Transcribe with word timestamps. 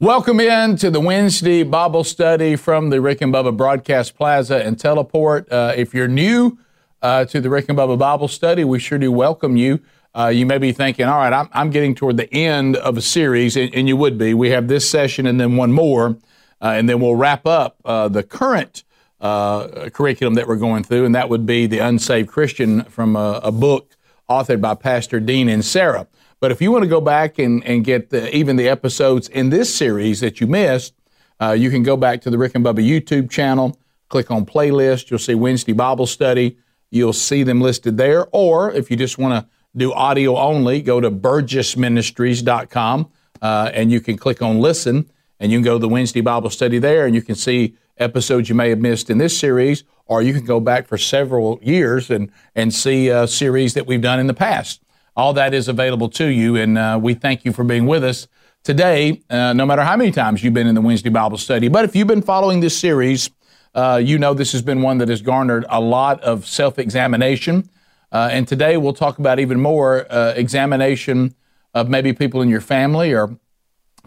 Welcome 0.00 0.38
in 0.38 0.76
to 0.76 0.92
the 0.92 1.00
Wednesday 1.00 1.64
Bible 1.64 2.04
study 2.04 2.54
from 2.54 2.90
the 2.90 3.00
Rick 3.00 3.20
and 3.20 3.34
Bubba 3.34 3.56
Broadcast 3.56 4.14
Plaza 4.14 4.64
and 4.64 4.78
Teleport. 4.78 5.50
Uh, 5.50 5.72
if 5.76 5.92
you're 5.92 6.06
new 6.06 6.56
uh, 7.02 7.24
to 7.24 7.40
the 7.40 7.50
Rick 7.50 7.68
and 7.68 7.76
Bubba 7.76 7.98
Bible 7.98 8.28
study, 8.28 8.62
we 8.62 8.78
sure 8.78 9.00
do 9.00 9.10
welcome 9.10 9.56
you. 9.56 9.80
Uh, 10.16 10.28
you 10.28 10.46
may 10.46 10.56
be 10.58 10.70
thinking, 10.70 11.06
all 11.06 11.18
right, 11.18 11.32
I'm, 11.32 11.48
I'm, 11.52 11.70
getting 11.70 11.96
toward 11.96 12.16
the 12.16 12.32
end 12.32 12.76
of 12.76 12.96
a 12.96 13.00
series, 13.00 13.56
and, 13.56 13.74
and, 13.74 13.88
you 13.88 13.96
would 13.96 14.18
be. 14.18 14.34
We 14.34 14.50
have 14.50 14.68
this 14.68 14.88
session 14.88 15.26
and 15.26 15.40
then 15.40 15.56
one 15.56 15.72
more, 15.72 16.16
uh, 16.62 16.74
and 16.76 16.88
then 16.88 17.00
we'll 17.00 17.16
wrap 17.16 17.44
up 17.44 17.80
uh, 17.84 18.06
the 18.06 18.22
current 18.22 18.84
uh, 19.20 19.90
curriculum 19.90 20.34
that 20.34 20.46
we're 20.46 20.54
going 20.54 20.84
through, 20.84 21.06
and 21.06 21.14
that 21.16 21.28
would 21.28 21.44
be 21.44 21.66
The 21.66 21.80
Unsaved 21.80 22.28
Christian 22.28 22.84
from 22.84 23.16
a, 23.16 23.40
a 23.42 23.50
book 23.50 23.96
authored 24.30 24.60
by 24.60 24.76
Pastor 24.76 25.18
Dean 25.18 25.48
Inserra. 25.48 26.06
But 26.40 26.52
if 26.52 26.62
you 26.62 26.70
want 26.70 26.84
to 26.84 26.88
go 26.88 27.00
back 27.00 27.38
and, 27.38 27.64
and 27.64 27.84
get 27.84 28.10
the, 28.10 28.34
even 28.34 28.56
the 28.56 28.68
episodes 28.68 29.28
in 29.28 29.50
this 29.50 29.74
series 29.74 30.20
that 30.20 30.40
you 30.40 30.46
missed, 30.46 30.94
uh, 31.40 31.52
you 31.52 31.70
can 31.70 31.82
go 31.82 31.96
back 31.96 32.20
to 32.22 32.30
the 32.30 32.38
Rick 32.38 32.54
and 32.54 32.64
Bubba 32.64 32.86
YouTube 32.86 33.30
channel, 33.30 33.78
click 34.08 34.30
on 34.30 34.46
playlist. 34.46 35.10
You'll 35.10 35.18
see 35.18 35.34
Wednesday 35.34 35.72
Bible 35.72 36.06
study. 36.06 36.56
You'll 36.90 37.12
see 37.12 37.42
them 37.42 37.60
listed 37.60 37.96
there. 37.96 38.26
Or 38.32 38.72
if 38.72 38.90
you 38.90 38.96
just 38.96 39.18
want 39.18 39.44
to 39.44 39.50
do 39.76 39.92
audio 39.92 40.36
only, 40.36 40.80
go 40.80 41.00
to 41.00 41.10
burgessministries.com 41.10 43.10
uh, 43.42 43.70
and 43.74 43.90
you 43.90 44.00
can 44.00 44.16
click 44.16 44.42
on 44.42 44.60
listen 44.60 45.10
and 45.40 45.52
you 45.52 45.58
can 45.58 45.64
go 45.64 45.74
to 45.74 45.78
the 45.78 45.88
Wednesday 45.88 46.20
Bible 46.20 46.50
study 46.50 46.78
there 46.78 47.06
and 47.06 47.14
you 47.14 47.22
can 47.22 47.34
see 47.34 47.76
episodes 47.98 48.48
you 48.48 48.54
may 48.54 48.70
have 48.70 48.78
missed 48.78 49.10
in 49.10 49.18
this 49.18 49.38
series, 49.38 49.84
or 50.06 50.22
you 50.22 50.32
can 50.32 50.44
go 50.44 50.60
back 50.60 50.86
for 50.86 50.96
several 50.96 51.58
years 51.62 52.10
and, 52.10 52.30
and 52.54 52.72
see 52.72 53.08
a 53.08 53.26
series 53.26 53.74
that 53.74 53.86
we've 53.86 54.00
done 54.00 54.20
in 54.20 54.26
the 54.26 54.34
past. 54.34 54.82
All 55.18 55.32
that 55.32 55.52
is 55.52 55.66
available 55.66 56.08
to 56.10 56.26
you, 56.26 56.54
and 56.54 56.78
uh, 56.78 56.96
we 57.02 57.12
thank 57.12 57.44
you 57.44 57.52
for 57.52 57.64
being 57.64 57.86
with 57.86 58.04
us 58.04 58.28
today, 58.62 59.20
uh, 59.28 59.52
no 59.52 59.66
matter 59.66 59.82
how 59.82 59.96
many 59.96 60.12
times 60.12 60.44
you've 60.44 60.54
been 60.54 60.68
in 60.68 60.76
the 60.76 60.80
Wednesday 60.80 61.08
Bible 61.08 61.38
study. 61.38 61.66
But 61.66 61.84
if 61.84 61.96
you've 61.96 62.06
been 62.06 62.22
following 62.22 62.60
this 62.60 62.78
series, 62.78 63.28
uh, 63.74 64.00
you 64.00 64.16
know 64.16 64.32
this 64.32 64.52
has 64.52 64.62
been 64.62 64.80
one 64.80 64.98
that 64.98 65.08
has 65.08 65.20
garnered 65.20 65.66
a 65.70 65.80
lot 65.80 66.20
of 66.20 66.46
self 66.46 66.78
examination. 66.78 67.68
Uh, 68.12 68.28
and 68.30 68.46
today 68.46 68.76
we'll 68.76 68.92
talk 68.92 69.18
about 69.18 69.40
even 69.40 69.60
more 69.60 70.06
uh, 70.08 70.34
examination 70.36 71.34
of 71.74 71.88
maybe 71.88 72.12
people 72.12 72.40
in 72.40 72.48
your 72.48 72.60
family 72.60 73.12
or 73.12 73.36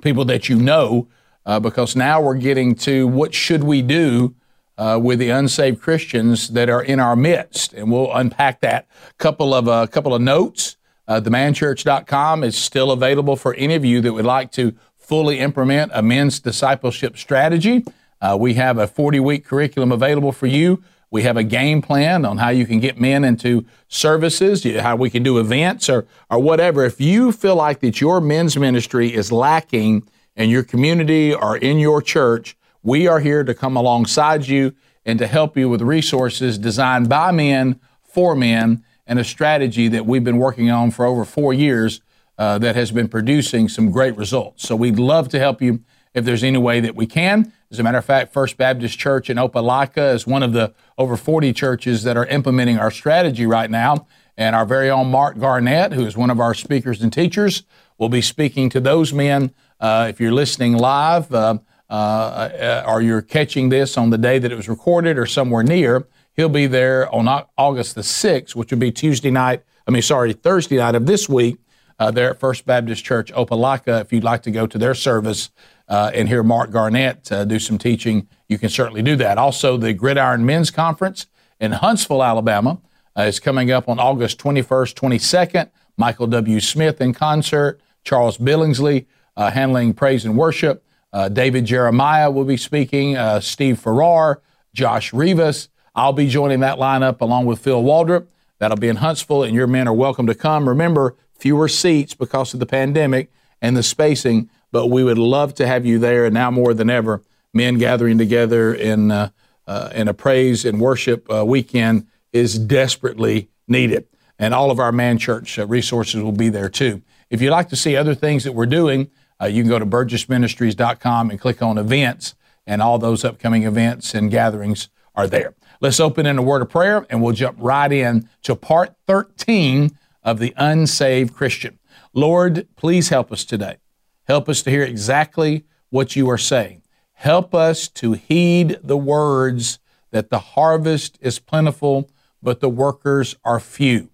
people 0.01 0.23
that 0.23 0.47
you 0.47 0.55
know, 0.55 1.09
uh, 1.45 1.59
because 1.59 1.93
now 1.93 2.21
we're 2.21 2.35
getting 2.35 2.73
to 2.73 3.05
what 3.05 3.33
should 3.33 3.65
we 3.65 3.81
do 3.81 4.33
with 4.77 5.19
the 5.19 5.29
unsaved 5.29 5.81
Christians 5.81 6.47
that 6.51 6.69
are 6.69 6.81
in 6.81 7.01
our 7.01 7.17
midst, 7.17 7.73
and 7.73 7.91
we'll 7.91 8.15
unpack 8.15 8.61
that. 8.61 8.87
Couple 9.17 9.53
of 9.53 9.67
a 9.67 9.89
couple 9.89 10.15
of 10.15 10.21
notes. 10.21 10.77
Uh, 11.07 11.19
themanchurch.com 11.19 12.43
is 12.43 12.57
still 12.57 12.91
available 12.91 13.35
for 13.35 13.53
any 13.55 13.75
of 13.75 13.83
you 13.83 14.01
that 14.01 14.13
would 14.13 14.25
like 14.25 14.51
to 14.51 14.73
fully 14.97 15.39
implement 15.39 15.91
a 15.93 16.01
men's 16.01 16.39
discipleship 16.39 17.17
strategy. 17.17 17.83
Uh, 18.21 18.37
we 18.39 18.53
have 18.53 18.77
a 18.77 18.87
40 18.87 19.19
week 19.19 19.45
curriculum 19.45 19.91
available 19.91 20.31
for 20.31 20.47
you. 20.47 20.83
We 21.09 21.23
have 21.23 21.35
a 21.35 21.43
game 21.43 21.81
plan 21.81 22.23
on 22.23 22.37
how 22.37 22.49
you 22.49 22.65
can 22.65 22.79
get 22.79 22.99
men 22.99 23.25
into 23.25 23.65
services, 23.89 24.63
how 24.63 24.95
we 24.95 25.09
can 25.09 25.23
do 25.23 25.39
events 25.39 25.89
or, 25.89 26.07
or 26.29 26.39
whatever. 26.39 26.85
If 26.85 27.01
you 27.01 27.33
feel 27.33 27.57
like 27.57 27.81
that 27.81 27.99
your 27.99 28.21
men's 28.21 28.55
ministry 28.55 29.13
is 29.13 29.31
lacking 29.31 30.07
in 30.37 30.49
your 30.49 30.63
community 30.63 31.33
or 31.33 31.57
in 31.57 31.79
your 31.79 32.01
church, 32.01 32.55
we 32.81 33.07
are 33.07 33.19
here 33.19 33.43
to 33.43 33.53
come 33.53 33.75
alongside 33.75 34.47
you 34.47 34.73
and 35.05 35.19
to 35.19 35.27
help 35.27 35.57
you 35.57 35.67
with 35.67 35.81
resources 35.81 36.57
designed 36.57 37.09
by 37.09 37.31
men 37.31 37.79
for 38.01 38.33
men 38.33 38.83
and 39.07 39.19
a 39.19 39.23
strategy 39.23 39.87
that 39.87 40.05
we've 40.05 40.23
been 40.23 40.37
working 40.37 40.69
on 40.69 40.91
for 40.91 41.05
over 41.05 41.25
four 41.25 41.53
years 41.53 42.01
uh, 42.37 42.57
that 42.57 42.75
has 42.75 42.91
been 42.91 43.07
producing 43.07 43.69
some 43.69 43.91
great 43.91 44.15
results. 44.17 44.67
So 44.67 44.75
we'd 44.75 44.99
love 44.99 45.29
to 45.29 45.39
help 45.39 45.61
you 45.61 45.83
if 46.13 46.25
there's 46.25 46.43
any 46.43 46.57
way 46.57 46.79
that 46.79 46.95
we 46.95 47.05
can. 47.05 47.53
As 47.71 47.79
a 47.79 47.83
matter 47.83 47.97
of 47.97 48.05
fact, 48.05 48.33
First 48.33 48.57
Baptist 48.57 48.99
Church 48.99 49.29
in 49.29 49.37
Opelika 49.37 50.13
is 50.13 50.27
one 50.27 50.43
of 50.43 50.53
the 50.53 50.73
over 50.97 51.15
40 51.15 51.53
churches 51.53 52.03
that 52.03 52.17
are 52.17 52.25
implementing 52.25 52.77
our 52.77 52.91
strategy 52.91 53.45
right 53.45 53.69
now. 53.69 54.07
And 54.37 54.55
our 54.55 54.65
very 54.65 54.89
own 54.89 55.11
Mark 55.11 55.37
Garnett, 55.37 55.93
who 55.93 56.05
is 56.05 56.17
one 56.17 56.29
of 56.29 56.39
our 56.39 56.53
speakers 56.53 57.01
and 57.01 57.13
teachers, 57.13 57.63
will 57.97 58.09
be 58.09 58.21
speaking 58.21 58.69
to 58.71 58.79
those 58.79 59.13
men. 59.13 59.53
Uh, 59.79 60.07
if 60.09 60.19
you're 60.19 60.31
listening 60.31 60.73
live 60.73 61.33
uh, 61.33 61.59
uh, 61.89 61.93
uh 61.93 62.83
or 62.87 63.01
you're 63.01 63.21
catching 63.21 63.69
this 63.69 63.97
on 63.97 64.09
the 64.09 64.17
day 64.17 64.39
that 64.39 64.51
it 64.51 64.55
was 64.55 64.67
recorded 64.67 65.17
or 65.17 65.25
somewhere 65.25 65.63
near, 65.63 66.07
He'll 66.33 66.49
be 66.49 66.67
there 66.67 67.13
on 67.13 67.27
August 67.57 67.95
the 67.95 68.01
6th, 68.01 68.55
which 68.55 68.71
would 68.71 68.79
be 68.79 68.91
Tuesday 68.91 69.31
night, 69.31 69.63
I 69.87 69.91
mean, 69.91 70.01
sorry, 70.01 70.33
Thursday 70.33 70.77
night 70.77 70.95
of 70.95 71.05
this 71.05 71.27
week, 71.27 71.57
uh, 71.99 72.09
there 72.09 72.31
at 72.31 72.39
First 72.39 72.65
Baptist 72.65 73.03
Church, 73.03 73.31
Opelika. 73.33 74.01
If 74.01 74.11
you'd 74.11 74.23
like 74.23 74.41
to 74.43 74.51
go 74.51 74.65
to 74.65 74.77
their 74.77 74.95
service 74.95 75.51
uh, 75.87 76.09
and 76.15 76.27
hear 76.27 76.41
Mark 76.41 76.71
Garnett 76.71 77.31
uh, 77.31 77.45
do 77.45 77.59
some 77.59 77.77
teaching, 77.77 78.27
you 78.47 78.57
can 78.57 78.69
certainly 78.69 79.03
do 79.03 79.15
that. 79.17 79.37
Also, 79.37 79.77
the 79.77 79.93
Gridiron 79.93 80.45
Men's 80.45 80.71
Conference 80.71 81.27
in 81.59 81.73
Huntsville, 81.73 82.23
Alabama, 82.23 82.79
uh, 83.15 83.23
is 83.23 83.39
coming 83.39 83.69
up 83.69 83.87
on 83.87 83.99
August 83.99 84.39
21st, 84.39 84.95
22nd. 84.95 85.69
Michael 85.97 86.25
W. 86.27 86.59
Smith 86.59 87.01
in 87.01 87.13
concert, 87.13 87.79
Charles 88.03 88.37
Billingsley 88.37 89.05
uh, 89.37 89.51
handling 89.51 89.93
praise 89.93 90.25
and 90.25 90.35
worship. 90.35 90.83
Uh, 91.13 91.29
David 91.29 91.65
Jeremiah 91.65 92.31
will 92.31 92.45
be 92.45 92.57
speaking, 92.57 93.15
Steve 93.41 93.77
Farrar, 93.77 94.41
Josh 94.73 95.13
Rivas, 95.13 95.69
I'll 95.93 96.13
be 96.13 96.27
joining 96.27 96.61
that 96.61 96.77
lineup 96.77 97.21
along 97.21 97.45
with 97.45 97.59
Phil 97.59 97.83
Waldrop. 97.83 98.27
That'll 98.59 98.77
be 98.77 98.87
in 98.87 98.97
Huntsville, 98.97 99.43
and 99.43 99.55
your 99.55 99.67
men 99.67 99.87
are 99.87 99.93
welcome 99.93 100.27
to 100.27 100.35
come. 100.35 100.69
Remember, 100.69 101.15
fewer 101.37 101.67
seats 101.67 102.13
because 102.13 102.53
of 102.53 102.59
the 102.59 102.65
pandemic 102.65 103.31
and 103.61 103.75
the 103.75 103.83
spacing, 103.83 104.49
but 104.71 104.87
we 104.87 105.03
would 105.03 105.17
love 105.17 105.53
to 105.55 105.67
have 105.67 105.85
you 105.85 105.99
there. 105.99 106.25
And 106.25 106.33
now 106.33 106.51
more 106.51 106.73
than 106.73 106.89
ever, 106.89 107.23
men 107.53 107.77
gathering 107.77 108.17
together 108.17 108.73
in 108.73 109.11
uh, 109.11 109.29
uh, 109.67 109.89
in 109.93 110.07
a 110.07 110.13
praise 110.13 110.65
and 110.65 110.79
worship 110.79 111.31
uh, 111.31 111.45
weekend 111.45 112.07
is 112.33 112.57
desperately 112.57 113.49
needed. 113.67 114.07
And 114.39 114.53
all 114.53 114.71
of 114.71 114.79
our 114.79 114.91
man 114.91 115.17
church 115.17 115.59
uh, 115.59 115.67
resources 115.67 116.21
will 116.21 116.31
be 116.31 116.49
there 116.49 116.69
too. 116.69 117.01
If 117.29 117.41
you'd 117.41 117.51
like 117.51 117.69
to 117.69 117.75
see 117.75 117.95
other 117.95 118.15
things 118.15 118.43
that 118.43 118.53
we're 118.53 118.65
doing, 118.65 119.09
uh, 119.41 119.45
you 119.45 119.63
can 119.63 119.69
go 119.69 119.79
to 119.79 119.85
burgessministries.com 119.85 121.29
and 121.29 121.39
click 121.39 121.61
on 121.61 121.77
events, 121.77 122.35
and 122.67 122.81
all 122.81 122.99
those 122.99 123.23
upcoming 123.25 123.63
events 123.63 124.13
and 124.13 124.29
gatherings 124.29 124.89
are 125.15 125.27
there. 125.27 125.55
Let's 125.81 125.99
open 125.99 126.27
in 126.27 126.37
a 126.37 126.43
word 126.43 126.61
of 126.61 126.69
prayer 126.69 127.07
and 127.09 127.23
we'll 127.23 127.33
jump 127.33 127.57
right 127.59 127.91
in 127.91 128.29
to 128.43 128.55
part 128.55 128.93
13 129.07 129.97
of 130.23 130.37
the 130.37 130.53
unsaved 130.55 131.33
Christian. 131.33 131.79
Lord, 132.13 132.67
please 132.75 133.09
help 133.09 133.31
us 133.31 133.43
today. 133.43 133.77
Help 134.25 134.47
us 134.47 134.61
to 134.61 134.69
hear 134.69 134.83
exactly 134.83 135.65
what 135.89 136.15
you 136.15 136.29
are 136.29 136.37
saying. 136.37 136.83
Help 137.13 137.55
us 137.55 137.87
to 137.87 138.13
heed 138.13 138.77
the 138.83 138.95
words 138.95 139.79
that 140.11 140.29
the 140.29 140.37
harvest 140.39 141.17
is 141.19 141.39
plentiful, 141.39 142.11
but 142.43 142.59
the 142.59 142.69
workers 142.69 143.35
are 143.43 143.59
few. 143.59 144.11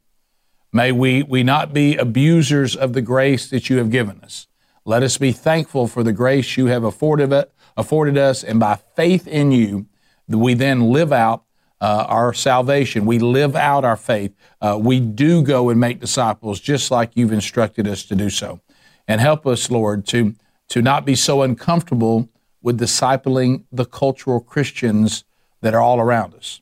May 0.72 0.94
we, 0.94 1.22
we 1.22 1.44
not 1.44 1.74
be 1.74 1.98
abusers 1.98 2.78
of 2.78 2.94
the 2.94 3.02
grace 3.02 3.50
that 3.50 3.70
you 3.70 3.78
have 3.78 3.90
given 3.90 4.22
us. 4.22 4.48
Let 4.86 5.04
us 5.04 5.18
be 5.18 5.34
thankful 5.34 5.88
for 5.88 6.02
the 6.02 6.14
grace 6.14 6.56
you 6.56 6.68
have 6.68 6.86
afforded, 6.86 7.34
afforded 7.76 8.18
us, 8.18 8.42
and 8.42 8.58
by 8.58 8.76
faith 8.96 9.28
in 9.28 9.52
you, 9.52 9.88
we 10.30 10.54
then 10.54 10.92
live 10.92 11.12
out 11.12 11.44
uh, 11.80 12.06
our 12.08 12.34
salvation. 12.34 13.06
We 13.06 13.20
live 13.20 13.56
out 13.56 13.86
our 13.86 13.96
faith. 13.96 14.36
Uh, 14.62 14.78
we 14.82 15.00
do 15.00 15.44
go 15.44 15.70
and 15.70 15.80
make 15.80 16.00
disciples 16.00 16.60
just 16.60 16.92
like 16.92 17.12
you've 17.16 17.32
instructed 17.32 17.88
us 17.88 18.04
to 18.06 18.16
do 18.16 18.30
so. 18.30 18.62
And 19.08 19.22
help 19.22 19.46
us, 19.46 19.70
Lord, 19.72 20.06
to, 20.08 20.36
to 20.70 20.82
not 20.82 21.06
be 21.06 21.16
so 21.16 21.42
uncomfortable 21.42 22.30
with 22.62 22.80
discipling 22.80 23.64
the 23.72 23.86
cultural 23.86 24.42
Christians 24.42 25.24
that 25.62 25.74
are 25.74 25.82
all 25.82 26.00
around 26.00 26.34
us. 26.34 26.62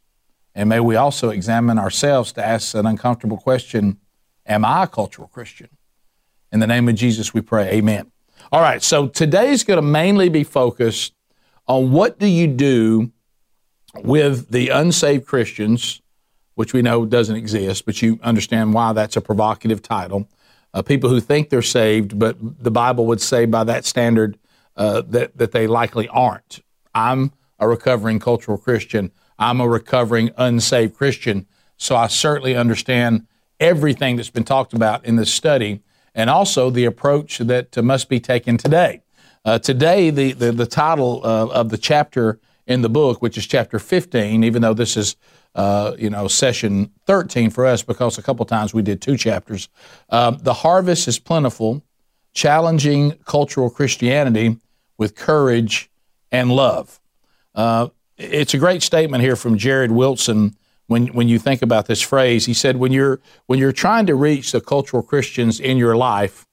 And 0.53 0.69
may 0.69 0.79
we 0.79 0.95
also 0.95 1.29
examine 1.29 1.79
ourselves 1.79 2.31
to 2.33 2.45
ask 2.45 2.75
an 2.75 2.85
uncomfortable 2.85 3.37
question 3.37 3.99
Am 4.47 4.63
I 4.63 4.83
a 4.83 4.87
cultural 4.87 5.27
Christian? 5.27 5.69
In 6.51 6.59
the 6.59 6.67
name 6.67 6.87
of 6.87 6.95
Jesus, 6.95 7.33
we 7.33 7.41
pray. 7.41 7.71
Amen. 7.71 8.11
All 8.51 8.61
right, 8.61 8.81
so 8.83 9.07
today's 9.07 9.63
going 9.63 9.77
to 9.77 9.81
mainly 9.81 10.29
be 10.29 10.43
focused 10.43 11.13
on 11.67 11.91
what 11.91 12.19
do 12.19 12.27
you 12.27 12.45
do 12.45 13.11
with 14.03 14.49
the 14.51 14.69
unsaved 14.69 15.25
Christians, 15.25 16.01
which 16.55 16.73
we 16.73 16.81
know 16.81 17.05
doesn't 17.05 17.35
exist, 17.35 17.85
but 17.85 18.01
you 18.01 18.19
understand 18.23 18.73
why 18.73 18.93
that's 18.93 19.17
a 19.17 19.21
provocative 19.21 19.81
title. 19.81 20.27
Uh, 20.73 20.81
people 20.81 21.09
who 21.09 21.19
think 21.19 21.49
they're 21.49 21.61
saved, 21.61 22.17
but 22.17 22.37
the 22.63 22.71
Bible 22.71 23.05
would 23.05 23.21
say 23.21 23.45
by 23.45 23.63
that 23.63 23.85
standard 23.85 24.37
uh, 24.75 25.01
that, 25.07 25.37
that 25.37 25.51
they 25.51 25.67
likely 25.67 26.07
aren't. 26.09 26.59
I'm 26.93 27.31
a 27.59 27.67
recovering 27.67 28.19
cultural 28.19 28.57
Christian. 28.57 29.11
I'm 29.39 29.59
a 29.59 29.67
recovering 29.67 30.31
unsaved 30.37 30.95
Christian. 30.95 31.47
So 31.77 31.95
I 31.95 32.07
certainly 32.07 32.55
understand 32.55 33.27
everything 33.59 34.15
that's 34.15 34.29
been 34.29 34.43
talked 34.43 34.73
about 34.73 35.05
in 35.05 35.15
this 35.15 35.33
study 35.33 35.81
and 36.13 36.29
also 36.29 36.69
the 36.69 36.85
approach 36.85 37.39
that 37.39 37.77
uh, 37.77 37.81
must 37.81 38.09
be 38.09 38.19
taken 38.19 38.57
today. 38.57 39.01
Uh, 39.43 39.59
today, 39.59 40.09
the, 40.09 40.31
the, 40.33 40.51
the 40.51 40.65
title 40.65 41.21
uh, 41.23 41.47
of 41.47 41.69
the 41.69 41.77
chapter 41.77 42.39
in 42.67 42.81
the 42.81 42.89
book, 42.89 43.21
which 43.21 43.37
is 43.37 43.45
chapter 43.45 43.79
15, 43.79 44.43
even 44.43 44.61
though 44.61 44.73
this 44.73 44.97
is, 44.97 45.15
uh, 45.53 45.95
you 45.97 46.09
know, 46.09 46.27
session 46.27 46.91
13 47.05 47.49
for 47.49 47.65
us 47.65 47.83
because 47.83 48.17
a 48.17 48.21
couple 48.23 48.45
times 48.45 48.73
we 48.73 48.81
did 48.81 49.01
two 49.01 49.17
chapters. 49.17 49.69
Um, 50.09 50.37
the 50.41 50.53
harvest 50.53 51.07
is 51.07 51.19
plentiful, 51.19 51.83
challenging 52.33 53.11
cultural 53.25 53.69
Christianity 53.69 54.57
with 54.97 55.15
courage 55.15 55.89
and 56.31 56.51
love. 56.51 56.99
Uh, 57.53 57.89
it's 58.17 58.53
a 58.53 58.57
great 58.57 58.81
statement 58.81 59.23
here 59.23 59.35
from 59.35 59.57
Jared 59.57 59.91
Wilson 59.91 60.55
when 60.87 61.07
when 61.07 61.27
you 61.27 61.39
think 61.39 61.61
about 61.61 61.87
this 61.87 62.01
phrase. 62.01 62.45
He 62.45 62.53
said, 62.53 62.77
when 62.77 62.91
you're 62.91 63.19
when 63.45 63.59
you're 63.59 63.71
trying 63.71 64.05
to 64.07 64.15
reach 64.15 64.51
the 64.51 64.61
cultural 64.61 65.03
Christians 65.03 65.59
in 65.59 65.77
your 65.77 65.95
life, 65.95 66.45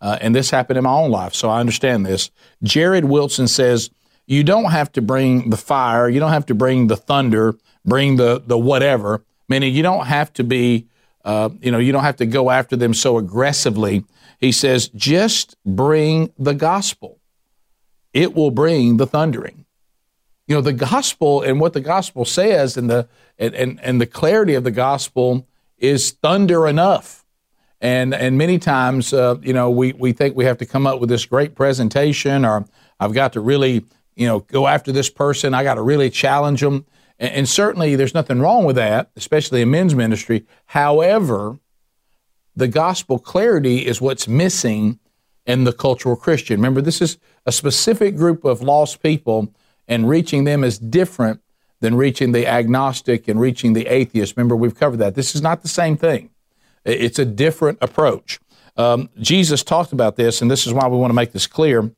uh, 0.00 0.18
and 0.20 0.34
this 0.34 0.50
happened 0.50 0.78
in 0.78 0.84
my 0.84 0.92
own 0.92 1.10
life, 1.10 1.34
so 1.34 1.48
I 1.48 1.60
understand 1.60 2.06
this. 2.06 2.30
Jared 2.62 3.04
Wilson 3.04 3.46
says 3.48 3.90
you 4.32 4.42
don't 4.44 4.70
have 4.70 4.90
to 4.92 5.02
bring 5.02 5.50
the 5.50 5.56
fire, 5.56 6.08
you 6.08 6.20
don't 6.20 6.32
have 6.32 6.46
to 6.46 6.54
bring 6.54 6.86
the 6.86 6.96
thunder, 6.96 7.54
bring 7.84 8.16
the 8.16 8.42
the 8.46 8.58
whatever. 8.58 9.24
Meaning 9.48 9.74
you 9.74 9.82
don't 9.82 10.06
have 10.06 10.32
to 10.34 10.44
be, 10.44 10.86
uh, 11.24 11.50
you 11.60 11.70
know, 11.70 11.78
you 11.78 11.92
don't 11.92 12.04
have 12.04 12.16
to 12.16 12.26
go 12.26 12.50
after 12.50 12.74
them 12.76 12.94
so 12.94 13.18
aggressively. 13.18 14.04
He 14.38 14.52
says 14.52 14.88
just 14.88 15.56
bring 15.66 16.32
the 16.38 16.54
gospel. 16.54 17.18
It 18.12 18.34
will 18.34 18.50
bring 18.50 18.96
the 18.96 19.06
thundering 19.06 19.62
you 20.46 20.54
know 20.54 20.60
the 20.60 20.72
gospel 20.72 21.40
and 21.42 21.60
what 21.60 21.72
the 21.72 21.80
gospel 21.80 22.24
says 22.24 22.76
and 22.76 22.90
the 22.90 23.08
and, 23.38 23.54
and, 23.54 23.80
and 23.80 24.00
the 24.00 24.06
clarity 24.06 24.54
of 24.54 24.64
the 24.64 24.70
gospel 24.70 25.46
is 25.78 26.10
thunder 26.10 26.66
enough 26.66 27.24
and 27.80 28.14
and 28.14 28.36
many 28.36 28.58
times 28.58 29.12
uh, 29.12 29.36
you 29.42 29.52
know 29.52 29.70
we 29.70 29.92
we 29.94 30.12
think 30.12 30.36
we 30.36 30.44
have 30.44 30.58
to 30.58 30.66
come 30.66 30.86
up 30.86 31.00
with 31.00 31.08
this 31.08 31.24
great 31.24 31.54
presentation 31.54 32.44
or 32.44 32.66
I've 33.00 33.14
got 33.14 33.32
to 33.32 33.40
really 33.40 33.84
you 34.14 34.26
know 34.26 34.40
go 34.40 34.66
after 34.66 34.92
this 34.92 35.10
person 35.10 35.54
I 35.54 35.64
got 35.64 35.74
to 35.74 35.82
really 35.82 36.10
challenge 36.10 36.60
them 36.60 36.86
and, 37.18 37.32
and 37.32 37.48
certainly 37.48 37.96
there's 37.96 38.14
nothing 38.14 38.40
wrong 38.40 38.64
with 38.64 38.76
that 38.76 39.10
especially 39.16 39.62
in 39.62 39.70
men's 39.70 39.94
ministry 39.94 40.46
however 40.66 41.58
the 42.54 42.68
gospel 42.68 43.18
clarity 43.18 43.86
is 43.86 44.00
what's 44.00 44.28
missing 44.28 44.98
in 45.46 45.64
the 45.64 45.72
cultural 45.72 46.16
Christian 46.16 46.56
remember 46.56 46.80
this 46.80 47.00
is 47.00 47.18
a 47.46 47.52
specific 47.52 48.16
group 48.16 48.44
of 48.44 48.62
lost 48.62 49.02
people 49.02 49.52
and 49.88 50.08
reaching 50.08 50.44
them 50.44 50.64
is 50.64 50.78
different 50.78 51.40
than 51.82 51.96
reaching 51.96 52.32
the 52.32 52.46
agnostic 52.46 53.28
and 53.28 53.40
reaching 53.40 53.72
the 53.72 53.86
atheist. 53.88 54.36
Remember, 54.36 54.54
we've 54.54 54.74
covered 54.74 54.98
that. 54.98 55.16
This 55.16 55.34
is 55.34 55.42
not 55.42 55.62
the 55.62 55.68
same 55.68 55.96
thing, 55.96 56.30
it's 56.84 57.18
a 57.18 57.24
different 57.26 57.78
approach. 57.82 58.40
Um, 58.74 59.10
Jesus 59.18 59.62
talked 59.62 59.92
about 59.92 60.16
this, 60.16 60.40
and 60.40 60.50
this 60.50 60.66
is 60.66 60.72
why 60.72 60.86
we 60.88 60.96
want 60.96 61.10
to 61.10 61.14
make 61.14 61.32
this 61.32 61.46
clear. 61.46 61.92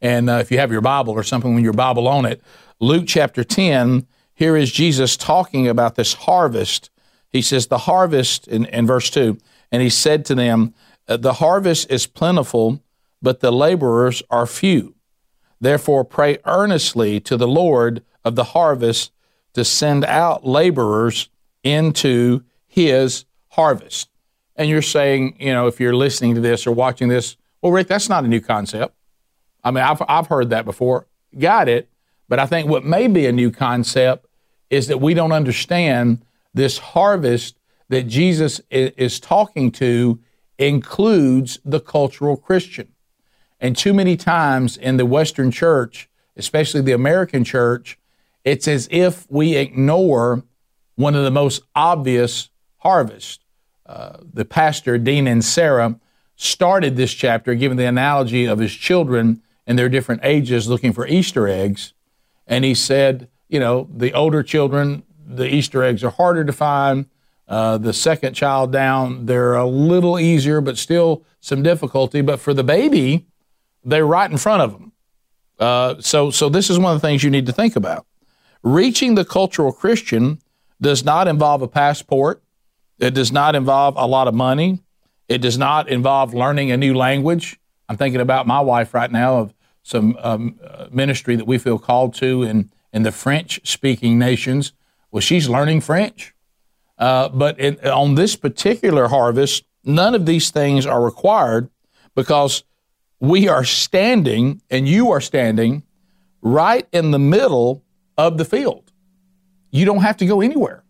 And 0.00 0.28
uh, 0.28 0.34
if 0.34 0.50
you 0.50 0.58
have 0.58 0.72
your 0.72 0.80
Bible 0.80 1.12
or 1.12 1.22
something 1.22 1.54
with 1.54 1.64
your 1.64 1.72
Bible 1.72 2.08
on 2.08 2.26
it, 2.26 2.42
Luke 2.80 3.04
chapter 3.06 3.42
10, 3.42 4.06
here 4.34 4.56
is 4.56 4.70
Jesus 4.70 5.16
talking 5.16 5.66
about 5.66 5.94
this 5.94 6.12
harvest. 6.14 6.90
He 7.30 7.42
says, 7.42 7.66
The 7.66 7.78
harvest, 7.78 8.46
in, 8.48 8.66
in 8.66 8.86
verse 8.86 9.10
2, 9.10 9.38
and 9.72 9.82
he 9.82 9.90
said 9.90 10.24
to 10.26 10.34
them, 10.34 10.74
The 11.06 11.34
harvest 11.34 11.90
is 11.90 12.06
plentiful, 12.06 12.82
but 13.22 13.40
the 13.40 13.50
laborers 13.50 14.22
are 14.30 14.46
few. 14.46 14.94
Therefore, 15.60 16.04
pray 16.04 16.38
earnestly 16.44 17.18
to 17.20 17.36
the 17.36 17.48
Lord 17.48 18.04
of 18.24 18.34
the 18.34 18.44
harvest 18.44 19.12
to 19.54 19.64
send 19.64 20.04
out 20.04 20.46
laborers 20.46 21.30
into 21.62 22.44
his 22.66 23.24
harvest. 23.48 24.10
And 24.54 24.68
you're 24.68 24.82
saying, 24.82 25.36
you 25.40 25.52
know, 25.52 25.66
if 25.66 25.80
you're 25.80 25.96
listening 25.96 26.34
to 26.34 26.40
this 26.40 26.66
or 26.66 26.72
watching 26.72 27.08
this, 27.08 27.36
well, 27.62 27.72
Rick, 27.72 27.88
that's 27.88 28.08
not 28.08 28.24
a 28.24 28.28
new 28.28 28.40
concept. 28.40 28.94
I 29.66 29.72
mean, 29.72 29.82
I've, 29.82 30.00
I've 30.08 30.28
heard 30.28 30.50
that 30.50 30.64
before. 30.64 31.08
Got 31.36 31.68
it. 31.68 31.90
But 32.28 32.38
I 32.38 32.46
think 32.46 32.68
what 32.68 32.84
may 32.84 33.08
be 33.08 33.26
a 33.26 33.32
new 33.32 33.50
concept 33.50 34.28
is 34.70 34.86
that 34.86 35.00
we 35.00 35.12
don't 35.12 35.32
understand 35.32 36.24
this 36.54 36.78
harvest 36.78 37.58
that 37.88 38.04
Jesus 38.04 38.60
is 38.70 39.18
talking 39.18 39.72
to 39.72 40.20
includes 40.56 41.58
the 41.64 41.80
cultural 41.80 42.36
Christian. 42.36 42.92
And 43.60 43.76
too 43.76 43.92
many 43.92 44.16
times 44.16 44.76
in 44.76 44.98
the 44.98 45.06
Western 45.06 45.50
church, 45.50 46.08
especially 46.36 46.80
the 46.82 46.92
American 46.92 47.42
church, 47.42 47.98
it's 48.44 48.68
as 48.68 48.86
if 48.92 49.28
we 49.28 49.56
ignore 49.56 50.44
one 50.94 51.16
of 51.16 51.24
the 51.24 51.30
most 51.32 51.62
obvious 51.74 52.50
harvests. 52.78 53.40
Uh, 53.84 54.18
the 54.32 54.44
pastor, 54.44 54.96
Dean 54.96 55.24
Inserra, 55.26 55.98
started 56.36 56.96
this 56.96 57.12
chapter 57.12 57.56
giving 57.56 57.76
the 57.76 57.86
analogy 57.86 58.44
of 58.44 58.60
his 58.60 58.72
children 58.72 59.42
in 59.66 59.76
their 59.76 59.88
different 59.88 60.20
ages 60.24 60.68
looking 60.68 60.92
for 60.92 61.06
Easter 61.06 61.48
eggs. 61.48 61.92
And 62.46 62.64
he 62.64 62.74
said, 62.74 63.28
you 63.48 63.60
know, 63.60 63.88
the 63.92 64.12
older 64.12 64.42
children, 64.42 65.02
the 65.26 65.52
Easter 65.52 65.82
eggs 65.82 66.04
are 66.04 66.10
harder 66.10 66.44
to 66.44 66.52
find. 66.52 67.06
Uh, 67.48 67.78
the 67.78 67.92
second 67.92 68.34
child 68.34 68.72
down, 68.72 69.26
they're 69.26 69.54
a 69.54 69.66
little 69.66 70.18
easier, 70.18 70.60
but 70.60 70.76
still 70.76 71.24
some 71.40 71.62
difficulty. 71.62 72.20
But 72.20 72.40
for 72.40 72.52
the 72.52 72.64
baby, 72.64 73.26
they're 73.84 74.06
right 74.06 74.30
in 74.30 74.36
front 74.36 74.62
of 74.62 74.72
them. 74.72 74.92
Uh, 75.58 75.94
so, 76.00 76.30
so 76.30 76.48
this 76.48 76.70
is 76.70 76.78
one 76.78 76.94
of 76.94 77.00
the 77.00 77.06
things 77.06 77.22
you 77.22 77.30
need 77.30 77.46
to 77.46 77.52
think 77.52 77.76
about. 77.76 78.06
Reaching 78.62 79.14
the 79.14 79.24
cultural 79.24 79.72
Christian 79.72 80.40
does 80.80 81.04
not 81.04 81.28
involve 81.28 81.62
a 81.62 81.68
passport. 81.68 82.42
It 82.98 83.14
does 83.14 83.30
not 83.30 83.54
involve 83.54 83.94
a 83.96 84.06
lot 84.06 84.28
of 84.28 84.34
money. 84.34 84.80
It 85.28 85.38
does 85.38 85.56
not 85.56 85.88
involve 85.88 86.34
learning 86.34 86.72
a 86.72 86.76
new 86.76 86.94
language. 86.94 87.58
I'm 87.88 87.96
thinking 87.96 88.20
about 88.20 88.46
my 88.46 88.60
wife 88.60 88.92
right 88.92 89.10
now 89.10 89.38
of 89.38 89.54
some 89.86 90.18
um, 90.20 90.58
ministry 90.90 91.36
that 91.36 91.46
we 91.46 91.58
feel 91.58 91.78
called 91.78 92.12
to 92.12 92.42
in, 92.42 92.72
in 92.92 93.04
the 93.04 93.12
French 93.12 93.60
speaking 93.62 94.18
nations. 94.18 94.72
Well, 95.12 95.20
she's 95.20 95.48
learning 95.48 95.82
French. 95.82 96.34
Uh, 96.98 97.28
but 97.28 97.60
it, 97.60 97.86
on 97.86 98.16
this 98.16 98.34
particular 98.34 99.06
harvest, 99.06 99.62
none 99.84 100.12
of 100.16 100.26
these 100.26 100.50
things 100.50 100.86
are 100.86 101.00
required 101.00 101.70
because 102.16 102.64
we 103.20 103.46
are 103.48 103.62
standing, 103.62 104.60
and 104.70 104.88
you 104.88 105.12
are 105.12 105.20
standing 105.20 105.84
right 106.42 106.88
in 106.90 107.12
the 107.12 107.18
middle 107.20 107.84
of 108.18 108.38
the 108.38 108.44
field. 108.44 108.90
You 109.70 109.84
don't 109.84 110.02
have 110.02 110.16
to 110.16 110.26
go 110.26 110.40
anywhere. 110.40 110.82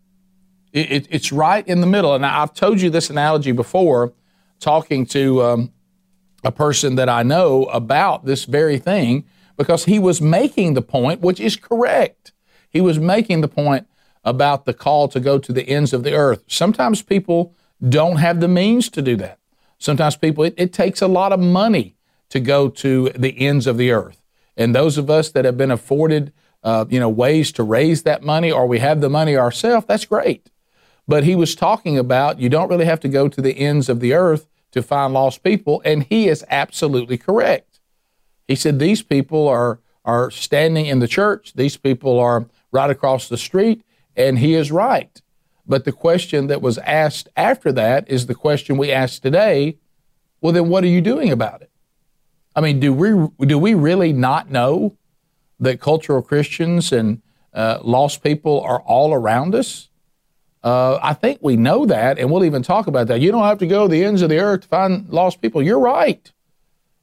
It, 0.73 0.91
it, 0.91 1.07
it's 1.11 1.31
right 1.31 1.67
in 1.67 1.81
the 1.81 1.87
middle. 1.87 2.15
And 2.15 2.25
I've 2.25 2.55
told 2.55 2.81
you 2.81 2.89
this 2.89 3.11
analogy 3.11 3.51
before, 3.51 4.13
talking 4.59 5.05
to 5.07 5.43
um, 5.43 5.73
a 6.47 6.51
person 6.51 6.95
that 6.95 7.09
I 7.09 7.23
know 7.23 7.65
about 7.65 8.25
this 8.25 8.45
very 8.45 8.79
thing, 8.79 9.25
because 9.57 9.83
he 9.83 9.99
was 9.99 10.21
making 10.21 10.75
the 10.75 10.81
point, 10.81 11.19
which 11.19 11.41
is 11.41 11.57
correct. 11.57 12.31
He 12.69 12.79
was 12.79 12.99
making 12.99 13.41
the 13.41 13.47
point 13.49 13.85
about 14.23 14.63
the 14.63 14.73
call 14.73 15.09
to 15.09 15.19
go 15.19 15.39
to 15.39 15.51
the 15.51 15.67
ends 15.67 15.91
of 15.91 16.03
the 16.03 16.13
earth. 16.13 16.45
Sometimes 16.47 17.01
people 17.01 17.53
don't 17.87 18.17
have 18.17 18.39
the 18.39 18.47
means 18.47 18.89
to 18.89 19.01
do 19.01 19.17
that. 19.17 19.39
Sometimes 19.77 20.15
people, 20.15 20.45
it, 20.45 20.53
it 20.57 20.71
takes 20.71 21.01
a 21.01 21.07
lot 21.07 21.33
of 21.33 21.39
money 21.39 21.97
to 22.29 22.39
go 22.39 22.69
to 22.69 23.09
the 23.09 23.37
ends 23.39 23.67
of 23.67 23.77
the 23.77 23.91
earth. 23.91 24.21
And 24.55 24.73
those 24.73 24.97
of 24.97 25.09
us 25.09 25.29
that 25.31 25.43
have 25.43 25.57
been 25.57 25.71
afforded, 25.71 26.31
uh, 26.63 26.85
you 26.89 26.99
know, 26.99 27.09
ways 27.09 27.51
to 27.53 27.63
raise 27.63 28.03
that 28.03 28.23
money, 28.23 28.51
or 28.51 28.65
we 28.67 28.79
have 28.79 29.01
the 29.01 29.09
money 29.09 29.35
ourselves, 29.35 29.85
that's 29.85 30.05
great. 30.05 30.49
But 31.07 31.25
he 31.25 31.35
was 31.35 31.55
talking 31.55 31.97
about 31.97 32.39
you 32.39 32.47
don't 32.47 32.69
really 32.69 32.85
have 32.85 33.01
to 33.01 33.09
go 33.09 33.27
to 33.27 33.41
the 33.41 33.57
ends 33.59 33.89
of 33.89 33.99
the 33.99 34.13
earth 34.13 34.47
to 34.71 34.81
find 34.81 35.13
lost 35.13 35.43
people, 35.43 35.81
and 35.85 36.03
he 36.03 36.27
is 36.27 36.45
absolutely 36.49 37.17
correct. 37.17 37.79
He 38.47 38.55
said 38.55 38.79
these 38.79 39.01
people 39.01 39.47
are 39.47 39.79
are 40.05 40.31
standing 40.31 40.85
in 40.85 40.99
the 40.99 41.07
church; 41.07 41.53
these 41.55 41.77
people 41.77 42.19
are 42.19 42.47
right 42.71 42.89
across 42.89 43.27
the 43.27 43.37
street, 43.37 43.83
and 44.15 44.39
he 44.39 44.53
is 44.53 44.71
right. 44.71 45.21
But 45.65 45.83
the 45.83 45.91
question 45.91 46.47
that 46.47 46.61
was 46.61 46.77
asked 46.79 47.27
after 47.35 47.71
that 47.73 48.09
is 48.09 48.25
the 48.25 48.35
question 48.35 48.77
we 48.77 48.91
ask 48.91 49.21
today. 49.21 49.77
Well, 50.39 50.53
then 50.53 50.69
what 50.69 50.83
are 50.83 50.87
you 50.87 51.01
doing 51.01 51.31
about 51.31 51.61
it? 51.61 51.71
I 52.55 52.61
mean, 52.61 52.79
do 52.79 52.93
we 52.93 53.45
do 53.45 53.59
we 53.59 53.73
really 53.73 54.13
not 54.13 54.49
know 54.49 54.97
that 55.59 55.81
cultural 55.81 56.21
Christians 56.21 56.91
and 56.91 57.21
uh, 57.53 57.79
lost 57.83 58.23
people 58.23 58.61
are 58.61 58.81
all 58.81 59.13
around 59.13 59.55
us? 59.55 59.89
Uh, 60.67 60.99
I 61.01 61.13
think 61.13 61.39
we 61.41 61.55
know 61.55 61.85
that, 61.85 62.19
and 62.19 62.29
we'll 62.29 62.43
even 62.43 62.61
talk 62.61 62.87
about 62.87 63.07
that. 63.07 63.21
You 63.21 63.31
don't 63.31 63.45
have 63.45 63.59
to 63.59 63.67
go 63.67 63.87
to 63.87 63.89
the 63.89 64.03
ends 64.03 64.21
of 64.21 64.27
the 64.27 64.39
earth 64.39 64.63
to 64.63 64.67
find 64.67 65.07
lost 65.07 65.41
people. 65.41 65.63
You're 65.63 65.79
right, 65.79 66.29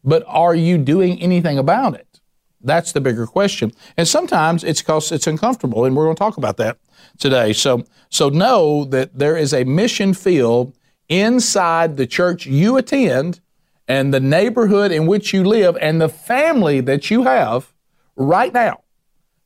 but 0.04 0.23
are 0.26 0.54
you 0.54 0.76
doing 0.76 1.18
anything 1.18 1.56
about 1.56 1.94
it? 1.94 2.21
That's 2.61 2.92
the 2.92 3.00
bigger 3.00 3.26
question. 3.26 3.73
And 3.97 4.06
sometimes 4.06 4.64
it's 4.64 4.83
because 4.83 5.11
it's 5.11 5.26
uncomfortable, 5.26 5.87
and 5.87 5.97
we're 5.97 6.04
going 6.04 6.14
to 6.14 6.18
talk 6.18 6.37
about 6.37 6.59
that 6.59 6.76
today. 7.18 7.54
So, 7.54 7.85
so 8.11 8.28
know 8.28 8.85
that 8.85 9.18
there 9.18 9.35
is 9.35 9.54
a 9.54 9.64
mission 9.64 10.12
field 10.12 10.76
inside 11.09 11.97
the 11.97 12.06
church 12.06 12.44
you 12.44 12.76
attend 12.76 13.40
and 13.88 14.12
the 14.12 14.21
neighborhood 14.21 14.92
in 14.92 15.06
which 15.06 15.33
you 15.33 15.42
live 15.42 15.75
and 15.80 16.02
the 16.02 16.11
family 16.11 16.83
that 16.83 17.11
you 17.11 17.23
have 17.23 17.73
right 18.14 18.52
now. 18.52 18.83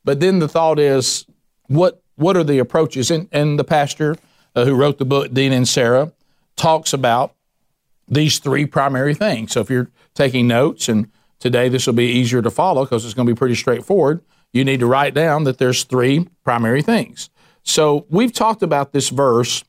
But 0.03 0.19
then 0.19 0.39
the 0.39 0.49
thought 0.49 0.77
is, 0.77 1.25
what 1.67 2.01
what 2.19 2.35
are 2.35 2.43
the 2.43 2.59
approaches? 2.59 3.09
And, 3.09 3.27
and 3.31 3.57
the 3.57 3.63
pastor 3.63 4.17
uh, 4.55 4.65
who 4.65 4.75
wrote 4.75 4.97
the 4.97 5.05
book, 5.05 5.33
Dean 5.33 5.51
Inserra, 5.51 6.11
talks 6.55 6.93
about 6.93 7.33
these 8.07 8.39
three 8.39 8.65
primary 8.65 9.13
things. 9.13 9.53
So 9.53 9.61
if 9.61 9.69
you're 9.69 9.89
taking 10.13 10.47
notes, 10.47 10.89
and 10.89 11.09
today 11.39 11.69
this 11.69 11.87
will 11.87 11.93
be 11.93 12.07
easier 12.07 12.41
to 12.41 12.51
follow 12.51 12.83
because 12.83 13.05
it's 13.05 13.13
going 13.13 13.25
to 13.25 13.33
be 13.33 13.37
pretty 13.37 13.55
straightforward, 13.55 14.21
you 14.51 14.65
need 14.65 14.79
to 14.81 14.85
write 14.85 15.13
down 15.13 15.45
that 15.45 15.59
there's 15.59 15.83
three 15.83 16.27
primary 16.43 16.81
things. 16.81 17.29
So 17.63 18.05
we've 18.09 18.33
talked 18.33 18.63
about 18.63 18.91
this 18.91 19.09
verse 19.09 19.63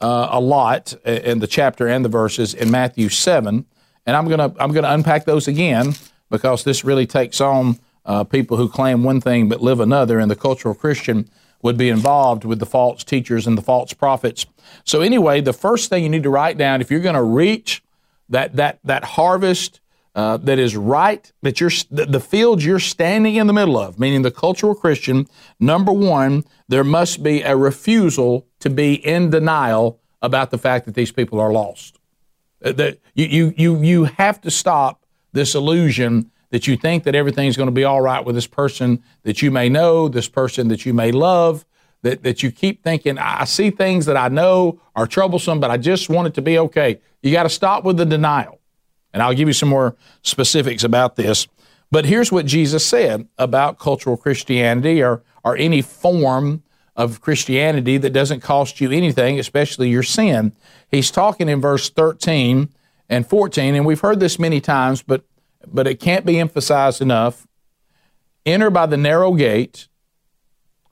uh, 0.00 0.28
a 0.30 0.40
lot 0.40 0.94
in 1.04 1.40
the 1.40 1.46
chapter 1.46 1.86
and 1.86 2.04
the 2.04 2.08
verses 2.08 2.54
in 2.54 2.70
Matthew 2.70 3.08
7. 3.08 3.66
And 4.06 4.16
I'm 4.16 4.28
gonna 4.28 4.54
I'm 4.58 4.72
gonna 4.72 4.88
unpack 4.90 5.26
those 5.26 5.46
again 5.46 5.94
because 6.30 6.64
this 6.64 6.84
really 6.84 7.06
takes 7.06 7.40
on 7.40 7.78
uh, 8.06 8.24
people 8.24 8.56
who 8.56 8.68
claim 8.68 9.04
one 9.04 9.20
thing 9.20 9.48
but 9.48 9.60
live 9.60 9.78
another, 9.78 10.18
and 10.18 10.30
the 10.30 10.36
cultural 10.36 10.74
Christian 10.74 11.28
would 11.62 11.76
be 11.76 11.88
involved 11.88 12.44
with 12.44 12.58
the 12.58 12.66
false 12.66 13.04
teachers 13.04 13.46
and 13.46 13.56
the 13.56 13.62
false 13.62 13.92
prophets. 13.92 14.46
So 14.84 15.00
anyway, 15.00 15.40
the 15.40 15.52
first 15.52 15.90
thing 15.90 16.02
you 16.02 16.08
need 16.08 16.22
to 16.22 16.30
write 16.30 16.56
down 16.56 16.80
if 16.80 16.90
you're 16.90 17.00
going 17.00 17.14
to 17.14 17.22
reach 17.22 17.82
that 18.28 18.56
that 18.56 18.78
that 18.84 19.04
harvest 19.04 19.80
uh, 20.14 20.36
that 20.38 20.58
is 20.58 20.76
right 20.76 21.32
that 21.42 21.60
you're 21.60 21.70
the 21.90 22.20
field 22.20 22.62
you're 22.62 22.78
standing 22.78 23.36
in 23.36 23.46
the 23.46 23.52
middle 23.52 23.78
of, 23.78 23.98
meaning 23.98 24.22
the 24.22 24.30
cultural 24.30 24.74
Christian. 24.74 25.26
Number 25.58 25.92
one, 25.92 26.44
there 26.68 26.84
must 26.84 27.22
be 27.22 27.42
a 27.42 27.56
refusal 27.56 28.46
to 28.60 28.70
be 28.70 28.94
in 28.94 29.30
denial 29.30 30.00
about 30.22 30.50
the 30.50 30.58
fact 30.58 30.86
that 30.86 30.94
these 30.94 31.12
people 31.12 31.38
are 31.40 31.52
lost. 31.52 31.98
Uh, 32.64 32.72
that 32.72 32.98
you 33.14 33.26
you 33.26 33.54
you 33.56 33.82
you 33.82 34.04
have 34.04 34.40
to 34.40 34.50
stop 34.50 35.04
this 35.32 35.54
illusion 35.54 36.30
that 36.50 36.66
you 36.66 36.76
think 36.76 37.04
that 37.04 37.14
everything's 37.14 37.56
going 37.56 37.68
to 37.68 37.72
be 37.72 37.84
all 37.84 38.00
right 38.00 38.24
with 38.24 38.34
this 38.34 38.46
person 38.46 39.02
that 39.22 39.42
you 39.42 39.50
may 39.50 39.68
know, 39.68 40.08
this 40.08 40.28
person 40.28 40.68
that 40.68 40.84
you 40.84 40.92
may 40.92 41.12
love, 41.12 41.64
that, 42.02 42.22
that 42.22 42.42
you 42.42 42.50
keep 42.50 42.82
thinking, 42.82 43.18
I 43.18 43.44
see 43.44 43.70
things 43.70 44.06
that 44.06 44.16
I 44.16 44.28
know 44.28 44.80
are 44.96 45.06
troublesome, 45.06 45.60
but 45.60 45.70
I 45.70 45.76
just 45.76 46.08
want 46.08 46.28
it 46.28 46.34
to 46.34 46.42
be 46.42 46.58
okay. 46.58 47.00
You 47.22 47.32
got 47.32 47.44
to 47.44 47.48
stop 47.48 47.84
with 47.84 47.96
the 47.96 48.06
denial. 48.06 48.60
And 49.12 49.22
I'll 49.22 49.34
give 49.34 49.48
you 49.48 49.54
some 49.54 49.68
more 49.68 49.96
specifics 50.22 50.84
about 50.84 51.16
this. 51.16 51.46
But 51.90 52.04
here's 52.04 52.30
what 52.30 52.46
Jesus 52.46 52.86
said 52.86 53.26
about 53.36 53.78
cultural 53.78 54.16
Christianity 54.16 55.02
or, 55.02 55.22
or 55.44 55.56
any 55.56 55.82
form 55.82 56.62
of 56.96 57.20
Christianity 57.20 57.96
that 57.98 58.12
doesn't 58.12 58.40
cost 58.40 58.80
you 58.80 58.90
anything, 58.90 59.38
especially 59.38 59.88
your 59.88 60.02
sin. 60.02 60.52
He's 60.90 61.10
talking 61.10 61.48
in 61.48 61.60
verse 61.60 61.90
13 61.90 62.68
and 63.08 63.26
14, 63.26 63.74
and 63.74 63.84
we've 63.84 64.00
heard 64.00 64.20
this 64.20 64.38
many 64.38 64.60
times, 64.60 65.02
but 65.02 65.24
but 65.66 65.86
it 65.86 66.00
can't 66.00 66.26
be 66.26 66.38
emphasized 66.38 67.00
enough. 67.00 67.46
Enter 68.46 68.70
by 68.70 68.86
the 68.86 68.96
narrow 68.96 69.34
gate, 69.34 69.88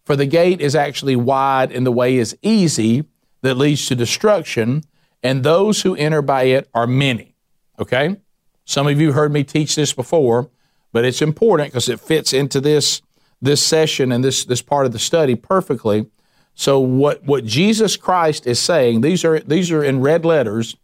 for 0.05 0.17
the 0.17 0.27
gate 0.27 0.61
is 0.61 0.75
actually 0.75 1.17
wide 1.17 1.73
and 1.73 1.87
the 1.87 1.93
way 1.93 2.17
is 2.17 2.37
easy 2.43 3.05
that 3.43 3.57
leads 3.57 3.87
to 3.87 3.95
destruction, 3.95 4.83
and 5.23 5.43
those 5.43 5.83
who 5.83 5.95
enter 5.95 6.23
by 6.23 6.45
it 6.45 6.69
are 6.75 6.87
many. 6.87 7.35
Okay? 7.79 8.17
Some 8.65 8.87
of 8.87 9.01
you 9.01 9.13
heard 9.13 9.33
me 9.33 9.45
teach 9.45 9.75
this 9.77 9.93
before, 9.93 10.51
but 10.93 11.05
it's 11.05 11.23
important 11.23 11.71
because 11.71 11.89
it 11.89 12.01
fits 12.01 12.33
into 12.33 12.61
this 12.61 13.03
this 13.41 13.63
session 13.63 14.11
and 14.11 14.25
this 14.25 14.45
this 14.45 14.63
part 14.63 14.85
of 14.85 14.93
the 14.93 14.99
study 14.99 15.35
perfectly. 15.35 16.07
So 16.55 16.81
what 16.81 17.23
what 17.25 17.45
Jesus 17.45 17.97
Christ 17.97 18.47
is 18.47 18.59
saying, 18.59 19.01
these 19.01 19.25
are 19.25 19.39
these 19.41 19.71
are 19.71 19.83
in 19.83 20.01
red 20.01 20.25
letters 20.25 20.77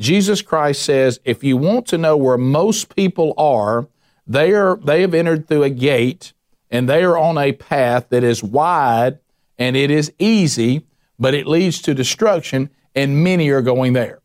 Jesus 0.00 0.40
Christ 0.40 0.82
says, 0.82 1.20
if 1.24 1.44
you 1.44 1.58
want 1.58 1.86
to 1.88 1.98
know 1.98 2.16
where 2.16 2.38
most 2.38 2.96
people 2.96 3.34
are, 3.36 3.86
they 4.26 4.52
are 4.52 4.76
they 4.76 5.02
have 5.02 5.12
entered 5.12 5.46
through 5.46 5.64
a 5.64 5.70
gate 5.70 6.32
and 6.70 6.88
they 6.88 7.04
are 7.04 7.18
on 7.18 7.36
a 7.36 7.52
path 7.52 8.08
that 8.08 8.24
is 8.24 8.42
wide 8.42 9.18
and 9.58 9.76
it 9.76 9.90
is 9.90 10.10
easy, 10.18 10.86
but 11.18 11.34
it 11.34 11.46
leads 11.46 11.82
to 11.82 11.92
destruction, 11.92 12.70
and 12.94 13.22
many 13.22 13.50
are 13.50 13.60
going 13.60 13.92
there. 13.92 14.20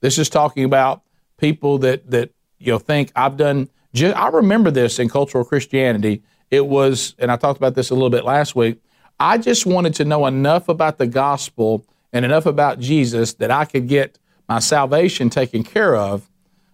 This 0.00 0.18
is 0.18 0.28
talking 0.28 0.64
about 0.64 1.02
people 1.36 1.78
that 1.78 2.10
that 2.10 2.30
you 2.58 2.72
know 2.72 2.78
think 2.78 3.12
I've 3.14 3.36
done. 3.36 3.68
Just, 3.94 4.16
I 4.16 4.28
remember 4.28 4.72
this 4.72 4.98
in 4.98 5.08
cultural 5.08 5.44
Christianity. 5.44 6.22
It 6.50 6.66
was, 6.66 7.14
and 7.18 7.30
I 7.30 7.36
talked 7.36 7.58
about 7.58 7.74
this 7.74 7.90
a 7.90 7.94
little 7.94 8.10
bit 8.10 8.24
last 8.24 8.56
week. 8.56 8.80
I 9.20 9.38
just 9.38 9.66
wanted 9.66 9.94
to 9.96 10.04
know 10.04 10.26
enough 10.26 10.68
about 10.68 10.98
the 10.98 11.06
gospel 11.06 11.86
and 12.12 12.24
enough 12.24 12.46
about 12.46 12.80
Jesus 12.80 13.34
that 13.34 13.50
I 13.50 13.66
could 13.66 13.86
get 13.86 14.18
my 14.52 14.58
salvation 14.58 15.30
taken 15.30 15.62
care 15.62 15.96
of. 15.96 16.28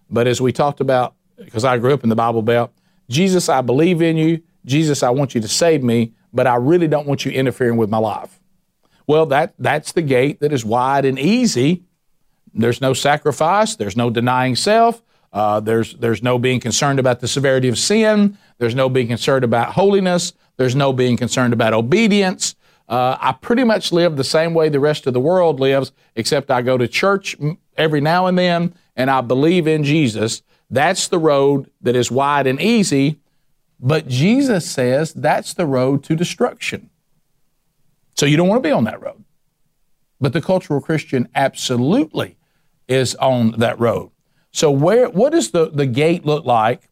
But 0.09 0.27
as 0.27 0.41
we 0.41 0.51
talked 0.51 0.81
about, 0.81 1.15
because 1.37 1.63
I 1.63 1.77
grew 1.77 1.93
up 1.93 2.03
in 2.03 2.09
the 2.09 2.15
Bible 2.15 2.41
Belt, 2.41 2.73
Jesus, 3.09 3.47
I 3.47 3.61
believe 3.61 4.01
in 4.01 4.17
you. 4.17 4.41
Jesus, 4.65 5.01
I 5.01 5.11
want 5.11 5.33
you 5.33 5.39
to 5.39 5.47
save 5.47 5.81
me, 5.81 6.11
but 6.33 6.45
I 6.45 6.55
really 6.55 6.89
don't 6.89 7.07
want 7.07 7.23
you 7.23 7.31
interfering 7.31 7.77
with 7.77 7.89
my 7.89 7.97
life. 7.97 8.41
Well, 9.07 9.25
that, 9.27 9.53
that's 9.57 9.93
the 9.93 10.01
gate 10.01 10.41
that 10.41 10.51
is 10.51 10.65
wide 10.65 11.05
and 11.05 11.17
easy. 11.17 11.83
There's 12.53 12.81
no 12.81 12.93
sacrifice, 12.93 13.77
there's 13.77 13.95
no 13.95 14.09
denying 14.09 14.57
self, 14.57 15.01
uh, 15.31 15.61
there's, 15.61 15.93
there's 15.95 16.21
no 16.21 16.37
being 16.37 16.59
concerned 16.59 16.99
about 16.99 17.21
the 17.21 17.27
severity 17.29 17.69
of 17.69 17.77
sin, 17.77 18.37
there's 18.57 18.75
no 18.75 18.89
being 18.89 19.07
concerned 19.07 19.45
about 19.45 19.73
holiness, 19.73 20.33
there's 20.57 20.75
no 20.75 20.91
being 20.91 21.15
concerned 21.15 21.53
about 21.53 21.73
obedience. 21.73 22.55
Uh, 22.89 23.15
I 23.21 23.33
pretty 23.33 23.63
much 23.63 23.91
live 23.91 24.17
the 24.17 24.23
same 24.23 24.55
way 24.55 24.67
the 24.67 24.79
rest 24.79 25.05
of 25.05 25.13
the 25.13 25.19
world 25.19 25.59
lives, 25.59 25.91
except 26.15 26.49
I 26.49 26.63
go 26.63 26.75
to 26.75 26.87
church 26.87 27.37
every 27.79 28.01
now 28.01 28.27
and 28.27 28.37
then 28.37 28.75
and 28.95 29.09
I 29.09 29.21
believe 29.21 29.67
in 29.67 29.83
Jesus. 29.83 30.41
That's 30.69 31.07
the 31.07 31.17
road 31.17 31.71
that 31.81 31.95
is 31.95 32.11
wide 32.11 32.45
and 32.45 32.61
easy, 32.61 33.19
but 33.79 34.07
Jesus 34.07 34.69
says 34.69 35.13
that's 35.13 35.53
the 35.53 35.65
road 35.65 36.03
to 36.03 36.15
destruction. 36.15 36.89
So 38.15 38.25
you 38.25 38.37
don't 38.37 38.47
want 38.47 38.61
to 38.61 38.67
be 38.67 38.73
on 38.73 38.83
that 38.83 39.01
road. 39.01 39.23
But 40.21 40.33
the 40.33 40.41
cultural 40.41 40.81
Christian 40.81 41.29
absolutely 41.33 42.37
is 42.87 43.15
on 43.15 43.51
that 43.57 43.79
road. 43.79 44.11
So 44.51 44.69
where 44.69 45.09
what 45.09 45.31
does 45.31 45.51
the, 45.51 45.69
the 45.69 45.85
gate 45.85 46.25
look 46.25 46.45
like 46.45 46.89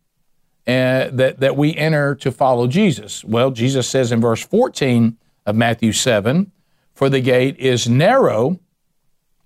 uh, 0.66 1.10
that, 1.12 1.40
that 1.40 1.58
we 1.58 1.76
enter 1.76 2.16
to 2.16 2.32
follow 2.32 2.68
Jesus? 2.68 3.24
Well, 3.26 3.52
Jesus 3.52 3.88
says 3.90 4.12
in 4.12 4.22
verse 4.22 4.44
14, 4.44 5.18
of 5.48 5.56
Matthew 5.56 5.94
7 5.94 6.52
For 6.94 7.10
the 7.10 7.22
gate 7.22 7.58
is 7.58 7.90
narrow 7.90 8.60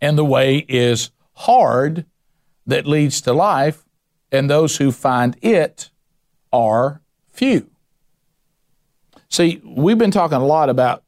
and 0.02 0.18
the 0.18 0.26
way 0.26 0.66
is 0.68 1.12
hard 1.42 2.06
that 2.66 2.86
leads 2.86 3.22
to 3.22 3.34
life, 3.34 3.84
and 4.32 4.50
those 4.50 4.78
who 4.78 4.92
find 4.92 5.36
it 5.42 5.90
are 6.54 7.02
few. 7.30 7.70
See, 9.30 9.62
we've 9.64 9.98
been 9.98 10.12
talking 10.12 10.38
a 10.38 10.46
lot 10.46 10.70
about 10.70 11.04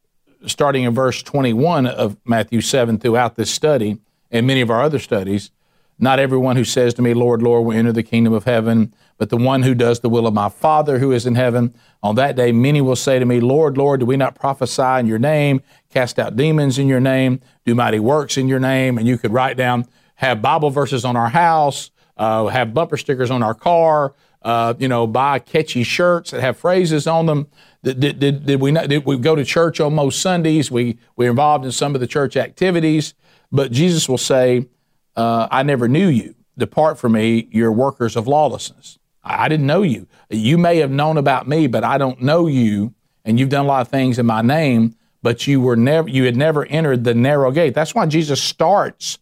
starting 0.46 0.84
in 0.84 0.94
verse 0.94 1.22
21 1.24 1.86
of 1.88 2.18
Matthew 2.26 2.62
7 2.62 3.00
throughout 3.00 3.36
this 3.36 3.52
study 3.52 4.00
and 4.32 4.48
many 4.48 4.62
of 4.62 4.70
our 4.70 4.82
other 4.82 5.00
studies. 5.00 5.52
Not 6.00 6.20
everyone 6.20 6.56
who 6.56 6.64
says 6.64 6.94
to 6.96 7.02
me, 7.02 7.14
Lord, 7.14 7.42
Lord, 7.42 7.66
will 7.66 7.78
enter 7.78 7.92
the 7.92 8.04
kingdom 8.04 8.34
of 8.34 8.46
heaven, 8.46 8.94
but 9.18 9.30
the 9.30 9.38
one 9.38 9.62
who 9.62 9.76
does 9.76 10.00
the 10.00 10.10
will 10.10 10.26
of 10.26 10.34
my 10.34 10.50
Father 10.50 11.00
who 11.00 11.12
is 11.12 11.26
in 11.26 11.36
heaven. 11.36 11.74
On 12.02 12.16
that 12.16 12.36
day, 12.36 12.52
many 12.52 12.82
will 12.82 12.96
say 12.96 13.20
to 13.20 13.26
me, 13.26 13.40
Lord, 13.40 13.78
Lord, 13.78 14.00
do 14.00 14.06
we 14.06 14.18
not 14.18 14.36
prophesy 14.36 15.00
in 15.00 15.06
your 15.06 15.20
name, 15.20 15.62
cast 15.90 16.18
out 16.18 16.36
demons 16.36 16.80
in 16.80 16.88
your 16.88 17.00
name, 17.00 17.40
do 17.66 17.76
mighty 17.76 18.00
works 18.00 18.38
in 18.38 18.48
your 18.48 18.60
name? 18.60 18.98
And 18.98 19.08
you 19.08 19.18
could 19.18 19.32
write 19.32 19.56
down, 19.56 19.86
have 20.16 20.42
Bible 20.42 20.70
verses 20.70 21.06
on 21.06 21.16
our 21.16 21.30
house, 21.30 21.92
uh, 22.18 22.48
have 22.48 22.74
bumper 22.74 22.98
stickers 22.98 23.32
on 23.32 23.44
our 23.44 23.54
car, 23.54 24.14
uh, 24.44 24.74
you 24.78 24.88
know, 24.88 25.08
buy 25.08 25.40
catchy 25.40 25.84
shirts 25.84 26.32
that 26.32 26.42
have 26.42 26.58
phrases 26.58 27.08
on 27.08 27.26
them. 27.26 27.48
Did, 27.84 28.20
did, 28.20 28.46
did, 28.46 28.62
we 28.62 28.72
not, 28.72 28.90
did 28.90 29.06
we 29.06 29.18
go 29.18 29.36
to 29.36 29.46
church 29.46 29.80
on 29.80 29.96
most 29.96 30.22
Sundays? 30.22 30.70
We, 30.70 30.98
we're 31.16 31.30
involved 31.30 31.66
in 31.66 31.72
some 31.72 31.96
of 31.96 32.02
the 32.02 32.08
church 32.08 32.36
activities. 32.38 33.14
But 33.52 33.72
Jesus 33.72 34.10
will 34.10 34.18
say, 34.18 34.68
uh, 35.16 35.48
I 35.52 35.64
never 35.64 35.88
knew 35.88 36.08
you. 36.08 36.36
Depart 36.58 37.00
from 37.00 37.14
me, 37.14 37.48
you're 37.52 37.72
workers 37.72 38.16
of 38.16 38.28
lawlessness. 38.28 39.00
I 39.24 39.48
didn't 39.48 39.66
know 39.66 39.82
you. 39.82 40.08
You 40.30 40.58
may 40.58 40.78
have 40.78 40.92
known 40.92 41.18
about 41.18 41.48
me, 41.48 41.68
but 41.68 41.84
I 41.84 41.98
don't 41.98 42.22
know 42.22 42.48
you. 42.48 42.94
And 43.24 43.40
you've 43.40 43.50
done 43.50 43.66
a 43.66 43.68
lot 43.68 43.82
of 43.82 43.88
things 43.88 44.20
in 44.20 44.26
my 44.26 44.42
name, 44.42 44.96
but 45.22 45.48
you 45.48 45.62
were 45.62 45.78
never 45.78 46.10
you 46.10 46.26
had 46.26 46.36
never 46.36 46.66
entered 46.66 47.06
the 47.06 47.14
narrow 47.14 47.52
gate. 47.52 47.74
That's 47.74 47.96
why 47.96 48.06
Jesus 48.06 48.44
starts 48.44 49.18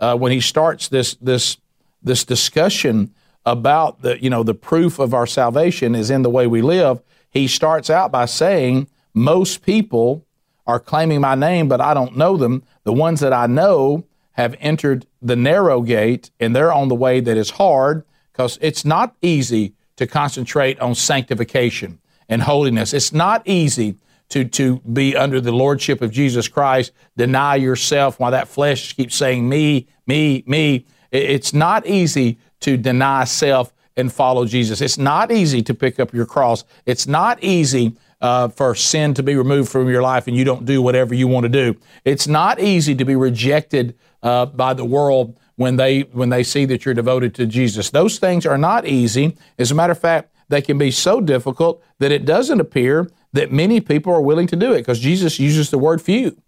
uh, 0.00 0.16
when 0.16 0.32
he 0.32 0.40
starts 0.40 0.88
this 0.88 1.14
this 1.16 1.58
this 2.02 2.24
discussion 2.24 3.14
about 3.46 4.02
the 4.02 4.22
you 4.22 4.30
know 4.30 4.42
the 4.42 4.54
proof 4.54 4.98
of 4.98 5.14
our 5.14 5.26
salvation 5.26 5.94
is 5.94 6.10
in 6.10 6.22
the 6.22 6.30
way 6.30 6.46
we 6.46 6.62
live. 6.62 7.00
He 7.30 7.46
starts 7.46 7.90
out 7.90 8.10
by 8.10 8.24
saying 8.24 8.88
most 9.14 9.62
people 9.62 10.26
are 10.66 10.80
claiming 10.80 11.20
my 11.20 11.34
name, 11.34 11.68
but 11.68 11.80
I 11.80 11.94
don't 11.94 12.16
know 12.16 12.36
them. 12.36 12.62
The 12.84 12.92
ones 12.92 13.20
that 13.20 13.32
I 13.32 13.46
know 13.46 14.04
have 14.32 14.56
entered 14.60 15.06
the 15.20 15.36
narrow 15.36 15.82
gate, 15.82 16.30
and 16.40 16.54
they're 16.54 16.72
on 16.72 16.88
the 16.88 16.94
way 16.94 17.20
that 17.20 17.36
is 17.36 17.50
hard 17.50 18.04
because 18.32 18.58
it's 18.60 18.84
not 18.84 19.14
easy 19.20 19.74
to 19.96 20.06
concentrate 20.06 20.80
on 20.80 20.94
sanctification 20.94 21.98
and 22.28 22.42
holiness. 22.42 22.94
It's 22.94 23.12
not 23.12 23.42
easy 23.46 23.96
to, 24.30 24.44
to 24.44 24.78
be 24.80 25.16
under 25.16 25.40
the 25.40 25.52
lordship 25.52 26.02
of 26.02 26.10
Jesus 26.10 26.48
Christ, 26.48 26.92
deny 27.16 27.56
yourself 27.56 28.18
while 28.18 28.30
that 28.30 28.48
flesh 28.48 28.94
keeps 28.94 29.14
saying, 29.14 29.48
me, 29.48 29.88
me, 30.06 30.42
me. 30.46 30.86
It's 31.10 31.52
not 31.52 31.86
easy 31.86 32.38
to 32.60 32.76
deny 32.76 33.24
self 33.24 33.72
and 33.96 34.12
follow 34.12 34.44
Jesus. 34.44 34.80
It's 34.80 34.98
not 34.98 35.32
easy 35.32 35.62
to 35.62 35.74
pick 35.74 35.98
up 36.00 36.14
your 36.14 36.26
cross. 36.26 36.64
It's 36.86 37.06
not 37.06 37.42
easy 37.42 37.96
uh, 38.20 38.48
for 38.48 38.74
sin 38.74 39.14
to 39.14 39.22
be 39.22 39.34
removed 39.34 39.70
from 39.70 39.88
your 39.88 40.02
life 40.02 40.26
and 40.26 40.36
you 40.36 40.44
don't 40.44 40.64
do 40.64 40.80
whatever 40.80 41.14
you 41.14 41.26
want 41.26 41.44
to 41.44 41.48
do. 41.48 41.76
It's 42.04 42.26
not 42.26 42.60
easy 42.60 42.94
to 42.94 43.04
be 43.04 43.16
rejected 43.16 43.96
uh, 44.22 44.46
by 44.46 44.74
the 44.74 44.84
world 44.84 45.38
when 45.56 45.76
they 45.76 46.00
when 46.02 46.28
they 46.28 46.42
see 46.42 46.64
that 46.66 46.84
you're 46.84 46.94
devoted 46.94 47.34
to 47.34 47.46
Jesus. 47.46 47.90
Those 47.90 48.18
things 48.18 48.46
are 48.46 48.58
not 48.58 48.86
easy. 48.86 49.36
As 49.58 49.70
a 49.70 49.74
matter 49.74 49.92
of 49.92 49.98
fact, 49.98 50.34
they 50.48 50.60
can 50.62 50.78
be 50.78 50.90
so 50.90 51.20
difficult 51.20 51.82
that 51.98 52.12
it 52.12 52.24
doesn't 52.24 52.60
appear 52.60 53.08
that 53.32 53.52
many 53.52 53.80
people 53.80 54.12
are 54.12 54.20
willing 54.20 54.46
to 54.48 54.56
do 54.56 54.72
it 54.72 54.78
because 54.78 55.00
Jesus 55.00 55.38
uses 55.38 55.70
the 55.70 55.78
word 55.78 56.02
few. 56.02 56.40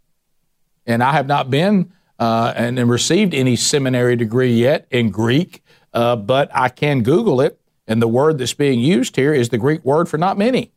And 0.87 1.03
I 1.03 1.12
have 1.12 1.27
not 1.27 1.51
been 1.51 1.93
uh, 2.19 2.53
and, 2.57 2.79
and, 2.79 2.91
received 2.91 3.35
any 3.35 3.57
seminary 3.57 4.17
degree 4.17 4.53
yet 4.53 4.87
in 4.91 5.11
Greek, 5.11 5.62
uh, 5.93 6.17
but 6.17 6.51
I 6.55 6.69
can 6.69 7.03
Google 7.03 7.41
it 7.41 7.59
And 7.89 8.01
the 8.01 8.09
word 8.09 8.39
that's 8.39 8.55
being 8.55 8.79
used 8.79 9.17
here 9.17 9.35
is 9.35 9.49
the 9.49 9.59
Greek 9.59 9.85
word 9.85 10.09
for 10.09 10.19
not 10.19 10.39
many. 10.39 10.71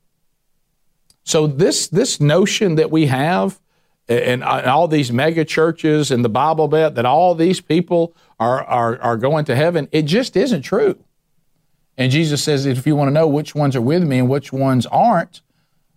So 1.23 1.45
this 1.45 1.87
this 1.87 2.19
notion 2.19 2.75
that 2.75 2.89
we 2.89 3.07
have 3.07 3.59
and, 4.07 4.43
all 4.43 4.87
these 4.87 5.11
mega 5.11 5.43
churches 5.45 6.11
and 6.11 6.23
the 6.23 6.29
Bible 6.29 6.67
Belt 6.67 6.95
that 6.95 7.05
all 7.05 7.35
these 7.35 7.59
people 7.59 8.15
are, 8.39 8.63
are, 8.63 8.99
are 9.01 9.17
going 9.17 9.45
to 9.45 9.55
heaven, 9.55 9.87
it 9.91 10.03
just 10.03 10.35
isn't 10.37 10.61
true. 10.61 10.97
And 11.97 12.11
Jesus 12.11 12.43
says, 12.43 12.65
if 12.65 12.85
you 12.85 12.95
want 12.95 13.07
to 13.07 13.13
know 13.13 13.27
which 13.27 13.55
ones 13.55 13.75
are 13.75 13.81
with 13.81 14.03
me 14.03 14.19
and 14.19 14.29
which 14.29 14.51
ones 14.51 14.85
aren't, 14.87 15.41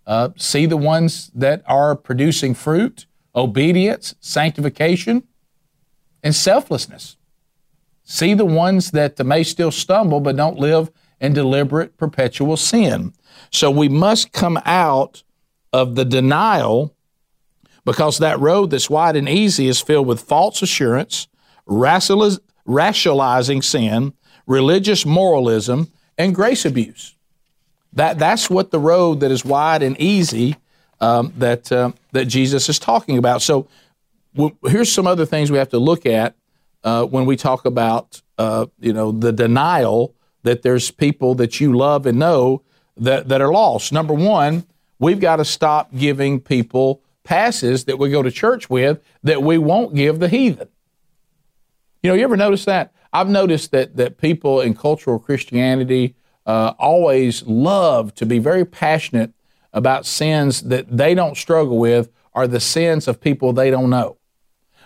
uh, 0.09 0.29
see 0.35 0.65
the 0.65 0.75
ones 0.75 1.31
that 1.35 1.61
are 1.67 1.95
producing 1.95 2.55
fruit, 2.55 3.05
obedience, 3.35 4.15
sanctification, 4.19 5.21
and 6.23 6.33
selflessness. 6.33 7.15
See 8.03 8.33
the 8.33 8.43
ones 8.43 8.89
that 8.91 9.23
may 9.23 9.43
still 9.43 9.69
stumble 9.69 10.19
but 10.19 10.35
don't 10.35 10.57
live 10.57 10.89
in 11.21 11.33
deliberate, 11.33 11.95
perpetual 11.95 12.57
sin. 12.57 13.13
So 13.51 13.69
we 13.69 13.87
must 13.87 14.31
come 14.31 14.59
out 14.65 15.21
of 15.71 15.93
the 15.93 16.05
denial 16.05 16.95
because 17.85 18.17
that 18.17 18.39
road 18.39 18.71
that's 18.71 18.89
wide 18.89 19.15
and 19.15 19.29
easy 19.29 19.67
is 19.67 19.79
filled 19.79 20.07
with 20.07 20.21
false 20.21 20.63
assurance, 20.63 21.27
rationalizing 21.67 23.61
sin, 23.61 24.13
religious 24.47 25.05
moralism, 25.05 25.91
and 26.17 26.33
grace 26.33 26.65
abuse. 26.65 27.15
That, 27.93 28.19
that's 28.19 28.49
what 28.49 28.71
the 28.71 28.79
road 28.79 29.21
that 29.21 29.31
is 29.31 29.43
wide 29.43 29.81
and 29.81 29.99
easy 29.99 30.57
um, 31.01 31.33
that, 31.37 31.71
uh, 31.71 31.91
that 32.11 32.25
Jesus 32.25 32.69
is 32.69 32.79
talking 32.79 33.17
about. 33.17 33.41
So 33.41 33.67
here's 34.65 34.91
some 34.91 35.07
other 35.07 35.25
things 35.25 35.51
we 35.51 35.57
have 35.57 35.69
to 35.69 35.79
look 35.79 36.05
at 36.05 36.35
uh, 36.83 37.05
when 37.05 37.25
we 37.25 37.35
talk 37.35 37.65
about 37.65 38.21
uh, 38.37 38.67
you 38.79 38.93
know 38.93 39.11
the 39.11 39.31
denial 39.31 40.15
that 40.43 40.61
there's 40.61 40.91
people 40.91 41.35
that 41.35 41.59
you 41.59 41.75
love 41.75 42.05
and 42.05 42.17
know 42.17 42.61
that, 42.95 43.27
that 43.27 43.41
are 43.41 43.51
lost. 43.51 43.91
Number 43.91 44.13
one, 44.13 44.65
we've 44.97 45.19
got 45.19 45.37
to 45.37 45.45
stop 45.45 45.93
giving 45.93 46.39
people 46.39 47.01
passes 47.23 47.83
that 47.85 47.99
we 47.99 48.09
go 48.09 48.23
to 48.23 48.31
church 48.31 48.69
with 48.69 49.03
that 49.23 49.43
we 49.43 49.57
won't 49.57 49.93
give 49.93 50.19
the 50.19 50.29
heathen. 50.29 50.69
You 52.01 52.09
know, 52.09 52.15
you 52.15 52.23
ever 52.23 52.37
notice 52.37 52.65
that? 52.65 52.93
I've 53.11 53.27
noticed 53.27 53.71
that 53.71 53.97
that 53.97 54.17
people 54.17 54.61
in 54.61 54.73
cultural 54.73 55.19
Christianity 55.19 56.15
uh, 56.49 56.73
always 56.79 57.43
love 57.43 58.15
to 58.15 58.25
be 58.25 58.39
very 58.39 58.65
passionate 58.65 59.31
about 59.71 60.03
sins 60.03 60.61
that 60.63 60.97
they 60.97 61.13
don't 61.13 61.37
struggle 61.37 61.77
with 61.77 62.09
are 62.33 62.47
the 62.47 62.59
sins 62.59 63.07
of 63.07 63.21
people 63.21 63.53
they 63.53 63.69
don't 63.69 63.91
know. 63.91 64.17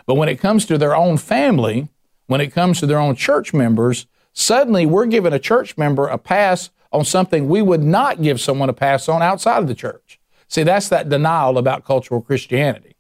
But 0.05 0.15
when 0.15 0.27
it 0.27 0.41
comes 0.41 0.65
to 0.65 0.77
their 0.77 0.93
own 0.93 1.15
family, 1.15 1.88
when 2.27 2.41
it 2.41 2.51
comes 2.51 2.82
to 2.82 2.86
their 2.86 3.00
own 3.00 3.15
church 3.15 3.53
members, 3.53 4.08
suddenly 4.34 4.86
we're 4.86 5.05
giving 5.05 5.32
a 5.32 5.39
church 5.39 5.77
member 5.77 6.05
a 6.05 6.17
pass 6.17 6.70
on 6.91 7.05
something 7.05 7.48
we 7.48 7.62
would 7.62 7.82
not 7.82 8.22
give 8.22 8.41
someone 8.41 8.67
a 8.67 8.74
pass 8.74 9.08
on 9.08 9.22
outside 9.22 9.60
of 9.60 9.70
the 9.70 9.74
church. 9.74 10.20
See, 10.50 10.63
that's 10.63 10.89
that 10.89 11.08
denial 11.08 11.58
about 11.58 11.86
cultural 11.86 12.20
Christianity. 12.20 12.98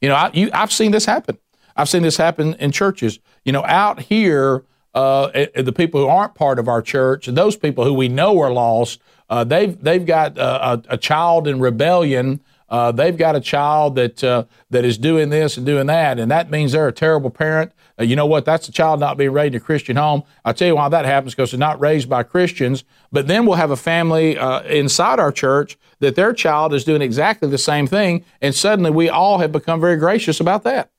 You 0.00 0.08
know, 0.08 0.14
I, 0.14 0.50
I've 0.54 0.72
seen 0.72 0.92
this 0.92 1.04
happen. 1.04 1.36
I've 1.76 1.90
seen 1.90 2.04
this 2.04 2.16
happen 2.16 2.54
in 2.54 2.72
churches. 2.72 3.18
You 3.44 3.52
know, 3.52 3.66
out 3.66 4.00
here, 4.00 4.64
uh, 4.94 5.46
the 5.54 5.72
people 5.72 6.00
who 6.00 6.08
aren't 6.08 6.34
part 6.34 6.58
of 6.58 6.68
our 6.68 6.82
church, 6.82 7.26
those 7.26 7.56
people 7.56 7.84
who 7.84 7.94
we 7.94 8.08
know 8.08 8.40
are 8.40 8.52
lost, 8.52 9.00
uh, 9.30 9.44
they've 9.44 9.80
they've 9.82 10.06
got 10.06 10.38
a, 10.38 10.82
a, 10.88 10.96
child 10.96 11.46
in 11.46 11.60
rebellion. 11.60 12.40
Uh, 12.70 12.92
they've 12.92 13.16
got 13.16 13.36
a 13.36 13.40
child 13.40 13.94
that 13.94 14.24
uh, 14.24 14.44
that 14.70 14.84
is 14.84 14.96
doing 14.98 15.28
this 15.28 15.56
and 15.56 15.66
doing 15.66 15.86
that, 15.86 16.18
and 16.18 16.30
that 16.30 16.50
means 16.50 16.72
they're 16.72 16.88
a 16.88 16.92
terrible 16.92 17.30
parent. 17.30 17.72
Uh, 18.00 18.04
you 18.04 18.16
know 18.16 18.26
what? 18.26 18.44
That's 18.44 18.68
a 18.68 18.72
child 18.72 19.00
not 19.00 19.18
being 19.18 19.32
raised 19.32 19.54
in 19.54 19.60
a 19.60 19.64
Christian 19.64 19.96
home. 19.96 20.22
I'll 20.44 20.54
tell 20.54 20.68
you 20.68 20.76
why 20.76 20.88
that 20.88 21.04
happens 21.04 21.34
because 21.34 21.50
they're 21.50 21.58
not 21.58 21.80
raised 21.80 22.08
by 22.08 22.22
Christians. 22.22 22.84
But 23.12 23.26
then 23.26 23.44
we'll 23.44 23.56
have 23.56 23.70
a 23.70 23.76
family 23.76 24.38
uh, 24.38 24.62
inside 24.62 25.18
our 25.18 25.32
church 25.32 25.78
that 26.00 26.14
their 26.14 26.32
child 26.32 26.72
is 26.72 26.84
doing 26.84 27.02
exactly 27.02 27.48
the 27.48 27.58
same 27.58 27.86
thing, 27.86 28.24
and 28.40 28.54
suddenly 28.54 28.90
we 28.90 29.08
all 29.08 29.38
have 29.38 29.52
become 29.52 29.80
very 29.80 29.96
gracious 29.96 30.40
about 30.40 30.64
that. 30.64 30.90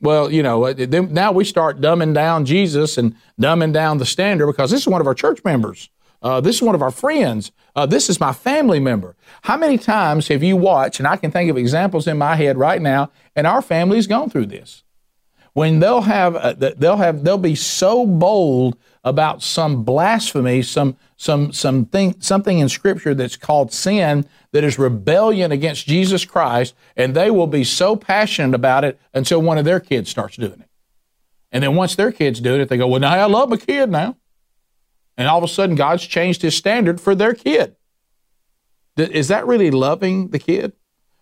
Well, 0.00 0.30
you 0.30 0.42
know, 0.42 0.64
uh, 0.64 0.74
then 0.76 1.12
now 1.12 1.32
we 1.32 1.44
start 1.44 1.80
dumbing 1.80 2.14
down 2.14 2.44
Jesus 2.44 2.98
and 2.98 3.14
dumbing 3.40 3.72
down 3.72 3.98
the 3.98 4.06
standard 4.06 4.46
because 4.46 4.70
this 4.70 4.82
is 4.82 4.88
one 4.88 5.00
of 5.00 5.06
our 5.06 5.14
church 5.14 5.42
members. 5.44 5.88
Uh, 6.22 6.40
this 6.40 6.56
is 6.56 6.62
one 6.62 6.74
of 6.74 6.82
our 6.82 6.90
friends. 6.90 7.52
Uh, 7.74 7.86
this 7.86 8.08
is 8.08 8.18
my 8.20 8.32
family 8.32 8.80
member. 8.80 9.16
How 9.42 9.56
many 9.56 9.78
times 9.78 10.28
have 10.28 10.42
you 10.42 10.56
watched, 10.56 10.98
and 10.98 11.06
I 11.06 11.16
can 11.16 11.30
think 11.30 11.50
of 11.50 11.56
examples 11.56 12.06
in 12.06 12.18
my 12.18 12.36
head 12.36 12.56
right 12.56 12.80
now, 12.80 13.10
and 13.34 13.46
our 13.46 13.62
family's 13.62 14.06
gone 14.06 14.30
through 14.30 14.46
this 14.46 14.82
when 15.56 15.80
they'll 15.80 16.02
have 16.02 16.36
uh, 16.36 16.52
they'll 16.76 16.98
have 16.98 17.24
they'll 17.24 17.38
be 17.38 17.54
so 17.54 18.06
bold 18.06 18.76
about 19.06 19.42
some 19.42 19.84
blasphemy, 19.84 20.60
some 20.60 20.96
some 21.16 21.50
something 21.52 22.20
something 22.20 22.58
in 22.58 22.68
Scripture 22.68 23.14
that's 23.14 23.36
called 23.36 23.72
sin 23.72 24.26
that 24.52 24.64
is 24.64 24.78
rebellion 24.78 25.50
against 25.50 25.86
Jesus 25.86 26.26
Christ, 26.26 26.74
and 26.94 27.14
they 27.14 27.30
will 27.30 27.46
be 27.46 27.64
so 27.64 27.96
passionate 27.96 28.54
about 28.54 28.84
it 28.84 29.00
until 29.14 29.40
one 29.40 29.56
of 29.56 29.64
their 29.64 29.80
kids 29.80 30.10
starts 30.10 30.36
doing 30.36 30.60
it, 30.60 30.68
and 31.50 31.62
then 31.62 31.74
once 31.74 31.94
their 31.94 32.12
kids 32.12 32.40
do 32.40 32.60
it, 32.60 32.68
they 32.68 32.76
go, 32.76 32.86
"Well, 32.86 33.00
now 33.00 33.14
I 33.14 33.24
love 33.24 33.48
my 33.48 33.56
kid 33.56 33.90
now," 33.90 34.16
and 35.16 35.26
all 35.26 35.38
of 35.38 35.44
a 35.44 35.48
sudden 35.48 35.76
God's 35.76 36.04
changed 36.04 36.42
His 36.42 36.54
standard 36.54 37.00
for 37.00 37.14
their 37.14 37.32
kid. 37.32 37.76
Is 38.98 39.28
that 39.28 39.46
really 39.46 39.70
loving 39.70 40.28
the 40.28 40.38
kid? 40.38 40.72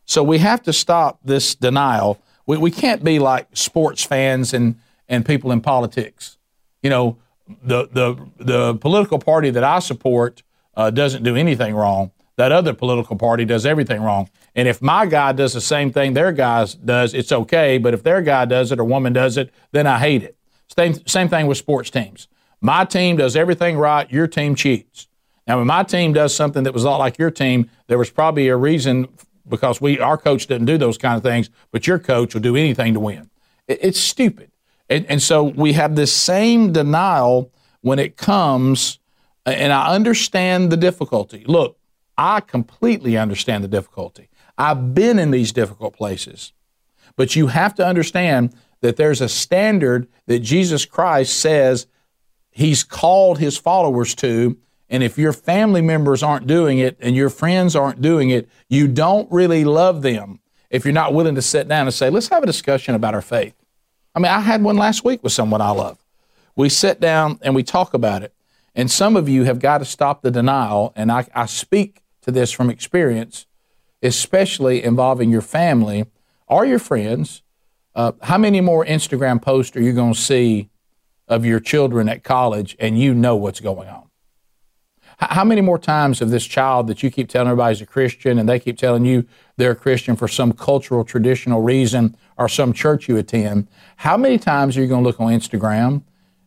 So 0.07 0.25
we 0.25 0.39
have 0.39 0.63
to 0.65 0.73
stop 0.73 1.21
this 1.23 1.55
denial 1.55 2.21
we, 2.47 2.57
we 2.59 2.71
can't 2.71 3.03
be 3.03 3.19
like 3.19 3.49
sports 3.53 4.05
fans 4.05 4.53
and, 4.53 4.77
and 5.09 5.25
people 5.25 5.53
in 5.53 5.61
politics. 5.61 6.39
You 6.83 6.91
know, 6.91 7.17
the, 7.63 7.89
the, 7.93 8.29
the 8.39 8.75
political 8.77 9.19
party 9.19 9.51
that 9.51 9.65
I 9.65 9.79
support 9.79 10.43
uh, 10.77 10.91
doesn't 10.91 11.23
do 11.23 11.37
anything 11.37 11.75
wrong. 11.75 12.11
That 12.37 12.51
other 12.51 12.75
political 12.75 13.17
party 13.17 13.45
does 13.45 13.65
everything 13.65 14.03
wrong. 14.03 14.29
And 14.57 14.67
if 14.67 14.83
my 14.83 15.07
guy 15.07 15.33
does 15.33 15.53
the 15.53 15.61
same 15.61 15.93
thing 15.93 16.15
their 16.15 16.33
guy 16.33 16.67
does, 16.85 17.15
it's 17.15 17.31
okay. 17.31 17.79
But 17.79 17.95
if 17.95 18.03
their 18.03 18.23
guy 18.23 18.45
does 18.45 18.73
it 18.73 18.81
or 18.81 18.85
woman 18.85 19.13
does 19.13 19.37
it, 19.37 19.53
then 19.73 19.87
I 19.87 19.99
hate 19.99 20.23
it. 20.23 20.37
Same, 20.77 20.95
same 21.07 21.29
thing 21.29 21.47
with 21.47 21.59
sports 21.59 21.91
teams. 21.91 22.27
My 22.61 22.85
team 22.85 23.17
does 23.17 23.37
everything 23.37 23.77
right, 23.77 24.11
your 24.11 24.27
team 24.27 24.55
cheats. 24.55 25.07
Now, 25.47 25.59
when 25.59 25.67
my 25.67 25.83
team 25.83 26.13
does 26.13 26.35
something 26.35 26.65
that 26.65 26.73
was 26.73 26.85
a 26.85 26.91
lot 26.91 26.97
like 26.97 27.19
your 27.19 27.31
team, 27.31 27.71
there 27.87 27.99
was 27.99 28.11
probably 28.11 28.49
a 28.49 28.57
reason 28.57 29.09
because 29.47 29.81
we 29.81 29.99
our 30.01 30.17
coach 30.17 30.47
doesn't 30.47 30.65
do 30.65 30.79
those 30.79 30.97
kind 30.97 31.17
of 31.17 31.23
things, 31.23 31.51
but 31.71 31.87
your 31.87 31.99
coach 31.99 32.35
will 32.35 32.41
do 32.41 32.57
anything 32.57 32.95
to 32.95 33.01
win. 33.01 33.31
It, 33.69 33.79
it's 33.83 34.01
stupid, 34.01 34.51
and, 34.89 35.07
and 35.07 35.23
so 35.23 35.45
we 35.45 35.73
have 35.73 35.97
this 35.97 36.13
same 36.13 36.73
denial 36.73 37.51
when 37.81 37.99
it 37.99 38.17
comes. 38.17 38.99
And 39.47 39.73
I 39.73 39.95
understand 39.95 40.71
the 40.73 40.77
difficulty. 40.77 41.45
Look, 41.47 41.79
I 42.17 42.41
completely 42.41 43.17
understand 43.17 43.65
the 43.65 43.69
difficulty. 43.69 44.29
I've 44.57 44.95
been 44.95 45.19
in 45.19 45.31
these 45.31 45.53
difficult 45.53 45.95
places, 45.95 46.53
but 47.17 47.35
you 47.35 47.49
have 47.49 47.75
to 47.77 47.87
understand 47.87 48.55
that 48.81 48.97
there's 48.97 49.21
a 49.21 49.29
standard 49.29 50.09
that 50.27 50.41
Jesus 50.41 50.85
Christ 50.85 51.39
says 51.39 51.87
He's 52.51 52.85
called 52.85 53.39
His 53.39 53.59
followers 53.59 54.15
to, 54.17 54.57
and 54.89 55.03
if 55.03 55.19
your 55.19 55.33
family 55.33 55.83
members 55.83 56.23
aren't 56.23 56.47
doing 56.47 56.79
it 56.79 56.97
and 57.01 57.17
your 57.17 57.31
friends 57.31 57.75
aren't 57.75 58.01
doing 58.01 58.31
it, 58.31 58.49
you 58.69 58.87
don't 58.87 59.31
really 59.33 59.65
love 59.65 60.03
them 60.03 60.39
if 60.71 60.85
you're 60.85 60.95
not 60.95 61.15
willing 61.15 61.35
to 61.35 61.43
sit 61.43 61.67
down 61.67 61.87
and 61.87 61.95
say, 61.95 62.11
let's 62.11 62.29
have 62.29 62.43
a 62.43 62.47
discussion 62.47 62.95
about 62.95 63.15
our 63.15 63.23
faith. 63.23 63.55
I 64.15 64.21
mean, 64.21 64.31
I 64.31 64.41
had 64.41 64.63
one 64.63 64.77
last 64.77 65.05
week 65.05 65.23
with 65.23 65.33
someone 65.33 65.61
I 65.61 65.71
love. 65.71 65.99
We 66.57 66.69
sit 66.69 67.01
down 67.01 67.39
and 67.43 67.55
we 67.55 67.63
talk 67.63 67.95
about 67.95 68.23
it. 68.23 68.33
And 68.75 68.91
some 68.91 69.17
of 69.17 69.29
you 69.29 69.45
have 69.45 69.59
got 69.59 69.79
to 69.79 69.85
stop 69.85 70.23
the 70.23 70.31
denial. 70.31 70.93
And 70.97 71.11
I, 71.11 71.27
I 71.35 71.47
speak 71.47 72.03
to 72.23 72.31
this 72.31 72.53
from 72.53 72.71
experience, 72.71 73.47
especially 74.03 74.83
involving 74.83 75.31
your 75.31 75.43
family 75.43 76.07
or 76.47 76.65
your 76.65 76.79
friends. 76.79 77.43
Uh, 77.95 78.13
how 78.23 78.39
many 78.39 78.61
more 78.61 78.85
Instagram 78.85 79.41
posts 79.41 79.77
are 79.77 79.83
you 79.83 79.93
going 79.93 80.15
to 80.15 80.21
see 80.21 80.71
of 81.29 81.45
your 81.45 81.61
children 81.61 82.09
at 82.09 82.23
college 82.23 82.77
and 82.79 82.99
you 82.99 83.15
know 83.15 83.37
what's 83.37 83.61
going 83.61 83.89
on? 83.89 84.04
How 85.19 85.45
many 85.45 85.61
more 85.61 85.79
times 85.79 86.21
of 86.21 86.31
this 86.31 86.45
child 86.45 86.87
that 86.89 87.03
you 87.03 87.11
keep 87.11 87.29
telling 87.29 87.49
everybody's 87.49 87.81
a 87.81 87.87
Christian 87.87 88.39
and 88.39 88.49
they 88.49 88.59
keep 88.59 88.79
telling 88.79 89.05
you 89.05 89.27
they're 89.57 89.73
a 89.73 89.77
Christian 89.77 90.17
for 90.17 90.29
some 90.29 90.53
cultural, 90.53 91.05
traditional 91.05 91.63
reason 91.63 92.17
or 92.37 92.49
some 92.49 92.73
church 92.73 93.09
you 93.09 93.17
attend? 93.17 93.69
How 93.97 94.17
many 94.17 94.39
times 94.39 94.77
are 94.77 94.81
you 94.81 94.89
going 94.89 95.03
to 95.03 95.09
look 95.09 95.21
on 95.21 95.33
Instagram? 95.33 96.03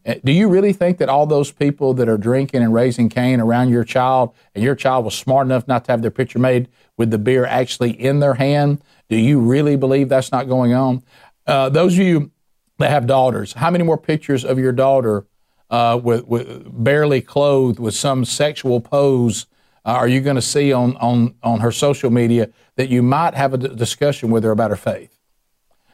Eh, 0.06 0.20
do 0.24 0.32
you 0.32 0.48
really 0.48 0.74
think 0.74 0.98
that 0.98 1.10
all 1.10 1.26
those 1.26 1.52
people 1.52 1.94
that 1.96 2.10
are 2.10 2.18
drinking 2.18 2.64
and 2.64 2.74
raising 2.74 3.10
Cain 3.10 3.40
around 3.40 3.70
your 3.70 3.84
child 3.84 4.34
and 4.56 4.64
your 4.64 4.76
child 4.76 5.06
was 5.06 5.16
smart 5.16 5.48
enough 5.48 5.68
not 5.68 5.86
to 5.86 5.92
have 5.92 6.02
their 6.02 6.12
picture 6.12 6.40
made 6.40 6.68
with 6.98 7.12
the 7.12 7.18
beer 7.18 7.46
actually 7.46 7.92
in 7.92 8.20
their 8.20 8.36
hand? 8.36 8.82
Do 9.10 9.18
you 9.18 9.40
really 9.40 9.76
believe 9.76 10.10
that's 10.10 10.32
not 10.32 10.48
going 10.48 10.74
on? 10.74 11.04
Uh, 11.46 11.70
those 11.70 11.94
of 11.94 12.00
you 12.00 12.32
that 12.80 12.90
have 12.90 13.08
daughters, 13.08 13.54
how 13.54 13.72
many 13.72 13.84
more 13.84 13.98
pictures 13.98 14.44
of 14.44 14.60
your 14.60 14.72
daughter 14.72 15.26
uh, 15.70 16.00
with, 16.02 16.28
with, 16.28 16.84
barely 16.84 17.22
clothed 17.22 17.80
with 17.80 17.94
some 17.94 18.26
sexual 18.26 18.80
pose 18.82 19.48
uh, 19.88 19.92
are 19.92 20.08
you 20.10 20.20
going 20.20 20.36
to 20.36 20.42
see 20.42 20.74
on, 20.74 20.98
on, 20.98 21.34
on 21.42 21.62
her 21.62 21.72
social 21.72 22.10
media 22.10 22.50
that 22.76 22.90
you 22.90 23.02
might 23.02 23.34
have 23.34 23.54
a 23.54 23.58
d- 23.58 23.74
discussion 23.74 24.30
with 24.30 24.44
her 24.44 24.52
about 24.52 24.70
her 24.70 24.76
faith? 24.76 25.18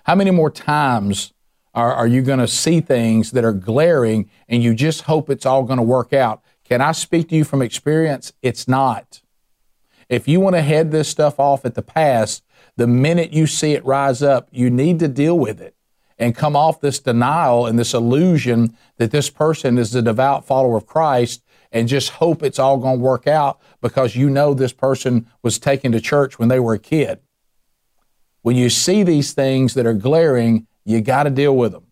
How 0.05 0.15
many 0.15 0.31
more 0.31 0.49
times 0.49 1.31
are, 1.75 1.93
are 1.93 2.07
you 2.07 2.23
going 2.23 2.39
to 2.39 2.47
see 2.47 2.81
things 2.81 3.31
that 3.31 3.45
are 3.45 3.53
glaring 3.53 4.31
and 4.49 4.63
you 4.63 4.73
just 4.73 5.03
hope 5.03 5.29
it's 5.29 5.45
all 5.45 5.61
going 5.61 5.77
to 5.77 5.83
work 5.83 6.11
out? 6.11 6.41
Can 6.63 6.81
I 6.81 6.91
speak 6.91 7.29
to 7.29 7.35
you 7.35 7.43
from 7.43 7.61
experience? 7.61 8.33
It's 8.41 8.67
not. 8.67 9.21
If 10.09 10.27
you 10.27 10.39
want 10.39 10.55
to 10.55 10.63
head 10.63 10.91
this 10.91 11.07
stuff 11.07 11.39
off 11.39 11.63
at 11.63 11.75
the 11.75 11.83
past, 11.83 12.43
the 12.75 12.87
minute 12.87 13.31
you 13.31 13.45
see 13.45 13.73
it 13.73 13.85
rise 13.85 14.23
up, 14.23 14.47
you 14.51 14.71
need 14.71 14.97
to 14.99 15.07
deal 15.07 15.37
with 15.37 15.61
it 15.61 15.75
and 16.17 16.35
come 16.35 16.55
off 16.55 16.81
this 16.81 16.99
denial 16.99 17.65
and 17.65 17.77
this 17.77 17.93
illusion 17.93 18.75
that 18.97 19.11
this 19.11 19.29
person 19.29 19.77
is 19.77 19.93
a 19.95 20.01
devout 20.01 20.45
follower 20.45 20.77
of 20.77 20.85
Christ 20.85 21.43
and 21.71 21.87
just 21.87 22.11
hope 22.11 22.43
it's 22.43 22.59
all 22.59 22.77
going 22.77 22.99
to 22.99 23.03
work 23.03 23.27
out 23.27 23.59
because 23.81 24.15
you 24.15 24.29
know 24.29 24.53
this 24.53 24.73
person 24.73 25.27
was 25.41 25.57
taken 25.57 25.91
to 25.91 25.99
church 25.99 26.37
when 26.37 26.49
they 26.49 26.59
were 26.59 26.73
a 26.73 26.79
kid. 26.79 27.19
When 28.43 28.55
you 28.55 28.69
see 28.69 29.03
these 29.03 29.33
things 29.33 29.73
that 29.73 29.85
are 29.85 29.93
glaring, 29.93 30.67
you 30.85 31.01
got 31.01 31.23
to 31.23 31.29
deal 31.29 31.55
with 31.55 31.71
them, 31.71 31.87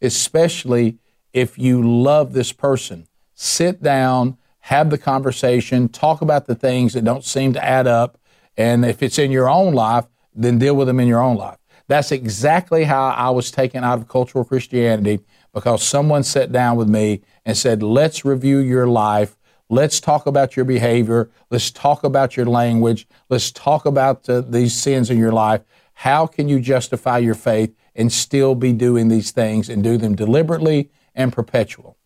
especially 0.00 0.98
if 1.32 1.58
you 1.58 1.82
love 1.82 2.32
this 2.32 2.52
person. 2.52 3.06
Sit 3.34 3.82
down, 3.82 4.38
have 4.60 4.90
the 4.90 4.98
conversation, 4.98 5.88
talk 5.88 6.22
about 6.22 6.46
the 6.46 6.54
things 6.54 6.92
that 6.92 7.04
don't 7.04 7.24
seem 7.24 7.52
to 7.54 7.64
add 7.64 7.86
up. 7.86 8.18
And 8.56 8.84
if 8.84 9.02
it's 9.02 9.18
in 9.18 9.30
your 9.30 9.48
own 9.48 9.74
life, 9.74 10.06
then 10.34 10.58
deal 10.58 10.76
with 10.76 10.86
them 10.86 11.00
in 11.00 11.08
your 11.08 11.22
own 11.22 11.36
life. 11.36 11.58
That's 11.88 12.10
exactly 12.10 12.84
how 12.84 13.10
I 13.10 13.30
was 13.30 13.50
taken 13.50 13.84
out 13.84 13.98
of 13.98 14.08
cultural 14.08 14.44
Christianity 14.44 15.20
because 15.54 15.82
someone 15.82 16.22
sat 16.22 16.50
down 16.52 16.76
with 16.76 16.88
me 16.88 17.22
and 17.44 17.56
said, 17.56 17.82
Let's 17.82 18.24
review 18.24 18.58
your 18.58 18.86
life. 18.86 19.36
Let's 19.68 20.00
talk 20.00 20.26
about 20.26 20.56
your 20.56 20.64
behavior. 20.64 21.30
Let's 21.50 21.70
talk 21.70 22.04
about 22.04 22.36
your 22.36 22.46
language. 22.46 23.08
Let's 23.28 23.50
talk 23.50 23.84
about 23.84 24.28
uh, 24.28 24.42
these 24.42 24.74
sins 24.74 25.10
in 25.10 25.18
your 25.18 25.32
life. 25.32 25.62
How 25.94 26.26
can 26.26 26.48
you 26.48 26.60
justify 26.60 27.18
your 27.18 27.34
faith 27.34 27.74
and 27.94 28.12
still 28.12 28.54
be 28.54 28.72
doing 28.72 29.08
these 29.08 29.30
things 29.30 29.68
and 29.68 29.82
do 29.82 29.96
them 29.96 30.14
deliberately 30.14 30.90
and 31.14 31.32
perpetual? 31.32 31.96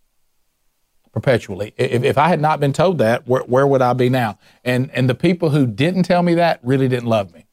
Perpetually. 1.12 1.74
If, 1.76 2.04
if 2.04 2.16
I 2.16 2.28
had 2.28 2.40
not 2.40 2.60
been 2.60 2.72
told 2.72 2.98
that, 2.98 3.26
where, 3.26 3.42
where 3.42 3.66
would 3.66 3.82
I 3.82 3.94
be 3.94 4.08
now? 4.08 4.38
And, 4.64 4.90
and 4.92 5.10
the 5.10 5.14
people 5.14 5.50
who 5.50 5.66
didn't 5.66 6.04
tell 6.04 6.22
me 6.22 6.34
that 6.34 6.60
really 6.62 6.88
didn't 6.88 7.08
love 7.08 7.34
me. 7.34 7.46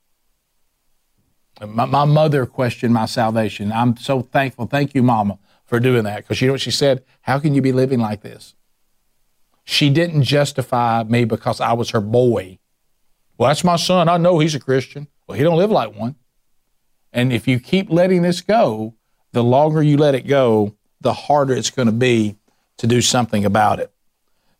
My, 1.65 1.85
my 1.85 2.05
mother 2.05 2.45
questioned 2.45 2.93
my 2.93 3.05
salvation. 3.05 3.71
I'm 3.71 3.97
so 3.97 4.21
thankful. 4.21 4.67
Thank 4.67 4.93
you, 4.93 5.01
Mama, 5.01 5.39
for 5.65 5.79
doing 5.79 6.03
that. 6.03 6.17
Because 6.17 6.41
you 6.41 6.47
know 6.47 6.53
what 6.53 6.61
she 6.61 6.71
said? 6.71 7.03
How 7.21 7.39
can 7.39 7.53
you 7.53 7.61
be 7.61 7.71
living 7.71 7.99
like 7.99 8.21
this? 8.21 8.55
She 9.63 9.89
didn't 9.89 10.23
justify 10.23 11.03
me 11.03 11.25
because 11.25 11.59
I 11.59 11.73
was 11.73 11.89
her 11.89 12.01
boy. 12.01 12.59
Well, 13.37 13.49
that's 13.49 13.63
my 13.63 13.75
son. 13.75 14.07
I 14.07 14.17
know 14.17 14.39
he's 14.39 14.55
a 14.55 14.59
Christian. 14.59 15.07
Well, 15.27 15.37
he 15.37 15.43
don't 15.43 15.57
live 15.57 15.71
like 15.71 15.95
one. 15.95 16.15
And 17.11 17.33
if 17.33 17.47
you 17.47 17.59
keep 17.59 17.89
letting 17.89 18.21
this 18.21 18.41
go, 18.41 18.95
the 19.31 19.43
longer 19.43 19.81
you 19.81 19.97
let 19.97 20.15
it 20.15 20.27
go, 20.27 20.75
the 21.01 21.13
harder 21.13 21.53
it's 21.53 21.69
going 21.69 21.87
to 21.87 21.91
be 21.91 22.37
to 22.77 22.87
do 22.87 23.01
something 23.01 23.45
about 23.45 23.79
it. 23.79 23.91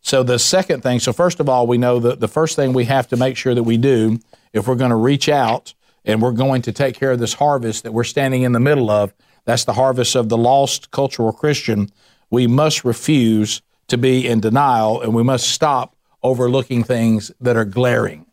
So 0.00 0.22
the 0.22 0.38
second 0.38 0.82
thing, 0.82 1.00
so 1.00 1.12
first 1.12 1.40
of 1.40 1.48
all, 1.48 1.66
we 1.66 1.78
know 1.78 1.98
that 2.00 2.20
the 2.20 2.28
first 2.28 2.56
thing 2.56 2.72
we 2.72 2.84
have 2.84 3.08
to 3.08 3.16
make 3.16 3.36
sure 3.36 3.54
that 3.54 3.62
we 3.62 3.76
do 3.76 4.20
if 4.52 4.66
we're 4.66 4.74
going 4.74 4.90
to 4.90 4.96
reach 4.96 5.28
out 5.28 5.74
and 6.08 6.22
we're 6.22 6.32
going 6.32 6.62
to 6.62 6.72
take 6.72 6.96
care 6.96 7.12
of 7.12 7.18
this 7.20 7.34
harvest 7.34 7.84
that 7.84 7.92
we're 7.92 8.02
standing 8.02 8.42
in 8.42 8.52
the 8.52 8.58
middle 8.58 8.90
of. 8.90 9.12
That's 9.44 9.64
the 9.64 9.74
harvest 9.74 10.16
of 10.16 10.30
the 10.30 10.38
lost 10.38 10.90
cultural 10.90 11.32
Christian. 11.32 11.90
We 12.30 12.46
must 12.46 12.82
refuse 12.82 13.60
to 13.88 13.98
be 13.98 14.26
in 14.26 14.40
denial 14.40 15.02
and 15.02 15.14
we 15.14 15.22
must 15.22 15.50
stop 15.50 15.94
overlooking 16.22 16.82
things 16.82 17.30
that 17.40 17.56
are 17.56 17.66
glaring. 17.66 18.26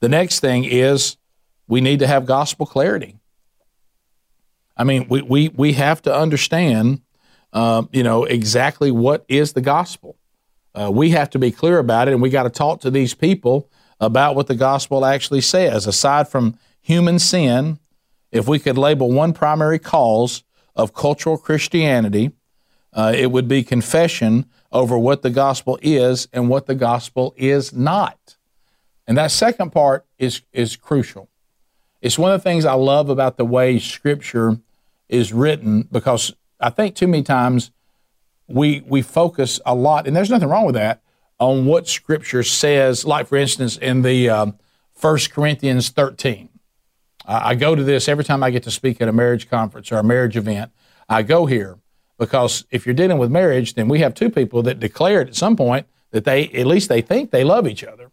The 0.00 0.10
next 0.10 0.40
thing 0.40 0.64
is 0.64 1.16
we 1.66 1.80
need 1.80 2.00
to 2.00 2.06
have 2.06 2.26
gospel 2.26 2.66
clarity. 2.66 3.16
I 4.76 4.84
mean, 4.84 5.08
we, 5.08 5.22
we, 5.22 5.48
we 5.48 5.72
have 5.74 6.02
to 6.02 6.14
understand, 6.14 7.00
uh, 7.52 7.84
you 7.92 8.02
know, 8.02 8.24
exactly 8.24 8.90
what 8.90 9.24
is 9.26 9.54
the 9.54 9.60
gospel. 9.62 10.16
Uh, 10.74 10.90
we 10.92 11.10
have 11.10 11.30
to 11.30 11.38
be 11.38 11.50
clear 11.50 11.78
about 11.78 12.08
it, 12.08 12.12
and 12.12 12.22
we 12.22 12.30
got 12.30 12.44
to 12.44 12.50
talk 12.50 12.80
to 12.82 12.90
these 12.90 13.12
people 13.12 13.68
about 13.98 14.36
what 14.36 14.46
the 14.46 14.54
gospel 14.54 15.04
actually 15.04 15.40
says. 15.40 15.86
Aside 15.86 16.28
from 16.28 16.58
human 16.80 17.18
sin, 17.18 17.78
if 18.30 18.48
we 18.48 18.58
could 18.58 18.78
label 18.78 19.10
one 19.10 19.32
primary 19.32 19.78
cause 19.78 20.44
of 20.76 20.94
cultural 20.94 21.36
Christianity, 21.36 22.32
uh, 22.92 23.12
it 23.14 23.30
would 23.30 23.48
be 23.48 23.62
confession 23.62 24.46
over 24.72 24.98
what 24.98 25.22
the 25.22 25.30
gospel 25.30 25.78
is 25.82 26.28
and 26.32 26.48
what 26.48 26.66
the 26.66 26.74
gospel 26.74 27.34
is 27.36 27.72
not. 27.72 28.36
And 29.06 29.18
that 29.18 29.30
second 29.30 29.70
part 29.70 30.06
is, 30.18 30.42
is 30.52 30.76
crucial. 30.76 31.28
It's 32.00 32.18
one 32.18 32.32
of 32.32 32.40
the 32.40 32.44
things 32.44 32.64
I 32.64 32.74
love 32.74 33.08
about 33.08 33.36
the 33.36 33.44
way 33.44 33.78
Scripture 33.78 34.60
is 35.08 35.32
written 35.32 35.88
because 35.90 36.32
I 36.60 36.70
think 36.70 36.94
too 36.94 37.08
many 37.08 37.22
times 37.22 37.70
we, 38.46 38.82
we 38.86 39.02
focus 39.02 39.60
a 39.64 39.74
lot, 39.74 40.06
and 40.06 40.14
there's 40.14 40.30
nothing 40.30 40.48
wrong 40.48 40.66
with 40.66 40.74
that, 40.74 41.02
on 41.38 41.66
what 41.66 41.88
Scripture 41.88 42.42
says. 42.42 43.04
Like, 43.04 43.28
for 43.28 43.36
instance, 43.36 43.76
in 43.76 44.02
the 44.02 44.28
uh, 44.28 44.46
1 45.00 45.18
Corinthians 45.32 45.88
13, 45.88 46.49
I 47.30 47.54
go 47.54 47.76
to 47.76 47.84
this 47.84 48.08
every 48.08 48.24
time 48.24 48.42
I 48.42 48.50
get 48.50 48.64
to 48.64 48.70
speak 48.72 49.00
at 49.00 49.08
a 49.08 49.12
marriage 49.12 49.48
conference 49.48 49.92
or 49.92 49.98
a 49.98 50.04
marriage 50.04 50.36
event. 50.36 50.72
I 51.08 51.22
go 51.22 51.46
here 51.46 51.78
because 52.18 52.64
if 52.70 52.84
you're 52.84 52.94
dealing 52.94 53.18
with 53.18 53.30
marriage, 53.30 53.74
then 53.74 53.88
we 53.88 54.00
have 54.00 54.14
two 54.14 54.30
people 54.30 54.62
that 54.64 54.80
declared 54.80 55.28
at 55.28 55.36
some 55.36 55.56
point 55.56 55.86
that 56.10 56.24
they, 56.24 56.48
at 56.48 56.66
least 56.66 56.88
they 56.88 57.00
think 57.00 57.30
they 57.30 57.44
love 57.44 57.68
each 57.68 57.84
other. 57.84 58.10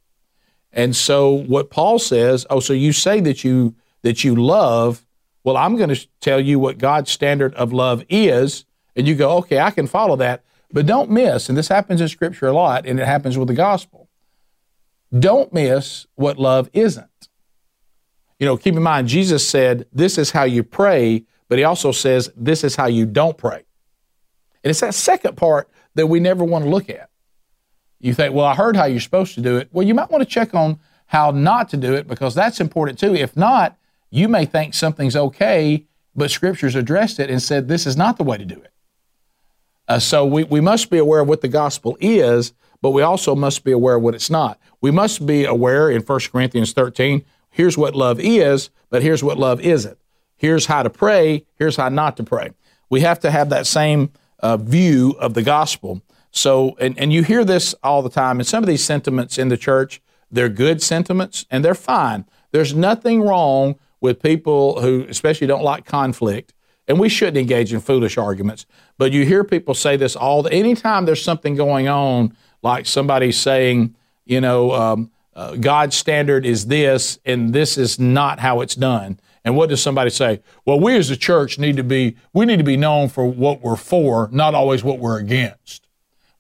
And 0.71 0.95
so 0.95 1.31
what 1.31 1.71
Paul 1.71 1.97
says, 1.97 2.45
oh, 2.51 2.59
so 2.59 2.73
you 2.73 2.93
say 2.93 3.19
that 3.21 3.43
you 3.43 3.75
that 4.03 4.23
you 4.23 4.35
love. 4.35 5.05
Well, 5.43 5.57
I'm 5.57 5.75
going 5.75 5.93
to 5.93 6.07
tell 6.19 6.39
you 6.39 6.59
what 6.59 6.77
God's 6.77 7.11
standard 7.11 7.53
of 7.55 7.73
love 7.73 8.03
is, 8.09 8.65
and 8.95 9.07
you 9.07 9.15
go, 9.15 9.37
okay, 9.37 9.59
I 9.59 9.71
can 9.71 9.87
follow 9.87 10.15
that. 10.17 10.43
But 10.71 10.85
don't 10.85 11.09
miss, 11.09 11.49
and 11.49 11.57
this 11.57 11.69
happens 11.69 12.01
in 12.01 12.07
Scripture 12.07 12.47
a 12.47 12.53
lot, 12.53 12.85
and 12.85 12.99
it 12.99 13.05
happens 13.05 13.37
with 13.37 13.47
the 13.47 13.53
gospel. 13.53 14.09
Don't 15.17 15.53
miss 15.53 16.05
what 16.15 16.37
love 16.37 16.69
isn't. 16.73 17.09
You 18.39 18.45
know, 18.45 18.57
keep 18.57 18.75
in 18.75 18.83
mind, 18.83 19.07
Jesus 19.07 19.47
said, 19.47 19.87
This 19.91 20.17
is 20.17 20.31
how 20.31 20.43
you 20.43 20.63
pray, 20.63 21.25
but 21.47 21.57
he 21.57 21.63
also 21.63 21.91
says, 21.91 22.31
This 22.35 22.63
is 22.63 22.75
how 22.75 22.87
you 22.87 23.05
don't 23.05 23.37
pray. 23.37 23.65
And 24.63 24.69
it's 24.69 24.81
that 24.81 24.93
second 24.93 25.37
part 25.37 25.69
that 25.95 26.07
we 26.07 26.19
never 26.19 26.43
want 26.43 26.65
to 26.65 26.69
look 26.69 26.89
at. 26.89 27.09
You 27.99 28.13
think, 28.13 28.33
Well, 28.33 28.45
I 28.45 28.55
heard 28.55 28.75
how 28.75 28.85
you're 28.85 28.99
supposed 28.99 29.35
to 29.35 29.41
do 29.41 29.57
it. 29.57 29.69
Well, 29.71 29.85
you 29.85 29.93
might 29.93 30.11
want 30.11 30.23
to 30.23 30.29
check 30.29 30.53
on 30.53 30.79
how 31.07 31.31
not 31.31 31.69
to 31.69 31.77
do 31.77 31.93
it 31.95 32.07
because 32.07 32.35
that's 32.35 32.59
important 32.59 32.99
too. 32.99 33.15
If 33.15 33.35
not, 33.35 33.77
you 34.09 34.27
may 34.27 34.45
think 34.45 34.73
something's 34.73 35.15
okay, 35.15 35.85
but 36.15 36.31
Scripture's 36.31 36.75
addressed 36.75 37.19
it 37.19 37.29
and 37.29 37.41
said, 37.41 37.67
This 37.67 37.87
is 37.87 37.97
not 37.97 38.17
the 38.17 38.23
way 38.23 38.37
to 38.37 38.45
do 38.45 38.61
it. 38.61 38.71
Uh, 39.87 39.99
so 39.99 40.25
we, 40.25 40.43
we 40.43 40.61
must 40.61 40.89
be 40.89 40.97
aware 40.97 41.21
of 41.21 41.27
what 41.27 41.41
the 41.41 41.47
gospel 41.47 41.97
is, 41.99 42.53
but 42.81 42.91
we 42.91 43.01
also 43.01 43.35
must 43.35 43.63
be 43.63 43.71
aware 43.71 43.95
of 43.95 44.03
what 44.03 44.13
it's 44.13 44.29
not. 44.29 44.59
We 44.81 44.91
must 44.91 45.25
be 45.25 45.45
aware 45.45 45.89
in 45.89 46.01
1 46.01 46.19
Corinthians 46.31 46.73
13 46.73 47.25
here's 47.57 47.75
what 47.75 47.95
love 47.95 48.19
is, 48.19 48.69
but 48.91 49.01
here's 49.01 49.23
what 49.23 49.35
love 49.39 49.59
isn't. 49.61 49.97
Here's 50.35 50.67
how 50.67 50.83
to 50.83 50.91
pray, 50.91 51.43
here's 51.55 51.75
how 51.75 51.89
not 51.89 52.15
to 52.17 52.23
pray. 52.23 52.51
We 52.87 53.01
have 53.01 53.19
to 53.21 53.31
have 53.31 53.49
that 53.49 53.65
same 53.65 54.11
uh, 54.39 54.57
view 54.57 55.15
of 55.19 55.33
the 55.33 55.41
gospel. 55.41 56.03
So, 56.29 56.77
and, 56.79 56.95
and 56.99 57.11
you 57.11 57.23
hear 57.23 57.43
this 57.43 57.73
all 57.81 58.03
the 58.03 58.11
time, 58.11 58.39
and 58.39 58.45
some 58.45 58.63
of 58.63 58.67
these 58.67 58.83
sentiments 58.83 59.39
in 59.39 59.47
the 59.47 59.57
church, 59.57 60.01
they're 60.29 60.49
good 60.49 60.83
sentiments 60.83 61.47
and 61.49 61.65
they're 61.65 61.73
fine. 61.73 62.25
There's 62.51 62.75
nothing 62.75 63.23
wrong 63.23 63.75
with 64.01 64.21
people 64.21 64.79
who, 64.81 65.07
especially, 65.09 65.47
don't 65.47 65.63
like 65.63 65.83
conflict. 65.83 66.53
And 66.87 66.99
we 66.99 67.09
shouldn't 67.09 67.37
engage 67.37 67.73
in 67.73 67.79
foolish 67.79 68.19
arguments. 68.19 68.67
But 68.99 69.11
you 69.11 69.25
hear 69.25 69.43
people 69.43 69.73
say 69.73 69.97
this 69.97 70.15
all 70.15 70.43
the 70.43 70.53
anytime 70.53 71.05
there's 71.05 71.23
something 71.23 71.55
going 71.55 71.87
on, 71.87 72.37
like 72.61 72.85
somebody 72.85 73.31
saying, 73.31 73.95
you 74.25 74.39
know, 74.39 74.71
um, 74.73 75.11
uh, 75.37 75.55
God's 75.55 75.95
standard 75.95 76.47
is 76.47 76.65
this, 76.65 77.19
and 77.23 77.53
this 77.53 77.77
is 77.77 77.99
not 77.99 78.39
how 78.39 78.61
it's 78.61 78.73
done. 78.73 79.19
And 79.45 79.55
what 79.55 79.69
does 79.69 79.81
somebody 79.81 80.09
say? 80.09 80.41
Well, 80.65 80.79
we 80.79 80.95
as 80.97 81.11
a 81.11 81.15
church 81.15 81.59
need 81.59 81.77
to 81.77 81.83
be, 81.83 82.17
we 82.33 82.45
need 82.45 82.57
to 82.57 82.63
be 82.63 82.75
known 82.75 83.07
for 83.07 83.23
what 83.23 83.61
we're 83.61 83.75
for, 83.75 84.29
not 84.31 84.55
always 84.55 84.83
what 84.83 84.97
we're 84.97 85.19
against. 85.19 85.87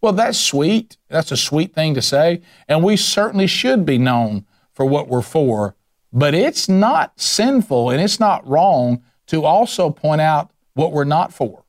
Well, 0.01 0.13
that's 0.13 0.39
sweet. 0.39 0.97
That's 1.09 1.31
a 1.31 1.37
sweet 1.37 1.75
thing 1.75 1.93
to 1.93 2.01
say. 2.01 2.41
And 2.67 2.83
we 2.83 2.97
certainly 2.97 3.45
should 3.45 3.85
be 3.85 3.99
known 3.99 4.47
for 4.73 4.83
what 4.83 5.07
we're 5.07 5.21
for. 5.21 5.75
But 6.11 6.33
it's 6.33 6.67
not 6.67 7.19
sinful 7.19 7.91
and 7.91 8.01
it's 8.01 8.19
not 8.19 8.47
wrong 8.47 9.03
to 9.27 9.45
also 9.45 9.91
point 9.91 10.21
out 10.21 10.49
what 10.73 10.91
we're 10.91 11.03
not 11.03 11.31
for. 11.31 11.65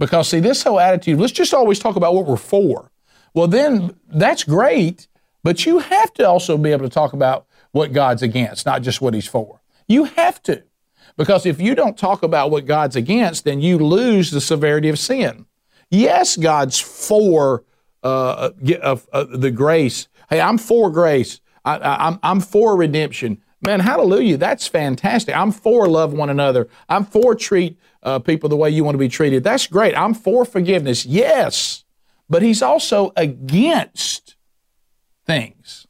Because, 0.00 0.28
see, 0.28 0.40
this 0.40 0.64
whole 0.64 0.80
attitude, 0.80 1.20
let's 1.20 1.32
just 1.32 1.54
always 1.54 1.78
talk 1.78 1.94
about 1.94 2.14
what 2.14 2.26
we're 2.26 2.36
for. 2.36 2.90
Well, 3.34 3.46
then 3.46 3.94
that's 4.08 4.42
great 4.42 5.06
but 5.42 5.66
you 5.66 5.78
have 5.78 6.12
to 6.14 6.28
also 6.28 6.56
be 6.58 6.72
able 6.72 6.84
to 6.84 6.90
talk 6.90 7.12
about 7.12 7.46
what 7.72 7.92
God's 7.92 8.22
against, 8.22 8.66
not 8.66 8.82
just 8.82 9.00
what 9.00 9.14
He's 9.14 9.26
for. 9.26 9.60
You 9.86 10.04
have 10.04 10.42
to. 10.44 10.64
Because 11.16 11.46
if 11.46 11.60
you 11.60 11.74
don't 11.74 11.98
talk 11.98 12.22
about 12.22 12.50
what 12.50 12.66
God's 12.66 12.96
against, 12.96 13.44
then 13.44 13.60
you 13.60 13.78
lose 13.78 14.30
the 14.30 14.40
severity 14.40 14.88
of 14.88 14.98
sin. 14.98 15.46
Yes, 15.90 16.36
God's 16.36 16.78
for 16.78 17.64
uh, 18.04 18.50
uh, 18.82 18.96
uh, 19.12 19.24
the 19.24 19.50
grace. 19.50 20.08
Hey, 20.30 20.40
I'm 20.40 20.58
for 20.58 20.90
grace. 20.90 21.40
I, 21.64 21.78
I, 21.78 22.06
I'm, 22.06 22.18
I'm 22.22 22.40
for 22.40 22.76
redemption. 22.76 23.42
Man, 23.60 23.80
hallelujah. 23.80 24.36
That's 24.36 24.68
fantastic. 24.68 25.34
I'm 25.34 25.50
for 25.50 25.88
love 25.88 26.12
one 26.12 26.30
another. 26.30 26.68
I'm 26.88 27.04
for 27.04 27.34
treat 27.34 27.78
uh, 28.04 28.20
people 28.20 28.48
the 28.48 28.56
way 28.56 28.70
you 28.70 28.84
want 28.84 28.94
to 28.94 28.98
be 28.98 29.08
treated. 29.08 29.42
That's 29.42 29.66
great. 29.66 29.96
I'm 29.96 30.14
for 30.14 30.44
forgiveness. 30.44 31.04
Yes. 31.04 31.84
but 32.28 32.42
he's 32.42 32.62
also 32.62 33.12
against 33.16 34.36
things. 35.28 35.86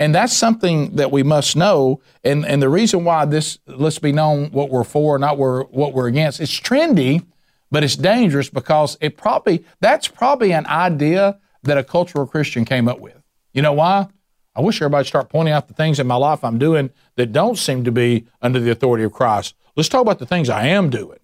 And 0.00 0.12
that's 0.12 0.36
something 0.36 0.96
that 0.96 1.12
we 1.12 1.22
must 1.22 1.54
know. 1.54 2.00
And, 2.24 2.44
and 2.44 2.60
the 2.60 2.68
reason 2.68 3.04
why 3.04 3.26
this 3.26 3.58
let's 3.66 4.00
be 4.00 4.10
known 4.10 4.50
what 4.50 4.70
we're 4.70 4.82
for, 4.82 5.18
not 5.20 5.38
we're, 5.38 5.64
what 5.64 5.94
we're 5.94 6.08
against, 6.08 6.40
it's 6.40 6.58
trendy, 6.58 7.24
but 7.70 7.84
it's 7.84 7.94
dangerous 7.94 8.50
because 8.50 8.98
it 9.00 9.16
probably 9.16 9.64
that's 9.80 10.08
probably 10.08 10.52
an 10.52 10.66
idea 10.66 11.38
that 11.62 11.78
a 11.78 11.84
cultural 11.84 12.26
Christian 12.26 12.64
came 12.64 12.88
up 12.88 12.98
with. 12.98 13.22
You 13.52 13.62
know 13.62 13.72
why? 13.72 14.08
I 14.56 14.60
wish 14.60 14.80
everybody 14.80 15.06
start 15.06 15.28
pointing 15.28 15.54
out 15.54 15.68
the 15.68 15.74
things 15.74 16.00
in 16.00 16.06
my 16.06 16.16
life 16.16 16.44
I'm 16.44 16.58
doing 16.58 16.90
that 17.16 17.32
don't 17.32 17.56
seem 17.56 17.84
to 17.84 17.92
be 17.92 18.26
under 18.42 18.60
the 18.60 18.70
authority 18.70 19.04
of 19.04 19.12
Christ. 19.12 19.54
Let's 19.76 19.88
talk 19.88 20.02
about 20.02 20.18
the 20.18 20.26
things 20.26 20.48
I 20.48 20.66
am 20.66 20.90
doing. 20.90 21.18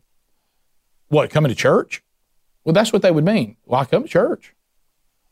What, 1.09 1.31
coming 1.31 1.50
to 1.50 1.57
church? 1.57 2.03
Well, 2.64 2.72
that's 2.72 2.92
what 2.92 3.03
they 3.03 3.11
would 3.11 3.24
mean. 3.24 3.57
Well, 3.64 3.81
I 3.81 3.85
come 3.85 4.03
to 4.03 4.09
church. 4.09 4.55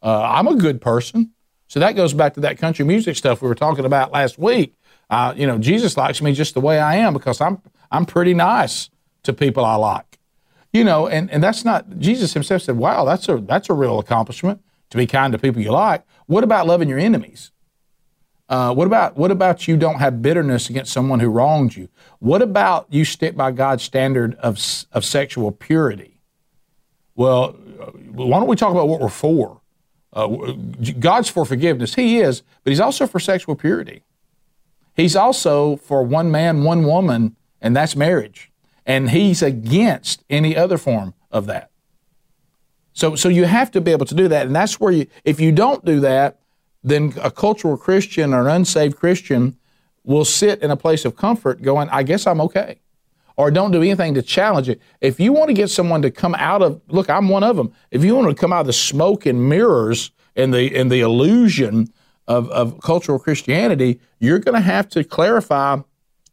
Uh, 0.03 0.23
I'm 0.23 0.47
a 0.47 0.55
good 0.55 0.81
person. 0.81 1.33
So 1.69 1.81
that 1.81 1.93
goes 1.93 2.15
back 2.15 2.35
to 2.35 2.41
that 2.41 2.59
country 2.59 2.85
music 2.85 3.17
stuff 3.17 3.43
we 3.43 3.49
were 3.49 3.55
talking 3.55 3.85
about 3.85 4.11
last 4.11 4.39
week. 4.39 4.75
Uh, 5.11 5.35
you 5.37 5.47
know, 5.47 5.59
Jesus 5.59 5.97
likes 5.97 6.21
me 6.21 6.33
just 6.33 6.55
the 6.55 6.61
way 6.61 6.81
I 6.81 6.97
am 6.97 7.13
because 7.13 7.41
I'm 7.41 7.63
I'm 7.91 8.05
pretty 8.05 8.35
nice 8.35 8.91
to 9.23 9.33
people 9.33 9.65
I 9.65 9.77
like. 9.77 10.19
You 10.73 10.85
know, 10.85 11.07
and, 11.07 11.31
and 11.31 11.43
that's 11.43 11.65
not 11.65 11.99
Jesus 11.99 12.35
himself 12.35 12.63
said, 12.63 12.77
Wow, 12.77 13.05
that's 13.05 13.29
a 13.29 13.39
that's 13.39 13.71
a 13.71 13.75
real 13.75 13.99
accomplishment 13.99 14.63
to 14.91 14.97
be 14.97 15.07
kind 15.07 15.33
to 15.33 15.39
people 15.39 15.63
you 15.63 15.71
like. 15.71 16.05
What 16.27 16.45
about 16.45 16.67
loving 16.67 16.89
your 16.89 16.99
enemies? 16.99 17.53
Uh, 18.49 18.73
what 18.75 18.87
about 18.87 19.17
what 19.17 19.31
about 19.31 19.69
you 19.69 19.77
don't 19.77 19.99
have 19.99 20.23
bitterness 20.23 20.71
against 20.71 20.93
someone 20.93 21.21
who 21.21 21.29
wronged 21.29 21.77
you? 21.77 21.89
What 22.19 22.41
about 22.41 22.87
you 22.91 23.05
stick 23.05 23.37
by 23.37 23.51
God's 23.51 23.83
standard 23.83 24.35
of 24.37 24.59
of 24.93 25.05
sexual 25.05 25.53
purity? 25.53 26.21
Well, 27.15 27.57
uh, 27.81 27.91
why 28.13 28.39
don't 28.39 28.49
we 28.49 28.57
talk 28.57 28.71
about 28.71 28.89
what 28.89 29.01
we're 29.01 29.09
for? 29.09 29.61
Uh, 30.19 30.53
God's 30.99 31.29
for 31.29 31.45
forgiveness. 31.45 31.95
He 31.95 32.19
is, 32.19 32.43
but 32.65 32.71
He's 32.71 32.81
also 32.81 33.07
for 33.07 33.21
sexual 33.21 33.55
purity. 33.55 34.03
He's 34.97 35.15
also 35.15 35.77
for 35.77 36.03
one 36.03 36.31
man, 36.33 36.65
one 36.65 36.83
woman, 36.83 37.37
and 37.61 37.77
that's 37.77 37.95
marriage. 37.95 38.51
And 38.85 39.11
He's 39.11 39.43
against 39.43 40.25
any 40.29 40.57
other 40.57 40.77
form 40.77 41.15
of 41.31 41.47
that. 41.47 41.71
So, 42.93 43.15
so 43.15 43.29
you 43.29 43.45
have 43.45 43.71
to 43.71 43.81
be 43.81 43.93
able 43.93 44.07
to 44.07 44.15
do 44.15 44.27
that. 44.27 44.47
And 44.47 44.57
that's 44.57 44.81
where 44.81 44.91
you, 44.91 45.07
if 45.23 45.39
you 45.39 45.53
don't 45.53 45.85
do 45.85 46.01
that, 46.01 46.41
then 46.83 47.13
a 47.23 47.31
cultural 47.31 47.77
Christian 47.77 48.35
or 48.35 48.41
an 48.41 48.57
unsaved 48.57 48.97
Christian 48.97 49.57
will 50.03 50.25
sit 50.25 50.61
in 50.63 50.73
a 50.73 50.77
place 50.77 51.05
of 51.05 51.15
comfort 51.15 51.63
going, 51.63 51.89
I 51.91 52.03
guess 52.03 52.27
I'm 52.27 52.41
okay. 52.41 52.81
Or 53.39 53.53
don't 53.53 53.71
do 53.71 53.81
anything 53.81 54.15
to 54.15 54.23
challenge 54.23 54.69
it. 54.69 54.83
If 55.01 55.21
you 55.21 55.33
want 55.33 55.49
to 55.49 55.55
get 55.55 55.71
someone 55.71 56.03
to 56.03 56.11
come 56.11 56.35
out 56.35 56.61
of, 56.61 56.83
look, 56.89 57.09
I'm 57.09 57.29
one 57.29 57.45
of 57.45 57.57
them. 57.57 57.73
If 57.93 58.03
you 58.03 58.17
want 58.17 58.29
to 58.29 58.35
come 58.35 58.53
out 58.53 58.63
of 58.63 58.67
the 58.67 58.73
smoke 58.73 59.27
and 59.27 59.49
mirrors 59.49 60.11
and 60.35 60.53
the, 60.53 60.77
and 60.77 60.91
the 60.91 61.01
illusion 61.01 61.93
of, 62.27 62.51
of 62.51 62.81
cultural 62.81 63.21
Christianity, 63.21 64.01
you're 64.19 64.41
going 64.41 64.57
to 64.57 64.61
have 64.61 64.89
to 64.89 65.05
clarify 65.05 65.77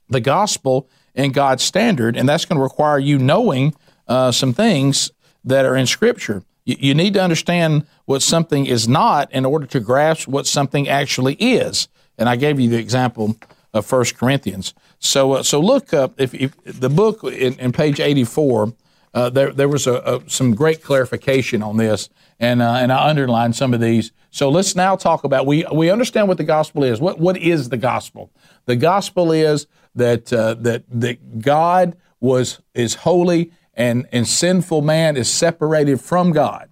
the 0.10 0.20
gospel 0.20 0.90
and 1.14 1.32
God's 1.32 1.62
standard. 1.62 2.18
And 2.18 2.28
that's 2.28 2.44
going 2.44 2.58
to 2.58 2.64
require 2.64 2.98
you 2.98 3.20
knowing 3.20 3.76
uh, 4.08 4.32
some 4.32 4.52
things 4.52 5.12
that 5.44 5.64
are 5.64 5.76
in 5.76 5.86
Scripture. 5.86 6.44
You, 6.66 6.76
you 6.80 6.94
need 6.96 7.14
to 7.14 7.22
understand 7.22 7.86
what 8.06 8.24
something 8.24 8.66
is 8.66 8.88
not 8.88 9.32
in 9.32 9.46
order 9.46 9.68
to 9.68 9.80
grasp 9.80 10.28
what 10.28 10.48
something 10.48 10.90
actually 10.90 11.36
is. 11.36 11.88
And 12.18 12.28
I 12.28 12.36
gave 12.36 12.60
you 12.60 12.68
the 12.68 12.80
example 12.80 13.36
of 13.76 13.86
First 13.86 14.18
Corinthians. 14.18 14.74
So, 15.06 15.34
uh, 15.34 15.44
so 15.44 15.60
look 15.60 15.94
up 15.94 16.20
if, 16.20 16.34
if, 16.34 16.56
the 16.64 16.90
book 16.90 17.24
in, 17.24 17.58
in 17.60 17.72
page 17.72 18.00
84. 18.00 18.74
Uh, 19.14 19.30
there, 19.30 19.54
there 19.54 19.70
was 19.70 19.88
a, 19.88 19.94
a, 19.94 20.30
some 20.30 20.54
great 20.54 20.84
clarification 20.84 21.64
on 21.64 21.78
this, 21.78 22.10
and 22.38 22.62
uh, 22.62 22.74
and 22.74 22.92
I 22.92 23.08
underlined 23.08 23.56
some 23.56 23.74
of 23.74 23.80
these. 23.80 24.12
So 24.30 24.50
let's 24.50 24.76
now 24.76 24.98
talk 24.98 25.24
about 25.24 25.46
we 25.46 25.66
we 25.72 25.90
understand 25.90 26.28
what 26.28 26.38
the 26.38 26.44
gospel 26.44 26.84
is. 26.84 27.00
What 27.00 27.18
what 27.18 27.38
is 27.38 27.70
the 27.70 27.78
gospel? 27.78 28.30
The 28.66 28.76
gospel 28.76 29.32
is 29.32 29.68
that 29.96 30.34
uh, 30.34 30.56
that 30.56 30.84
that 30.90 31.40
God 31.40 31.96
was 32.20 32.60
is 32.74 32.96
holy 32.96 33.54
and, 33.76 34.08
and 34.12 34.28
sinful 34.28 34.82
man 34.82 35.18
is 35.18 35.30
separated 35.30 36.02
from 36.02 36.32
God. 36.32 36.70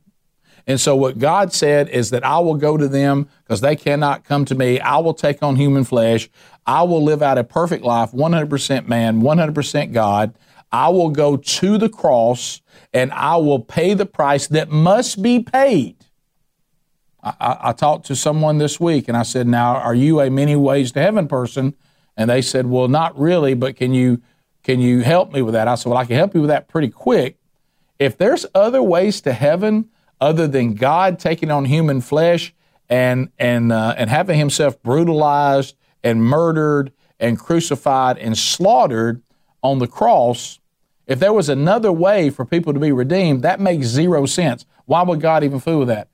And 0.65 0.79
so 0.79 0.95
what 0.95 1.19
God 1.19 1.53
said 1.53 1.89
is 1.89 2.09
that 2.11 2.23
I 2.23 2.39
will 2.39 2.55
go 2.55 2.77
to 2.77 2.87
them 2.87 3.27
because 3.43 3.61
they 3.61 3.75
cannot 3.75 4.23
come 4.23 4.45
to 4.45 4.55
me. 4.55 4.79
I 4.79 4.97
will 4.97 5.13
take 5.13 5.43
on 5.43 5.57
human 5.57 5.83
flesh. 5.83 6.29
I 6.65 6.83
will 6.83 7.03
live 7.03 7.21
out 7.21 7.37
a 7.37 7.43
perfect 7.43 7.83
life, 7.83 8.11
100% 8.11 8.87
man, 8.87 9.21
100% 9.21 9.93
God. 9.93 10.33
I 10.71 10.89
will 10.89 11.09
go 11.09 11.37
to 11.37 11.77
the 11.77 11.89
cross 11.89 12.61
and 12.93 13.11
I 13.11 13.35
will 13.37 13.59
pay 13.59 13.93
the 13.93 14.05
price 14.05 14.47
that 14.47 14.69
must 14.69 15.21
be 15.21 15.39
paid. 15.39 15.97
I, 17.21 17.33
I, 17.39 17.57
I 17.69 17.73
talked 17.73 18.05
to 18.07 18.15
someone 18.15 18.57
this 18.57 18.79
week 18.79 19.07
and 19.07 19.17
I 19.17 19.23
said, 19.23 19.47
Now, 19.47 19.75
are 19.75 19.95
you 19.95 20.21
a 20.21 20.29
many 20.29 20.55
ways 20.55 20.91
to 20.93 21.01
heaven 21.01 21.27
person? 21.27 21.75
And 22.15 22.29
they 22.29 22.41
said, 22.41 22.67
Well, 22.67 22.87
not 22.87 23.17
really, 23.19 23.53
but 23.53 23.75
can 23.75 23.93
you 23.93 24.21
can 24.63 24.79
you 24.79 25.01
help 25.01 25.33
me 25.33 25.41
with 25.41 25.53
that? 25.53 25.67
I 25.67 25.75
said, 25.75 25.89
Well, 25.89 25.99
I 25.99 26.05
can 26.05 26.15
help 26.15 26.33
you 26.33 26.41
with 26.41 26.49
that 26.49 26.67
pretty 26.67 26.89
quick. 26.89 27.37
If 27.99 28.17
there's 28.17 28.45
other 28.55 28.81
ways 28.81 29.21
to 29.21 29.33
heaven 29.33 29.89
other 30.23 30.47
than 30.47 30.73
God 30.73 31.19
taking 31.19 31.51
on 31.51 31.65
human 31.65 31.99
flesh 31.99 32.53
and 32.87 33.29
and 33.37 33.73
uh, 33.73 33.93
and 33.97 34.09
having 34.09 34.39
Himself 34.39 34.81
brutalized 34.81 35.75
and 36.01 36.23
murdered 36.23 36.93
and 37.19 37.37
crucified 37.37 38.17
and 38.17 38.37
slaughtered 38.37 39.21
on 39.61 39.79
the 39.79 39.87
cross, 39.87 40.59
if 41.07 41.19
there 41.19 41.33
was 41.33 41.49
another 41.49 41.91
way 41.91 42.29
for 42.29 42.45
people 42.45 42.73
to 42.73 42.79
be 42.79 42.91
redeemed, 42.91 43.41
that 43.41 43.59
makes 43.59 43.87
zero 43.87 44.25
sense. 44.25 44.65
Why 44.85 45.03
would 45.03 45.19
God 45.19 45.43
even 45.43 45.59
fool 45.59 45.79
with 45.79 45.89
that? 45.89 46.07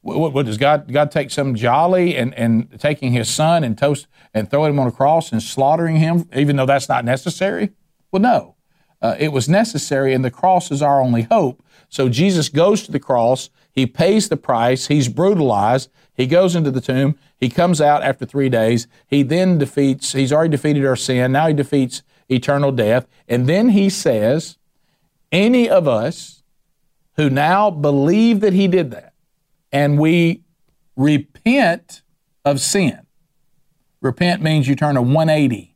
What, 0.00 0.32
what, 0.32 0.46
does 0.46 0.56
God 0.56 0.90
God 0.90 1.10
take 1.10 1.30
some 1.30 1.54
jolly 1.54 2.16
and, 2.16 2.32
and 2.34 2.80
taking 2.80 3.12
his 3.12 3.28
son 3.28 3.62
and 3.62 3.76
toast 3.76 4.06
and 4.32 4.50
throwing 4.50 4.72
him 4.72 4.80
on 4.80 4.86
a 4.86 4.92
cross 4.92 5.32
and 5.32 5.42
slaughtering 5.42 5.96
him, 5.96 6.28
even 6.34 6.56
though 6.56 6.66
that's 6.66 6.88
not 6.88 7.04
necessary? 7.04 7.72
Well, 8.10 8.22
no. 8.22 8.54
Uh, 9.00 9.14
it 9.18 9.32
was 9.32 9.48
necessary, 9.48 10.12
and 10.12 10.24
the 10.24 10.30
cross 10.30 10.72
is 10.72 10.82
our 10.82 11.00
only 11.00 11.22
hope. 11.22 11.62
So 11.88 12.08
Jesus 12.08 12.48
goes 12.48 12.82
to 12.84 12.92
the 12.92 13.00
cross. 13.00 13.50
He 13.72 13.86
pays 13.86 14.28
the 14.28 14.36
price. 14.36 14.88
He's 14.88 15.08
brutalized. 15.08 15.90
He 16.14 16.26
goes 16.26 16.54
into 16.54 16.70
the 16.70 16.80
tomb. 16.80 17.18
He 17.36 17.48
comes 17.48 17.80
out 17.80 18.02
after 18.02 18.26
three 18.26 18.48
days. 18.48 18.86
He 19.06 19.22
then 19.22 19.58
defeats, 19.58 20.12
he's 20.12 20.32
already 20.32 20.50
defeated 20.50 20.84
our 20.84 20.96
sin. 20.96 21.32
Now 21.32 21.48
he 21.48 21.54
defeats 21.54 22.02
eternal 22.28 22.72
death. 22.72 23.06
And 23.28 23.46
then 23.46 23.70
he 23.70 23.88
says, 23.88 24.58
any 25.30 25.68
of 25.68 25.86
us 25.86 26.42
who 27.16 27.30
now 27.30 27.70
believe 27.70 28.40
that 28.40 28.52
he 28.52 28.68
did 28.68 28.90
that, 28.90 29.12
and 29.72 29.98
we 29.98 30.42
repent 30.96 32.02
of 32.44 32.60
sin. 32.60 33.06
Repent 34.00 34.42
means 34.42 34.68
you 34.68 34.76
turn 34.76 34.96
a 34.96 35.02
180, 35.02 35.74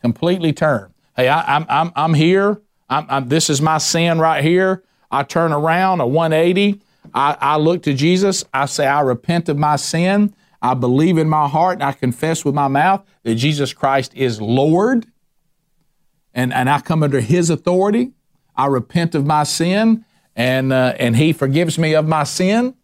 completely 0.00 0.52
turn. 0.52 0.94
Hey, 1.16 1.28
I, 1.28 1.56
am 1.56 1.66
I'm, 1.68 1.92
I'm 1.96 2.14
here. 2.14 2.60
I'm, 2.88 3.06
I'm, 3.08 3.28
this 3.28 3.50
is 3.50 3.60
my 3.60 3.78
sin 3.78 4.18
right 4.18 4.42
here. 4.42 4.84
I 5.14 5.22
turn 5.22 5.52
around 5.52 6.00
a 6.00 6.06
180. 6.06 6.80
I, 7.14 7.36
I 7.40 7.56
look 7.56 7.82
to 7.84 7.94
Jesus. 7.94 8.44
I 8.52 8.66
say, 8.66 8.86
I 8.86 9.00
repent 9.00 9.48
of 9.48 9.56
my 9.56 9.76
sin. 9.76 10.34
I 10.60 10.74
believe 10.74 11.18
in 11.18 11.28
my 11.28 11.46
heart 11.46 11.74
and 11.74 11.84
I 11.84 11.92
confess 11.92 12.44
with 12.44 12.54
my 12.54 12.68
mouth 12.68 13.04
that 13.22 13.36
Jesus 13.36 13.72
Christ 13.72 14.12
is 14.14 14.40
Lord. 14.40 15.06
And, 16.32 16.52
and 16.52 16.68
I 16.68 16.80
come 16.80 17.02
under 17.02 17.20
His 17.20 17.48
authority. 17.48 18.12
I 18.56 18.66
repent 18.66 19.14
of 19.14 19.24
my 19.24 19.44
sin 19.44 20.04
and, 20.34 20.72
uh, 20.72 20.94
and 20.98 21.16
He 21.16 21.32
forgives 21.32 21.78
me 21.78 21.94
of 21.94 22.08
my 22.08 22.24
sin. 22.24 22.74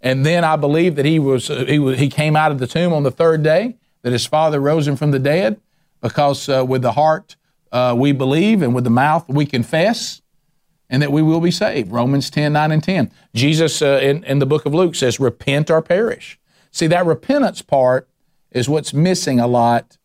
And 0.00 0.26
then 0.26 0.44
I 0.44 0.56
believe 0.56 0.96
that 0.96 1.06
he 1.06 1.18
was, 1.18 1.48
uh, 1.50 1.64
he 1.66 1.78
was 1.78 1.98
he 1.98 2.08
came 2.08 2.36
out 2.36 2.52
of 2.52 2.58
the 2.58 2.66
tomb 2.66 2.92
on 2.92 3.02
the 3.02 3.10
third 3.10 3.42
day, 3.42 3.76
that 4.02 4.12
his 4.12 4.26
father 4.26 4.60
rose 4.60 4.86
him 4.86 4.94
from 4.94 5.10
the 5.10 5.18
dead, 5.18 5.58
because 6.00 6.48
uh, 6.48 6.64
with 6.68 6.82
the 6.82 6.92
heart 6.92 7.36
uh, 7.72 7.94
we 7.96 8.12
believe 8.12 8.62
and 8.62 8.74
with 8.74 8.84
the 8.84 8.90
mouth 8.90 9.26
we 9.28 9.46
confess, 9.46 10.20
and 10.88 11.02
that 11.02 11.12
we 11.12 11.22
will 11.22 11.40
be 11.40 11.50
saved. 11.50 11.90
Romans 11.90 12.30
10, 12.30 12.52
9 12.52 12.72
and 12.72 12.82
10. 12.82 13.10
Jesus 13.34 13.82
uh, 13.82 13.98
in, 14.02 14.24
in 14.24 14.38
the 14.38 14.46
book 14.46 14.66
of 14.66 14.74
Luke 14.74 14.94
says, 14.94 15.18
repent 15.18 15.70
or 15.70 15.82
perish. 15.82 16.38
See, 16.70 16.86
that 16.86 17.06
repentance 17.06 17.62
part 17.62 18.08
is 18.50 18.68
what's 18.68 18.94
missing 18.94 19.40
a 19.40 19.46
lot 19.46 19.98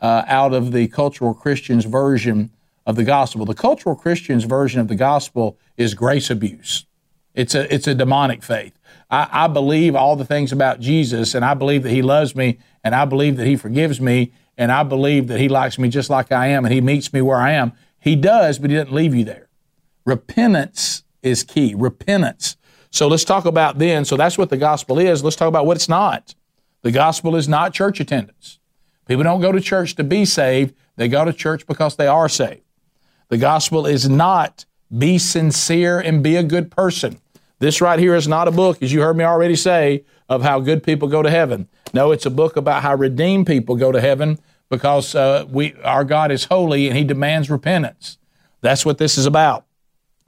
uh, 0.00 0.24
out 0.26 0.52
of 0.52 0.72
the 0.72 0.88
cultural 0.88 1.34
Christian's 1.34 1.84
version 1.84 2.50
of 2.86 2.96
the 2.96 3.04
gospel. 3.04 3.44
The 3.44 3.54
cultural 3.54 3.94
Christian's 3.94 4.44
version 4.44 4.80
of 4.80 4.88
the 4.88 4.94
gospel 4.94 5.58
is 5.76 5.94
grace 5.94 6.30
abuse. 6.30 6.86
It's 7.34 7.54
a, 7.54 7.72
it's 7.72 7.86
a 7.86 7.94
demonic 7.94 8.42
faith. 8.42 8.78
I, 9.10 9.28
I 9.30 9.46
believe 9.46 9.94
all 9.94 10.16
the 10.16 10.24
things 10.24 10.52
about 10.52 10.80
Jesus, 10.80 11.34
and 11.34 11.44
I 11.44 11.54
believe 11.54 11.82
that 11.82 11.90
He 11.90 12.02
loves 12.02 12.34
me, 12.34 12.58
and 12.84 12.94
I 12.94 13.04
believe 13.04 13.36
that 13.36 13.46
He 13.46 13.56
forgives 13.56 14.00
me, 14.00 14.32
and 14.56 14.72
I 14.72 14.82
believe 14.82 15.28
that 15.28 15.40
He 15.40 15.48
likes 15.48 15.78
me 15.78 15.88
just 15.88 16.10
like 16.10 16.32
I 16.32 16.48
am, 16.48 16.64
and 16.64 16.74
He 16.74 16.80
meets 16.80 17.12
me 17.12 17.22
where 17.22 17.38
I 17.38 17.52
am. 17.52 17.72
He 17.98 18.16
does, 18.16 18.58
but 18.58 18.70
He 18.70 18.76
doesn't 18.76 18.94
leave 18.94 19.14
you 19.14 19.24
there. 19.24 19.47
Repentance 20.08 21.02
is 21.22 21.42
key. 21.44 21.74
Repentance. 21.76 22.56
So 22.90 23.08
let's 23.08 23.24
talk 23.24 23.44
about 23.44 23.78
then. 23.78 24.06
So 24.06 24.16
that's 24.16 24.38
what 24.38 24.48
the 24.48 24.56
gospel 24.56 24.98
is. 24.98 25.22
Let's 25.22 25.36
talk 25.36 25.48
about 25.48 25.66
what 25.66 25.76
it's 25.76 25.88
not. 25.88 26.34
The 26.80 26.90
gospel 26.90 27.36
is 27.36 27.46
not 27.46 27.74
church 27.74 28.00
attendance. 28.00 28.58
People 29.06 29.24
don't 29.24 29.42
go 29.42 29.52
to 29.52 29.60
church 29.60 29.96
to 29.96 30.04
be 30.04 30.24
saved, 30.24 30.74
they 30.96 31.08
go 31.08 31.26
to 31.26 31.32
church 31.34 31.66
because 31.66 31.96
they 31.96 32.06
are 32.06 32.26
saved. 32.26 32.62
The 33.28 33.36
gospel 33.36 33.84
is 33.84 34.08
not 34.08 34.64
be 34.96 35.18
sincere 35.18 36.00
and 36.00 36.22
be 36.22 36.36
a 36.36 36.42
good 36.42 36.70
person. 36.70 37.20
This 37.58 37.82
right 37.82 37.98
here 37.98 38.14
is 38.14 38.26
not 38.26 38.48
a 38.48 38.50
book, 38.50 38.82
as 38.82 38.90
you 38.90 39.02
heard 39.02 39.16
me 39.18 39.24
already 39.24 39.56
say, 39.56 40.04
of 40.26 40.42
how 40.42 40.58
good 40.58 40.82
people 40.82 41.08
go 41.08 41.20
to 41.20 41.30
heaven. 41.30 41.68
No, 41.92 42.12
it's 42.12 42.24
a 42.24 42.30
book 42.30 42.56
about 42.56 42.82
how 42.82 42.94
redeemed 42.94 43.46
people 43.46 43.76
go 43.76 43.92
to 43.92 44.00
heaven 44.00 44.38
because 44.70 45.14
uh, 45.14 45.44
we, 45.50 45.74
our 45.84 46.04
God 46.04 46.32
is 46.32 46.44
holy 46.44 46.88
and 46.88 46.96
He 46.96 47.04
demands 47.04 47.50
repentance. 47.50 48.16
That's 48.62 48.86
what 48.86 48.96
this 48.96 49.18
is 49.18 49.26
about. 49.26 49.66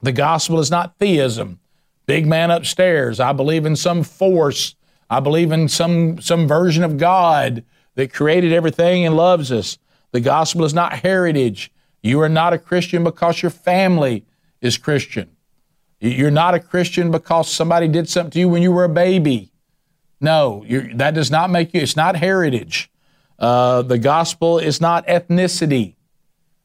The 0.03 0.13
gospel 0.13 0.59
is 0.61 0.71
not 0.71 0.99
theism. 0.99 1.61
Big 2.07 2.27
man 2.27 2.51
upstairs. 2.51 3.21
I 3.21 3.33
believe 3.33 3.67
in 3.67 3.77
some 3.77 4.03
force. 4.03 4.75
I 5.09 5.21
believe 5.21 5.53
in 5.53 5.69
some 5.69 6.21
some 6.21 6.49
version 6.49 6.85
of 6.85 6.97
God 6.97 7.65
that 7.95 8.13
created 8.13 8.53
everything 8.53 9.05
and 9.05 9.17
loves 9.17 9.53
us. 9.53 9.79
The 10.13 10.21
gospel 10.21 10.65
is 10.65 10.75
not 10.75 10.93
heritage. 10.95 11.73
You 12.03 12.21
are 12.21 12.29
not 12.29 12.53
a 12.53 12.59
Christian 12.59 13.05
because 13.05 13.43
your 13.43 13.51
family 13.51 14.25
is 14.61 14.79
Christian. 14.79 15.37
You're 16.01 16.31
not 16.31 16.55
a 16.55 16.61
Christian 16.61 17.11
because 17.11 17.51
somebody 17.51 17.87
did 17.87 18.09
something 18.09 18.31
to 18.31 18.39
you 18.41 18.49
when 18.49 18.63
you 18.63 18.73
were 18.73 18.85
a 18.85 18.89
baby. 18.89 19.53
No, 20.21 20.65
that 20.95 21.15
does 21.15 21.31
not 21.31 21.51
make 21.51 21.75
you, 21.75 21.81
it's 21.81 21.97
not 21.97 22.17
heritage. 22.17 22.91
Uh, 23.39 23.83
the 23.83 23.99
gospel 23.99 24.59
is 24.59 24.81
not 24.81 25.07
ethnicity, 25.07 25.95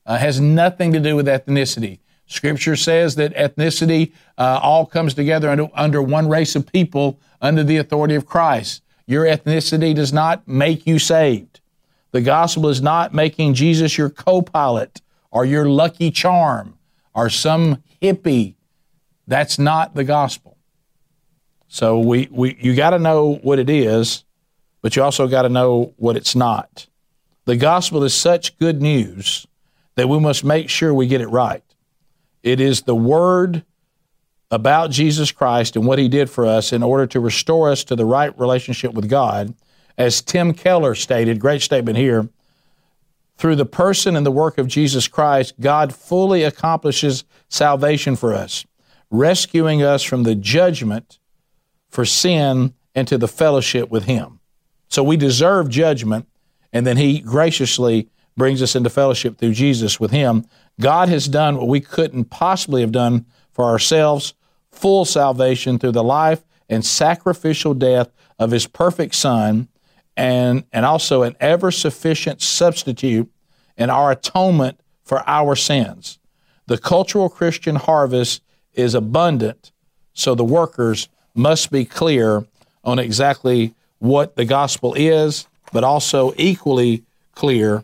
uh, 0.05 0.17
has 0.17 0.39
nothing 0.39 0.91
to 0.93 0.99
do 0.99 1.15
with 1.15 1.27
ethnicity. 1.27 1.99
Scripture 2.27 2.75
says 2.75 3.15
that 3.15 3.35
ethnicity 3.35 4.13
uh, 4.37 4.59
all 4.61 4.85
comes 4.85 5.13
together 5.13 5.49
under, 5.49 5.69
under 5.73 6.01
one 6.01 6.27
race 6.27 6.55
of 6.55 6.71
people 6.71 7.19
under 7.41 7.63
the 7.63 7.77
authority 7.77 8.15
of 8.15 8.25
Christ. 8.25 8.81
Your 9.05 9.25
ethnicity 9.25 9.93
does 9.93 10.11
not 10.11 10.47
make 10.47 10.87
you 10.87 10.97
saved. 10.97 11.59
The 12.11 12.21
gospel 12.21 12.69
is 12.69 12.81
not 12.81 13.13
making 13.13 13.53
Jesus 13.53 13.97
your 13.97 14.09
co 14.09 14.41
pilot 14.41 15.01
or 15.31 15.45
your 15.45 15.69
lucky 15.69 16.11
charm 16.11 16.77
or 17.13 17.29
some 17.29 17.83
hippie. 18.01 18.55
That's 19.27 19.59
not 19.59 19.95
the 19.95 20.03
gospel. 20.03 20.57
So 21.67 21.99
we, 21.99 22.29
we 22.31 22.57
you 22.59 22.73
got 22.73 22.91
to 22.91 22.99
know 22.99 23.35
what 23.43 23.59
it 23.59 23.69
is, 23.69 24.23
but 24.81 24.95
you 24.95 25.03
also 25.03 25.27
got 25.27 25.41
to 25.41 25.49
know 25.49 25.93
what 25.97 26.15
it's 26.15 26.35
not. 26.35 26.87
The 27.43 27.57
gospel 27.57 28.03
is 28.03 28.13
such 28.13 28.57
good 28.57 28.81
news 28.81 29.45
that 29.95 30.07
we 30.07 30.19
must 30.19 30.43
make 30.45 30.69
sure 30.69 30.93
we 30.93 31.05
get 31.05 31.21
it 31.21 31.27
right. 31.27 31.64
It 32.45 32.61
is 32.61 32.83
the 32.83 32.95
word 32.95 33.65
about 34.51 34.91
Jesus 34.91 35.31
Christ 35.31 35.75
and 35.75 35.87
what 35.87 35.97
he 35.97 36.07
did 36.07 36.29
for 36.29 36.45
us 36.45 36.71
in 36.71 36.83
order 36.83 37.07
to 37.07 37.19
restore 37.19 37.71
us 37.71 37.83
to 37.85 37.95
the 37.95 38.05
right 38.05 38.37
relationship 38.39 38.93
with 38.93 39.09
God. 39.09 39.55
As 39.97 40.21
Tim 40.21 40.53
Keller 40.53 40.93
stated, 40.93 41.39
great 41.39 41.63
statement 41.63 41.97
here, 41.97 42.29
through 43.37 43.55
the 43.55 43.65
person 43.65 44.15
and 44.15 44.23
the 44.23 44.31
work 44.31 44.59
of 44.59 44.67
Jesus 44.67 45.07
Christ, 45.07 45.59
God 45.59 45.93
fully 45.93 46.43
accomplishes 46.43 47.23
salvation 47.49 48.15
for 48.15 48.31
us, 48.31 48.63
rescuing 49.09 49.81
us 49.81 50.03
from 50.03 50.21
the 50.21 50.35
judgment 50.35 51.17
for 51.89 52.05
sin 52.05 52.75
into 52.93 53.17
the 53.17 53.27
fellowship 53.27 53.89
with 53.89 54.03
him. 54.03 54.39
So 54.87 55.03
we 55.03 55.17
deserve 55.17 55.67
judgment, 55.67 56.27
and 56.71 56.85
then 56.85 56.97
he 56.97 57.21
graciously 57.21 58.07
brings 58.37 58.61
us 58.61 58.75
into 58.75 58.89
fellowship 58.89 59.39
through 59.39 59.53
Jesus 59.53 59.99
with 59.99 60.11
him. 60.11 60.45
God 60.79 61.09
has 61.09 61.27
done 61.27 61.57
what 61.57 61.67
we 61.67 61.79
couldn't 61.79 62.25
possibly 62.25 62.81
have 62.81 62.91
done 62.91 63.25
for 63.53 63.65
ourselves 63.65 64.33
full 64.71 65.05
salvation 65.05 65.79
through 65.79 65.93
the 65.93 66.03
life 66.03 66.43
and 66.69 66.85
sacrificial 66.85 67.73
death 67.73 68.11
of 68.37 68.51
his 68.51 68.67
perfect 68.67 69.15
Son, 69.15 69.69
and, 70.17 70.65
and 70.73 70.85
also 70.85 71.23
an 71.23 71.35
ever 71.39 71.71
sufficient 71.71 72.41
substitute 72.41 73.31
in 73.77 73.89
our 73.89 74.11
atonement 74.11 74.79
for 75.03 75.23
our 75.27 75.55
sins. 75.55 76.19
The 76.67 76.77
cultural 76.77 77.29
Christian 77.29 77.75
harvest 77.75 78.41
is 78.73 78.95
abundant, 78.95 79.71
so 80.13 80.35
the 80.35 80.43
workers 80.43 81.07
must 81.33 81.71
be 81.71 81.85
clear 81.85 82.45
on 82.83 82.99
exactly 82.99 83.73
what 83.99 84.35
the 84.35 84.45
gospel 84.45 84.93
is, 84.95 85.47
but 85.71 85.83
also 85.83 86.33
equally 86.37 87.03
clear 87.33 87.83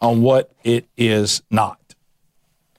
on 0.00 0.22
what 0.22 0.52
it 0.64 0.86
is 0.96 1.42
not. 1.50 1.83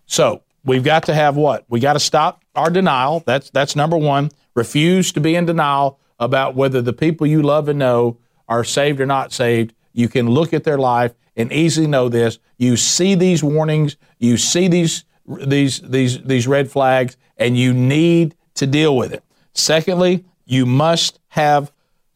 So 0.06 0.44
we've 0.64 0.84
got 0.84 1.04
to 1.04 1.14
have 1.14 1.36
what? 1.36 1.66
We 1.68 1.80
got 1.80 1.94
to 1.94 2.00
stop 2.00 2.44
our 2.56 2.70
denial. 2.70 3.24
That's 3.26 3.50
that's 3.50 3.76
number 3.76 3.98
one. 3.98 4.32
Refuse 4.54 5.12
to 5.14 5.20
be 5.20 5.36
in 5.36 5.46
denial 5.46 6.00
about 6.20 6.56
whether 6.56 6.82
the 6.82 6.94
people 6.94 7.28
you 7.28 7.42
love 7.42 7.68
and 7.68 7.80
know 7.80 8.18
are 8.48 8.64
saved 8.64 9.02
or 9.02 9.06
not 9.06 9.34
saved. 9.34 9.74
You 9.94 10.08
can 10.08 10.30
look 10.30 10.54
at 10.54 10.64
their 10.64 10.78
life 10.78 11.14
and 11.36 11.52
easily 11.52 11.88
know 11.88 12.10
this. 12.10 12.40
You 12.58 12.78
see 12.78 13.16
these 13.16 13.44
warnings, 13.44 13.98
you 14.20 14.38
see 14.38 14.68
these 14.68 15.04
these 15.28 15.82
these 15.82 16.22
these 16.24 16.48
red 16.48 16.72
flags, 16.72 17.18
and 17.38 17.58
you 17.58 17.74
need 17.74 18.36
to 18.56 18.68
deal 18.68 18.96
with 18.96 19.12
it. 19.12 19.24
Secondly, 19.54 20.26
you 20.46 20.66
must 20.66 21.20
have 21.30 21.72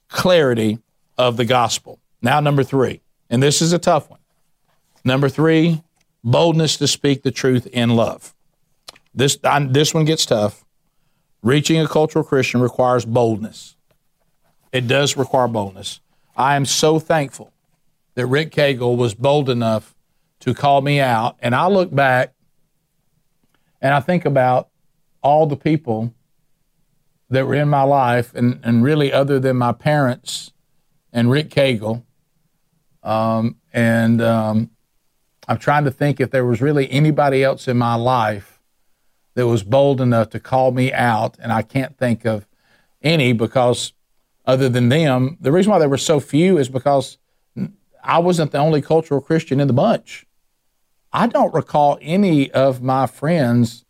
clarity 0.08 0.80
of 1.18 1.38
the 1.38 1.46
gospel. 1.46 2.00
Now, 2.22 2.40
number 2.40 2.64
three, 2.64 3.02
and 3.30 3.42
this 3.42 3.62
is 3.62 3.74
a 3.74 3.80
tough 3.80 4.10
one. 4.10 4.20
Number 5.04 5.30
three, 5.30 5.82
boldness 6.24 6.78
to 6.78 6.88
speak 6.88 7.24
the 7.24 7.32
truth 7.32 7.68
in 7.68 7.92
love. 7.92 8.34
This, 9.14 9.38
I, 9.44 9.60
this 9.64 9.94
one 9.94 10.06
gets 10.06 10.26
tough. 10.26 10.66
Reaching 11.42 11.80
a 11.80 11.88
cultural 11.88 12.24
Christian 12.24 12.62
requires 12.62 13.06
boldness. 13.06 13.76
It 14.72 14.88
does 14.88 15.18
require 15.18 15.48
boldness. 15.48 16.02
I 16.36 16.56
am 16.56 16.66
so 16.66 17.00
thankful 17.00 17.54
that 18.16 18.28
Rick 18.28 18.52
Cagle 18.52 18.98
was 18.98 19.14
bold 19.14 19.50
enough 19.50 19.96
to 20.42 20.54
call 20.54 20.82
me 20.82 21.00
out. 21.00 21.38
And 21.42 21.56
I 21.56 21.68
look 21.68 21.94
back 21.94 22.34
and 23.82 23.94
I 23.94 24.00
think 24.00 24.26
about 24.26 24.70
all 25.22 25.46
the 25.46 25.56
people 25.56 26.14
that 27.30 27.46
were 27.46 27.56
in 27.56 27.70
my 27.70 27.84
life, 27.84 28.34
and, 28.34 28.60
and 28.64 28.84
really 28.84 29.14
other 29.14 29.40
than 29.40 29.56
my 29.56 29.72
parents 29.72 30.52
and 31.14 31.30
Rick 31.30 31.50
Cagle. 31.50 32.04
Um, 33.04 33.58
and 33.72 34.22
um, 34.22 34.72
I'm 35.50 35.58
trying 35.58 35.84
to 35.86 35.92
think 35.92 36.20
if 36.20 36.30
there 36.30 36.46
was 36.46 36.62
really 36.62 36.90
anybody 36.92 37.44
else 37.44 37.68
in 37.68 37.76
my 37.76 37.96
life 37.96 38.62
that 39.34 39.48
was 39.48 39.64
bold 39.64 40.00
enough 40.00 40.30
to 40.30 40.40
call 40.40 40.72
me 40.72 40.94
out, 40.94 41.38
and 41.40 41.52
I 41.52 41.64
can't 41.64 41.98
think 41.98 42.24
of 42.24 42.46
any 43.02 43.34
because 43.34 43.94
other 44.46 44.70
than 44.70 44.90
them, 44.90 45.38
the 45.42 45.52
reason 45.52 45.72
why 45.72 45.80
there 45.80 45.90
were 45.90 45.98
so 45.98 46.20
few 46.20 46.60
is 46.60 46.70
because 46.70 47.18
I 48.04 48.20
wasn't 48.20 48.52
the 48.52 48.60
only 48.60 48.84
cultural 48.84 49.22
Christian 49.22 49.60
in 49.60 49.68
the 49.68 49.74
bunch. 49.74 50.28
I 51.12 51.26
don't 51.26 51.52
recall 51.52 51.98
any 52.00 52.52
of 52.52 52.84
my 52.84 53.08
friends 53.08 53.86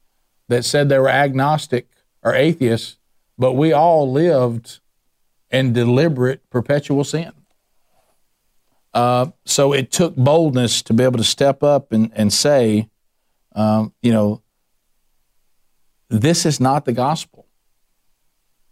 that 0.48 0.64
said 0.64 0.88
they 0.88 0.98
were 0.98 1.10
agnostic 1.10 1.90
or 2.24 2.34
atheists, 2.34 2.98
but 3.38 3.52
we 3.52 3.74
all 3.74 4.10
lived 4.10 4.80
in 5.52 5.74
deliberate 5.74 6.50
perpetual 6.50 7.04
sin. 7.04 7.34
Uh, 8.94 9.28
so 9.46 9.74
it 9.74 9.92
took 9.92 10.16
boldness 10.16 10.82
to 10.82 10.94
be 10.94 11.04
able 11.04 11.18
to 11.18 11.24
step 11.24 11.62
up 11.64 11.92
and, 11.92 12.12
and 12.16 12.34
say, 12.34 12.90
um, 13.54 13.94
you 14.02 14.12
know, 14.12 14.42
this 16.10 16.46
is 16.46 16.60
not 16.60 16.86
the 16.86 16.94
gospel. 16.94 17.46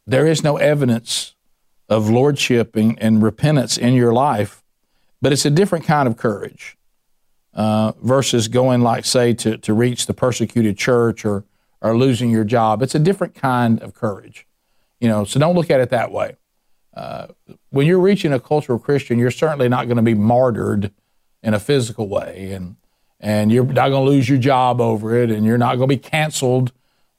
There 0.08 0.26
is 0.26 0.44
no 0.44 0.58
evidence 0.58 1.36
of 1.90 2.10
lordship 2.10 2.76
and, 2.76 2.98
and 3.02 3.22
repentance 3.22 3.78
in 3.78 3.94
your 3.94 4.12
life, 4.12 4.64
but 5.22 5.32
it's 5.32 5.46
a 5.46 5.50
different 5.50 5.86
kind 5.86 6.08
of 6.08 6.18
courage 6.18 6.78
uh, 7.54 7.92
versus 8.02 8.48
going, 8.48 8.82
like, 8.82 9.06
say, 9.06 9.34
to, 9.34 9.58
to 9.58 9.74
reach 9.74 10.06
the 10.08 10.14
persecuted 10.14 10.78
church 10.78 11.26
or, 11.26 11.46
or 11.82 11.96
losing 11.96 12.30
your 12.30 12.44
job. 12.44 12.82
It's 12.82 12.96
a 12.96 13.00
different 13.00 13.36
kind 13.36 13.82
of 13.82 13.94
courage, 13.94 14.48
you 15.00 15.08
know, 15.08 15.26
so 15.26 15.40
don't 15.40 15.56
look 15.56 15.70
at 15.70 15.80
it 15.80 15.90
that 15.90 16.12
way. 16.12 16.38
Uh, 16.98 17.28
when 17.70 17.86
you're 17.86 18.00
reaching 18.00 18.34
a 18.34 18.40
cultural 18.40 18.80
Christian, 18.80 19.20
you're 19.20 19.30
certainly 19.30 19.70
not 19.70 19.86
going 19.86 19.98
to 19.98 20.04
be 20.04 20.16
martyred 20.16 20.92
in 21.44 21.54
a 21.54 21.60
physical 21.60 22.10
way, 22.10 22.54
and 22.54 22.76
and 23.20 23.52
you're 23.52 23.66
not 23.66 23.90
going 23.90 24.04
to 24.04 24.12
lose 24.12 24.28
your 24.28 24.40
job 24.40 24.82
over 24.82 25.16
it, 25.16 25.30
and 25.30 25.46
you're 25.46 25.60
not 25.60 25.76
going 25.76 25.88
to 25.88 25.96
be 25.96 26.00
canceled 26.00 26.72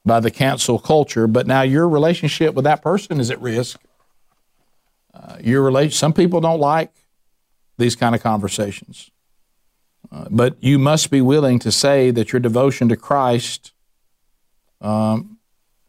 by 0.05 0.19
the 0.19 0.31
cancel 0.31 0.79
culture. 0.79 1.27
But 1.27 1.47
now 1.47 1.61
your 1.61 1.87
relationship 1.87 2.55
with 2.55 2.65
that 2.65 2.81
person 2.81 3.21
is 3.21 3.31
at 3.31 3.39
risk. 3.39 3.79
Uh, 5.13 5.37
your 5.41 5.61
relation. 5.61 5.93
Some 5.93 6.11
people 6.11 6.41
don't 6.41 6.59
like 6.59 6.91
these 7.77 7.95
kind 7.95 8.13
of 8.13 8.21
conversations, 8.21 9.09
uh, 10.11 10.25
but 10.29 10.61
you 10.61 10.77
must 10.77 11.09
be 11.09 11.21
willing 11.21 11.57
to 11.59 11.71
say 11.71 12.11
that 12.11 12.33
your 12.33 12.41
devotion 12.41 12.89
to 12.89 12.97
Christ, 12.97 13.71
um, 14.81 15.37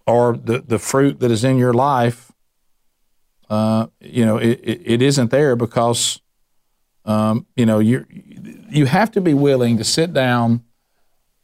or 0.06 0.36
the 0.36 0.60
the 0.60 0.78
fruit 0.78 1.18
that 1.18 1.32
is 1.32 1.42
in 1.42 1.58
your 1.58 1.72
life 1.72 2.29
uh, 3.50 3.88
you 4.00 4.24
know, 4.24 4.38
it, 4.38 4.60
it 4.62 5.02
isn't 5.02 5.32
there 5.32 5.56
because, 5.56 6.20
um, 7.04 7.46
you 7.56 7.66
know, 7.66 7.80
you 7.80 8.06
you 8.70 8.86
have 8.86 9.10
to 9.10 9.20
be 9.20 9.34
willing 9.34 9.76
to 9.76 9.84
sit 9.84 10.12
down 10.12 10.62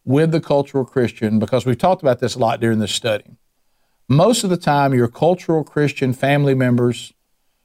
with 0.04 0.30
the 0.30 0.40
cultural 0.40 0.84
Christian 0.84 1.40
because 1.40 1.66
we've 1.66 1.76
talked 1.76 2.02
about 2.02 2.20
this 2.20 2.36
a 2.36 2.38
lot 2.38 2.60
during 2.60 2.78
this 2.78 2.92
study. 2.92 3.36
Most 4.08 4.44
of 4.44 4.50
the 4.50 4.56
time, 4.56 4.94
your 4.94 5.08
cultural 5.08 5.64
Christian 5.64 6.12
family 6.12 6.54
members 6.54 7.12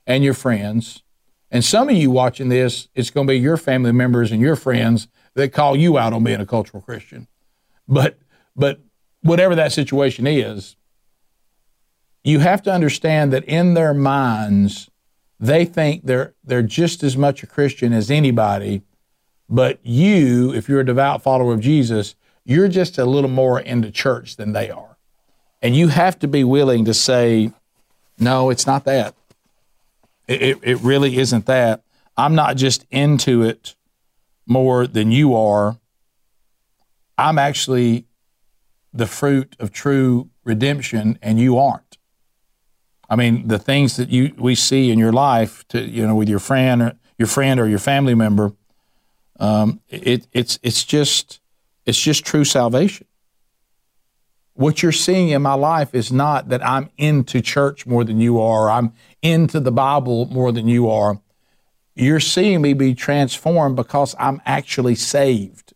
and 0.08 0.24
your 0.24 0.34
friends, 0.34 1.04
and 1.52 1.64
some 1.64 1.88
of 1.88 1.96
you 1.96 2.10
watching 2.10 2.50
this, 2.50 2.88
it's 2.96 3.12
going 3.12 3.28
to 3.28 3.34
be 3.34 3.38
your 3.38 3.58
family 3.58 3.92
members 3.92 4.32
and 4.32 4.42
your 4.42 4.56
friends 4.56 5.08
that 5.36 5.54
call 5.54 5.76
you 5.76 6.00
out 6.00 6.14
on 6.14 6.24
being 6.24 6.42
a 6.42 6.48
cultural 6.48 6.82
Christian. 6.82 7.28
But 7.88 8.18
but 8.56 8.80
whatever 9.22 9.54
that 9.54 9.72
situation 9.72 10.26
is, 10.26 10.76
you 12.24 12.40
have 12.40 12.62
to 12.64 12.72
understand 12.72 13.34
that 13.34 13.44
in 13.46 13.74
their 13.74 13.94
minds, 13.94 14.90
they 15.40 15.66
think 15.66 16.06
they're 16.06 16.34
they're 16.44 16.62
just 16.62 17.04
as 17.04 17.18
much 17.18 17.44
a 17.44 17.48
Christian 17.48 17.94
as 17.94 18.12
anybody, 18.12 18.84
but 19.50 19.80
you, 19.84 20.54
if 20.54 20.70
you're 20.70 20.82
a 20.82 20.86
devout 20.86 21.22
follower 21.24 21.54
of 21.54 21.60
Jesus, 21.60 22.16
you're 22.46 22.68
just 22.68 22.98
a 22.98 23.06
little 23.06 23.30
more 23.30 23.60
into 23.60 23.92
church 23.92 24.36
than 24.36 24.54
they 24.54 24.70
are. 24.70 24.98
And 25.62 25.76
you 25.76 25.90
have 25.90 26.18
to 26.20 26.28
be 26.28 26.44
willing 26.44 26.86
to 26.86 26.94
say, 26.94 27.52
no, 28.18 28.50
it's 28.50 28.66
not 28.66 28.86
that. 28.86 29.14
It, 30.28 30.42
it, 30.42 30.58
it 30.64 30.78
really 30.82 31.18
isn't 31.18 31.46
that. 31.48 31.84
I'm 32.18 32.36
not 32.36 32.56
just 32.56 32.86
into 32.92 33.44
it 33.44 33.76
more 34.46 34.88
than 34.88 35.12
you 35.12 35.36
are. 35.36 35.78
I'm 37.18 37.38
actually 37.38 38.06
the 38.94 39.08
fruit 39.08 39.56
of 39.60 39.72
true 39.72 40.30
redemption, 40.44 41.20
and 41.22 41.40
you 41.40 41.58
aren't. 41.58 41.91
I 43.12 43.18
mean, 43.18 43.50
the 43.50 43.60
things 43.60 43.98
that 43.98 44.10
you 44.10 44.34
we 44.38 44.56
see 44.56 44.90
in 44.90 44.98
your 44.98 45.12
life, 45.12 45.68
to 45.68 45.82
you 45.82 46.08
know, 46.08 46.16
with 46.16 46.30
your 46.30 46.40
friend, 46.40 46.82
or 46.82 46.94
your 47.18 47.28
friend 47.28 47.60
or 47.60 47.68
your 47.68 47.78
family 47.78 48.16
member, 48.16 48.54
um, 49.38 49.82
it, 49.90 50.28
it's 50.32 50.58
it's 50.64 50.86
just 50.86 51.42
it's 51.86 52.00
just 52.00 52.26
true 52.26 52.46
salvation. 52.46 53.06
What 54.54 54.82
you're 54.82 54.94
seeing 54.94 55.28
in 55.30 55.42
my 55.42 55.56
life 55.56 55.94
is 55.94 56.10
not 56.10 56.48
that 56.50 56.66
I'm 56.66 56.90
into 56.98 57.42
church 57.42 57.86
more 57.86 58.06
than 58.06 58.22
you 58.22 58.40
are, 58.40 58.70
I'm 58.70 58.94
into 59.22 59.60
the 59.60 59.74
Bible 59.74 60.28
more 60.28 60.54
than 60.54 60.70
you 60.70 60.90
are. 60.90 61.20
You're 61.94 62.22
seeing 62.22 62.62
me 62.62 62.72
be 62.72 62.96
transformed 62.96 63.76
because 63.76 64.16
I'm 64.18 64.42
actually 64.46 64.96
saved. 64.96 65.74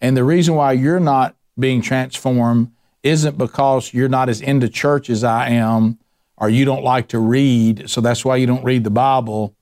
And 0.00 0.16
the 0.16 0.24
reason 0.24 0.54
why 0.54 0.72
you're 0.72 1.00
not 1.00 1.36
being 1.58 1.82
transformed 1.82 2.72
isn't 3.06 3.38
because 3.38 3.94
you're 3.94 4.08
not 4.08 4.28
as 4.28 4.40
into 4.40 4.68
church 4.68 5.08
as 5.08 5.24
I 5.24 5.50
am, 5.50 5.98
or 6.36 6.50
you 6.50 6.64
don't 6.64 6.82
like 6.82 7.08
to 7.08 7.18
read, 7.18 7.88
so 7.88 8.00
that's 8.00 8.24
why 8.24 8.36
you 8.36 8.46
don't 8.46 8.64
read 8.64 8.84
the 8.84 8.90
Bible, 8.90 9.54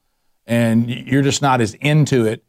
and 0.46 0.90
you're 0.90 1.22
just 1.22 1.42
not 1.42 1.60
as 1.60 1.74
into 1.74 2.26
it. 2.26 2.42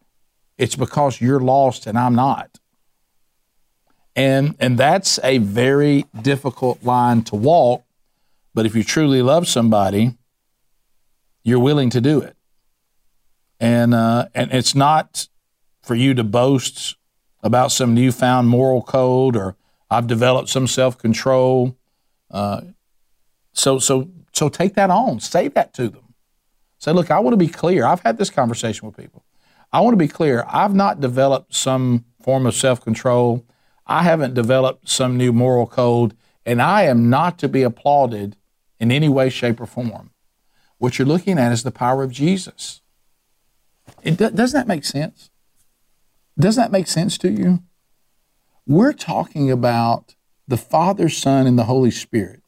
It's 0.57 0.75
because 0.75 1.21
you're 1.21 1.39
lost 1.39 1.85
and 1.85 1.97
I'm 1.97 2.15
not. 2.15 2.59
And, 4.15 4.55
and 4.59 4.77
that's 4.77 5.19
a 5.23 5.39
very 5.39 6.05
difficult 6.21 6.83
line 6.83 7.23
to 7.23 7.35
walk. 7.35 7.83
But 8.53 8.65
if 8.65 8.73
you 8.73 8.83
truly 8.83 9.21
love 9.21 9.47
somebody, 9.47 10.15
you're 11.43 11.59
willing 11.59 11.89
to 11.89 11.99
do 11.99 12.21
it. 12.21 12.37
And, 13.59 13.93
uh, 13.93 14.27
and 14.33 14.51
it's 14.53 14.73
not 14.73 15.27
for 15.83 15.95
you 15.95 16.13
to 16.13 16.23
boast 16.23 16.95
about 17.43 17.71
some 17.71 17.93
newfound 17.93 18.47
moral 18.47 18.81
code 18.81 19.35
or 19.35 19.55
I've 19.95 20.07
developed 20.07 20.49
some 20.49 20.67
self 20.67 20.97
control. 20.97 21.77
Uh, 22.29 22.61
so, 23.53 23.79
so, 23.79 24.09
so 24.33 24.49
take 24.49 24.75
that 24.75 24.89
on. 24.89 25.21
Say 25.21 25.47
that 25.49 25.73
to 25.75 25.87
them. 25.87 26.13
Say, 26.77 26.91
look, 26.91 27.09
I 27.09 27.19
want 27.19 27.33
to 27.33 27.37
be 27.37 27.47
clear. 27.47 27.85
I've 27.85 28.01
had 28.01 28.17
this 28.17 28.29
conversation 28.29 28.85
with 28.85 28.97
people. 28.97 29.23
I 29.71 29.79
want 29.79 29.93
to 29.93 29.97
be 29.97 30.09
clear. 30.09 30.45
I've 30.49 30.75
not 30.75 30.99
developed 30.99 31.55
some 31.55 32.05
form 32.21 32.45
of 32.45 32.53
self 32.53 32.81
control. 32.83 33.45
I 33.87 34.03
haven't 34.03 34.33
developed 34.33 34.89
some 34.89 35.15
new 35.15 35.31
moral 35.31 35.67
code, 35.67 36.15
and 36.45 36.61
I 36.61 36.83
am 36.83 37.09
not 37.09 37.37
to 37.39 37.47
be 37.47 37.63
applauded 37.63 38.35
in 38.79 38.91
any 38.91 39.07
way, 39.07 39.29
shape, 39.29 39.61
or 39.61 39.65
form. 39.65 40.11
What 40.77 40.99
you're 40.99 41.07
looking 41.07 41.39
at 41.39 41.53
is 41.53 41.63
the 41.63 41.71
power 41.71 42.03
of 42.03 42.11
Jesus. 42.11 42.81
It, 44.03 44.17
doesn't 44.17 44.59
that 44.59 44.67
make 44.67 44.83
sense? 44.83 45.29
Doesn't 46.37 46.61
that 46.61 46.71
make 46.71 46.87
sense 46.87 47.17
to 47.19 47.31
you? 47.31 47.63
We're 48.67 48.93
talking 48.93 49.51
about 49.51 50.15
the 50.47 50.57
Father, 50.57 51.09
Son, 51.09 51.45
and 51.45 51.57
the 51.57 51.65
Holy 51.65 51.91
Spirit. 51.91 52.41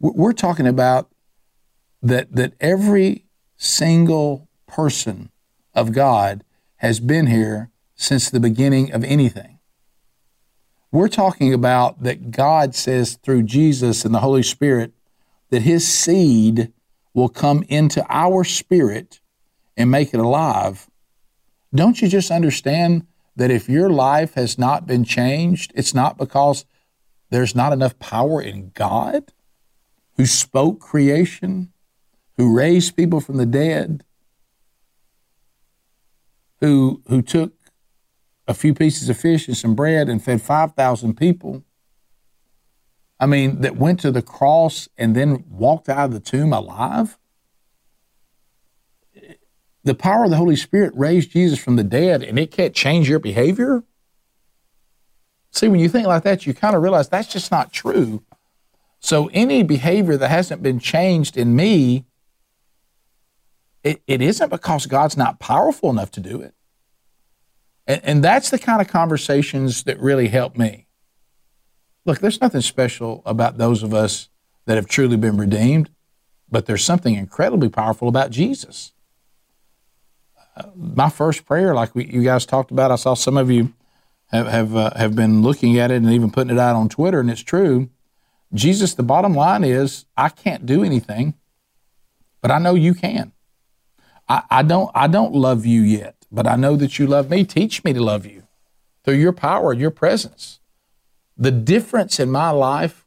We're 0.00 0.32
talking 0.32 0.66
about 0.66 1.10
that, 2.02 2.34
that 2.34 2.54
every 2.60 3.26
single 3.56 4.48
person 4.66 5.30
of 5.74 5.92
God 5.92 6.44
has 6.76 7.00
been 7.00 7.26
here 7.26 7.70
since 7.94 8.30
the 8.30 8.40
beginning 8.40 8.92
of 8.92 9.04
anything. 9.04 9.58
We're 10.90 11.08
talking 11.08 11.52
about 11.52 12.02
that 12.02 12.30
God 12.30 12.74
says 12.74 13.18
through 13.22 13.42
Jesus 13.44 14.04
and 14.04 14.14
the 14.14 14.20
Holy 14.20 14.42
Spirit 14.42 14.92
that 15.50 15.62
His 15.62 15.86
seed 15.86 16.72
will 17.12 17.28
come 17.28 17.64
into 17.68 18.04
our 18.08 18.44
spirit 18.44 19.20
and 19.76 19.90
make 19.90 20.14
it 20.14 20.20
alive. 20.20 20.88
Don't 21.74 22.00
you 22.00 22.08
just 22.08 22.30
understand 22.30 23.06
that 23.36 23.50
if 23.50 23.68
your 23.68 23.90
life 23.90 24.34
has 24.34 24.58
not 24.58 24.86
been 24.86 25.04
changed, 25.04 25.72
it's 25.74 25.94
not 25.94 26.16
because 26.16 26.64
there's 27.30 27.54
not 27.54 27.72
enough 27.72 27.98
power 27.98 28.40
in 28.40 28.70
God 28.74 29.32
who 30.16 30.26
spoke 30.26 30.80
creation, 30.80 31.72
who 32.36 32.56
raised 32.56 32.96
people 32.96 33.20
from 33.20 33.36
the 33.36 33.46
dead, 33.46 34.04
who, 36.60 37.02
who 37.08 37.22
took 37.22 37.52
a 38.46 38.54
few 38.54 38.74
pieces 38.74 39.08
of 39.08 39.18
fish 39.18 39.48
and 39.48 39.56
some 39.56 39.74
bread 39.74 40.08
and 40.08 40.22
fed 40.22 40.42
5,000 40.42 41.16
people. 41.16 41.64
I 43.18 43.26
mean, 43.26 43.62
that 43.62 43.76
went 43.76 44.00
to 44.00 44.10
the 44.10 44.22
cross 44.22 44.88
and 44.98 45.14
then 45.14 45.44
walked 45.48 45.88
out 45.88 46.06
of 46.06 46.12
the 46.12 46.20
tomb 46.20 46.52
alive. 46.52 47.18
The 49.84 49.94
power 49.94 50.24
of 50.24 50.30
the 50.30 50.36
Holy 50.36 50.56
Spirit 50.56 50.92
raised 50.96 51.30
Jesus 51.30 51.58
from 51.58 51.76
the 51.76 51.84
dead 51.84 52.22
and 52.22 52.38
it 52.38 52.50
can't 52.50 52.74
change 52.74 53.08
your 53.08 53.18
behavior. 53.18 53.84
See, 55.50 55.68
when 55.68 55.78
you 55.78 55.88
think 55.88 56.06
like 56.06 56.24
that, 56.24 56.46
you 56.46 56.54
kind 56.54 56.74
of 56.74 56.82
realize 56.82 57.08
that's 57.08 57.32
just 57.32 57.52
not 57.52 57.72
true. 57.72 58.24
So, 58.98 59.28
any 59.34 59.62
behavior 59.62 60.16
that 60.16 60.30
hasn't 60.30 60.62
been 60.62 60.80
changed 60.80 61.36
in 61.36 61.54
me, 61.54 62.06
it, 63.82 64.02
it 64.06 64.22
isn't 64.22 64.48
because 64.48 64.86
God's 64.86 65.16
not 65.16 65.38
powerful 65.38 65.90
enough 65.90 66.10
to 66.12 66.20
do 66.20 66.40
it. 66.40 66.54
And, 67.86 68.00
and 68.02 68.24
that's 68.24 68.48
the 68.48 68.58
kind 68.58 68.80
of 68.80 68.88
conversations 68.88 69.82
that 69.82 70.00
really 70.00 70.28
help 70.28 70.56
me. 70.56 70.86
Look, 72.06 72.20
there's 72.20 72.40
nothing 72.40 72.62
special 72.62 73.22
about 73.26 73.58
those 73.58 73.82
of 73.82 73.92
us 73.92 74.30
that 74.64 74.76
have 74.76 74.86
truly 74.86 75.18
been 75.18 75.36
redeemed, 75.36 75.90
but 76.50 76.64
there's 76.64 76.82
something 76.82 77.14
incredibly 77.14 77.68
powerful 77.68 78.08
about 78.08 78.30
Jesus. 78.30 78.93
My 80.76 81.10
first 81.10 81.44
prayer, 81.44 81.74
like 81.74 81.94
we, 81.94 82.06
you 82.06 82.22
guys 82.22 82.46
talked 82.46 82.70
about, 82.70 82.90
I 82.90 82.96
saw 82.96 83.14
some 83.14 83.36
of 83.36 83.50
you 83.50 83.72
have 84.28 84.46
have, 84.46 84.76
uh, 84.76 84.90
have 84.96 85.16
been 85.16 85.42
looking 85.42 85.78
at 85.78 85.90
it 85.90 85.96
and 85.96 86.10
even 86.10 86.30
putting 86.30 86.54
it 86.54 86.60
out 86.60 86.76
on 86.76 86.88
Twitter, 86.88 87.20
and 87.20 87.30
it's 87.30 87.42
true. 87.42 87.90
Jesus, 88.52 88.94
the 88.94 89.02
bottom 89.02 89.34
line 89.34 89.64
is, 89.64 90.06
I 90.16 90.28
can't 90.28 90.64
do 90.64 90.84
anything, 90.84 91.34
but 92.40 92.50
I 92.50 92.58
know 92.58 92.74
you 92.74 92.94
can. 92.94 93.32
I, 94.28 94.42
I 94.50 94.62
don't 94.62 94.90
I 94.94 95.06
don't 95.06 95.34
love 95.34 95.66
you 95.66 95.82
yet 95.82 96.14
but 96.34 96.48
I 96.48 96.56
know 96.56 96.74
that 96.76 96.98
you 96.98 97.06
love 97.06 97.30
me. 97.30 97.44
Teach 97.44 97.84
me 97.84 97.92
to 97.92 98.02
love 98.02 98.26
you 98.26 98.42
through 99.04 99.14
your 99.14 99.32
power 99.32 99.70
and 99.70 99.80
your 99.80 99.92
presence. 99.92 100.58
The 101.36 101.52
difference 101.52 102.18
in 102.18 102.30
my 102.30 102.50
life 102.50 103.06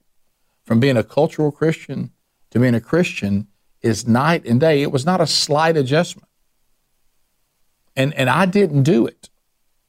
from 0.64 0.80
being 0.80 0.98
a 0.98 1.04
cultural 1.04 1.52
Christian 1.52 2.12
to 2.52 2.60
being 2.60 2.74
a 2.74 2.82
Christian 2.82 3.48
is 3.82 4.08
night 4.08 4.46
and 4.46 4.60
day. 4.60 4.82
It 4.82 4.92
was 4.92 5.06
not 5.06 5.20
a 5.20 5.28
slight 5.28 5.76
adjustment. 5.76 6.27
And, 7.98 8.14
and 8.14 8.30
I 8.30 8.46
didn't 8.46 8.84
do 8.84 9.06
it. 9.06 9.30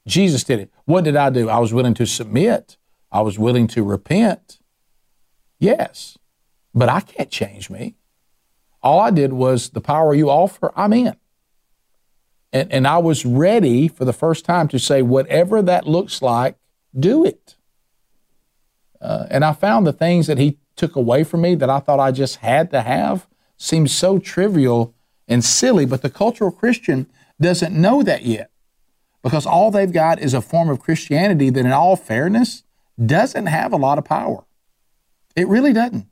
Jesus 0.07 0.43
did 0.43 0.59
it. 0.59 0.73
What 0.87 1.05
did 1.05 1.15
I 1.15 1.29
do? 1.29 1.49
I 1.51 1.59
was 1.59 1.73
willing 1.73 1.95
to 1.95 2.07
submit. 2.07 2.79
I 3.13 3.21
was 3.21 3.39
willing 3.39 3.69
to 3.69 3.85
repent. 3.85 4.59
Yes. 5.61 6.19
But 6.75 6.89
I 6.89 7.01
can't 7.01 7.31
change 7.31 7.69
me. 7.69 7.97
All 8.83 8.99
I 8.99 9.11
did 9.11 9.35
was 9.35 9.71
the 9.71 9.81
power 9.81 10.15
you 10.15 10.31
offer, 10.31 10.73
I'm 10.75 10.93
in. 10.93 11.17
And, 12.53 12.73
and 12.73 12.87
I 12.87 12.97
was 12.99 13.27
ready 13.27 13.89
for 13.89 14.07
the 14.07 14.13
first 14.15 14.47
time 14.47 14.69
to 14.69 14.79
say, 14.79 15.03
whatever 15.03 15.61
that 15.61 15.87
looks 15.87 16.23
like, 16.23 16.57
do 16.99 17.27
it. 17.27 17.57
Uh, 19.03 19.27
and 19.31 19.45
I 19.45 19.53
found 19.53 19.87
the 19.87 19.93
things 19.93 20.27
that 20.29 20.39
he 20.39 20.57
took 20.77 20.97
away 20.97 21.25
from 21.25 21.43
me 21.43 21.55
that 21.57 21.69
I 21.69 21.81
thought 21.81 22.01
I 22.01 22.11
just 22.13 22.37
had 22.37 22.71
to 22.71 22.81
have 22.81 23.27
seemed 23.59 23.91
so 23.91 24.19
trivial 24.19 24.95
and 25.27 25.45
silly, 25.45 25.85
but 25.85 26.01
the 26.01 26.09
cultural 26.09 26.51
Christian 26.51 27.07
doesn't 27.41 27.75
know 27.75 28.03
that 28.03 28.25
yet 28.25 28.51
because 29.23 29.47
all 29.47 29.71
they've 29.71 29.93
got 29.93 30.21
is 30.21 30.35
a 30.35 30.41
form 30.41 30.69
of 30.69 30.81
Christianity 30.81 31.51
that, 31.51 31.65
in 31.65 31.73
all 31.73 31.97
fairness, 31.97 32.63
doesn't 33.05 33.47
have 33.47 33.73
a 33.73 33.77
lot 33.77 33.99
of 33.99 34.05
power. 34.05 34.45
It 35.37 35.49
really 35.49 35.73
doesn't. 35.73 36.07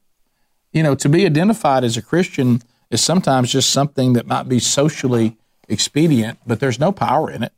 You 0.73 0.83
know, 0.83 0.95
to 0.97 1.09
be 1.09 1.25
identified 1.25 1.85
as 1.85 1.97
a 1.97 2.03
Christian 2.03 2.63
is 2.91 3.01
sometimes 3.01 3.51
just 3.51 3.71
something 3.71 4.13
that 4.13 4.27
might 4.27 4.49
be 4.49 4.59
socially 4.59 5.37
expedient, 5.69 6.39
but 6.47 6.61
there's 6.61 6.79
no 6.79 6.93
power 6.93 7.31
in 7.31 7.43
it. 7.43 7.53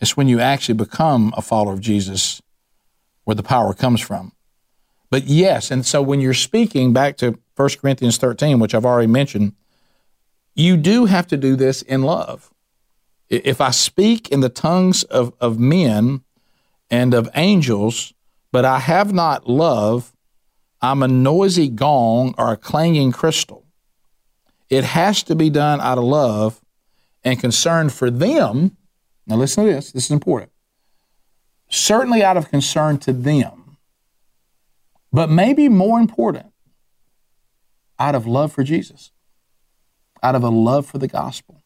It's 0.00 0.16
when 0.16 0.28
you 0.28 0.40
actually 0.40 0.74
become 0.74 1.32
a 1.36 1.42
follower 1.42 1.72
of 1.72 1.80
Jesus 1.80 2.42
where 3.24 3.34
the 3.34 3.42
power 3.42 3.74
comes 3.74 4.00
from. 4.00 4.32
But 5.10 5.24
yes, 5.24 5.70
and 5.70 5.86
so 5.86 6.02
when 6.02 6.20
you're 6.20 6.34
speaking 6.34 6.92
back 6.92 7.16
to 7.18 7.38
1 7.56 7.68
Corinthians 7.80 8.18
13, 8.18 8.58
which 8.58 8.74
I've 8.74 8.84
already 8.84 9.06
mentioned, 9.06 9.54
you 10.54 10.76
do 10.76 11.06
have 11.06 11.26
to 11.28 11.36
do 11.36 11.56
this 11.56 11.82
in 11.82 12.02
love. 12.02 12.52
If 13.28 13.60
I 13.60 13.70
speak 13.70 14.30
in 14.30 14.40
the 14.40 14.48
tongues 14.48 15.02
of, 15.04 15.34
of 15.40 15.58
men 15.58 16.22
and 16.90 17.12
of 17.12 17.28
angels, 17.34 18.14
but 18.52 18.64
I 18.64 18.78
have 18.78 19.12
not 19.12 19.48
love, 19.48 20.14
I'm 20.80 21.02
a 21.02 21.08
noisy 21.08 21.68
gong 21.68 22.34
or 22.38 22.52
a 22.52 22.56
clanging 22.56 23.12
crystal. 23.12 23.66
It 24.70 24.84
has 24.84 25.22
to 25.24 25.34
be 25.34 25.50
done 25.50 25.80
out 25.80 25.98
of 25.98 26.04
love 26.04 26.60
and 27.24 27.38
concern 27.38 27.90
for 27.90 28.10
them. 28.10 28.76
Now, 29.26 29.36
listen 29.36 29.64
to 29.64 29.70
this, 29.70 29.92
this 29.92 30.06
is 30.06 30.10
important. 30.10 30.52
Certainly 31.68 32.22
out 32.22 32.36
of 32.38 32.48
concern 32.48 32.98
to 32.98 33.12
them, 33.12 33.76
but 35.12 35.28
maybe 35.28 35.68
more 35.68 36.00
important, 36.00 36.46
out 37.98 38.14
of 38.14 38.26
love 38.26 38.52
for 38.52 38.62
Jesus, 38.62 39.10
out 40.22 40.34
of 40.34 40.42
a 40.42 40.48
love 40.48 40.86
for 40.86 40.96
the 40.96 41.08
gospel. 41.08 41.57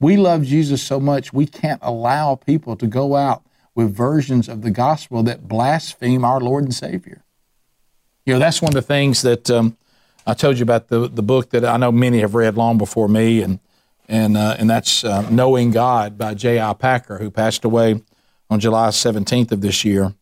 We 0.00 0.16
love 0.16 0.44
Jesus 0.44 0.82
so 0.82 1.00
much, 1.00 1.32
we 1.32 1.46
can't 1.46 1.80
allow 1.82 2.36
people 2.36 2.76
to 2.76 2.86
go 2.86 3.16
out 3.16 3.42
with 3.74 3.94
versions 3.94 4.48
of 4.48 4.62
the 4.62 4.70
gospel 4.70 5.22
that 5.24 5.48
blaspheme 5.48 6.24
our 6.24 6.40
Lord 6.40 6.64
and 6.64 6.74
Savior. 6.74 7.24
You 8.24 8.34
know, 8.34 8.38
that's 8.38 8.60
one 8.60 8.70
of 8.70 8.74
the 8.74 8.82
things 8.82 9.22
that 9.22 9.50
um, 9.50 9.76
I 10.26 10.34
told 10.34 10.58
you 10.58 10.62
about 10.62 10.88
the, 10.88 11.08
the 11.08 11.22
book 11.22 11.50
that 11.50 11.64
I 11.64 11.76
know 11.78 11.90
many 11.90 12.20
have 12.20 12.34
read 12.34 12.56
long 12.56 12.76
before 12.76 13.08
me, 13.08 13.40
and 13.40 13.60
and 14.08 14.36
uh, 14.36 14.56
and 14.58 14.68
that's 14.68 15.04
uh, 15.04 15.28
Knowing 15.30 15.70
God 15.70 16.18
by 16.18 16.34
J.I. 16.34 16.74
Packer, 16.74 17.18
who 17.18 17.30
passed 17.30 17.64
away 17.64 18.02
on 18.50 18.60
July 18.60 18.88
17th 18.88 19.52
of 19.52 19.60
this 19.60 19.84
year. 19.84 20.14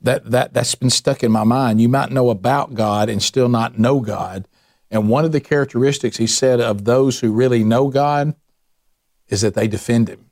That 0.00 0.30
that 0.30 0.54
that's 0.54 0.74
been 0.74 0.90
stuck 0.90 1.22
in 1.22 1.30
my 1.30 1.44
mind. 1.44 1.80
You 1.80 1.88
might 1.88 2.10
know 2.10 2.30
about 2.30 2.74
God 2.74 3.08
and 3.08 3.22
still 3.22 3.48
not 3.48 3.78
know 3.78 4.00
God. 4.00 4.48
And 4.90 5.08
one 5.08 5.24
of 5.24 5.32
the 5.32 5.40
characteristics 5.40 6.16
he 6.16 6.26
said 6.26 6.60
of 6.60 6.84
those 6.84 7.20
who 7.20 7.32
really 7.32 7.64
know 7.64 7.88
God 7.88 8.34
is 9.28 9.40
that 9.40 9.54
they 9.54 9.66
defend 9.66 10.08
Him 10.08 10.26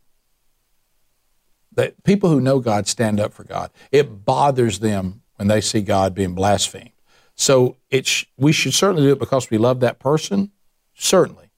that 1.75 2.03
people 2.05 2.31
who 2.31 2.41
know 2.41 2.61
God 2.61 2.87
stand 2.87 3.21
up 3.21 3.33
for 3.33 3.45
God. 3.45 3.71
It 3.91 4.25
bothers 4.25 4.79
them 4.79 5.23
when 5.37 5.49
they 5.49 5.61
see 5.61 5.81
God 5.81 6.15
being 6.15 6.35
blasphemed. 6.35 6.91
So 7.35 7.77
it's 7.91 8.25
we 8.37 8.53
should 8.53 8.75
certainly 8.75 9.03
do 9.03 9.13
it 9.13 9.19
because 9.19 9.51
we 9.51 9.59
love 9.59 9.81
that 9.81 9.99
person, 9.99 10.53
certainly. 10.95 11.51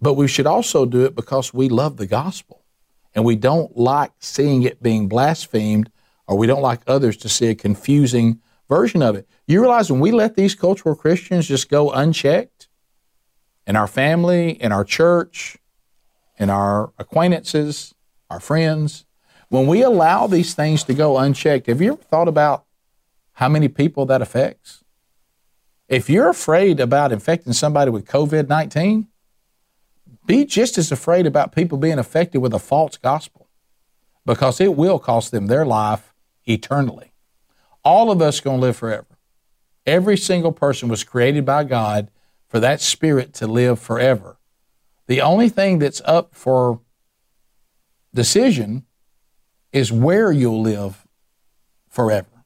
But 0.00 0.14
we 0.14 0.28
should 0.28 0.46
also 0.46 0.84
do 0.84 1.04
it 1.04 1.14
because 1.14 1.54
we 1.54 1.68
love 1.68 1.96
the 1.96 2.06
gospel 2.06 2.64
and 3.14 3.24
we 3.24 3.36
don't 3.36 3.76
like 3.76 4.12
seeing 4.18 4.62
it 4.62 4.82
being 4.82 5.08
blasphemed 5.08 5.90
or 6.26 6.36
we 6.36 6.46
don't 6.46 6.62
like 6.62 6.80
others 6.86 7.16
to 7.18 7.28
see 7.28 7.46
a 7.46 7.54
confusing 7.54 8.40
version 8.68 9.02
of 9.02 9.16
it. 9.16 9.28
You 9.46 9.60
realize 9.60 9.90
when 9.90 10.00
we 10.00 10.12
let 10.12 10.36
these 10.36 10.54
cultural 10.54 10.94
Christians 10.94 11.46
just 11.46 11.68
go 11.68 11.90
unchecked 11.90 12.68
in 13.66 13.76
our 13.76 13.86
family, 13.86 14.50
in 14.50 14.72
our 14.72 14.84
church, 14.84 15.56
in 16.38 16.50
our 16.50 16.92
acquaintances, 16.98 17.94
our 18.30 18.40
friends. 18.40 19.04
When 19.48 19.66
we 19.66 19.82
allow 19.82 20.26
these 20.26 20.54
things 20.54 20.84
to 20.84 20.94
go 20.94 21.18
unchecked, 21.18 21.66
have 21.66 21.80
you 21.80 21.92
ever 21.92 22.02
thought 22.02 22.28
about 22.28 22.64
how 23.34 23.48
many 23.48 23.68
people 23.68 24.06
that 24.06 24.22
affects? 24.22 24.82
If 25.88 26.10
you're 26.10 26.28
afraid 26.28 26.80
about 26.80 27.12
infecting 27.12 27.52
somebody 27.52 27.90
with 27.90 28.06
COVID 28.06 28.48
19, 28.48 29.06
be 30.26 30.44
just 30.44 30.76
as 30.76 30.90
afraid 30.90 31.26
about 31.26 31.54
people 31.54 31.78
being 31.78 31.98
affected 31.98 32.38
with 32.38 32.52
a 32.52 32.58
false 32.58 32.96
gospel 32.96 33.48
because 34.24 34.60
it 34.60 34.74
will 34.74 34.98
cost 34.98 35.30
them 35.30 35.46
their 35.46 35.64
life 35.64 36.12
eternally. 36.44 37.12
All 37.86 38.10
of 38.10 38.20
us 38.20 38.40
going 38.40 38.56
to 38.58 38.66
live 38.66 38.76
forever. 38.76 39.06
Every 39.86 40.16
single 40.16 40.50
person 40.50 40.88
was 40.88 41.04
created 41.04 41.44
by 41.44 41.62
God 41.62 42.10
for 42.48 42.58
that 42.58 42.80
spirit 42.80 43.32
to 43.34 43.46
live 43.46 43.78
forever. 43.78 44.38
The 45.06 45.20
only 45.20 45.48
thing 45.48 45.78
that's 45.78 46.02
up 46.04 46.34
for 46.34 46.80
decision 48.12 48.86
is 49.72 49.92
where 49.92 50.32
you'll 50.32 50.60
live 50.60 51.06
forever. 51.88 52.44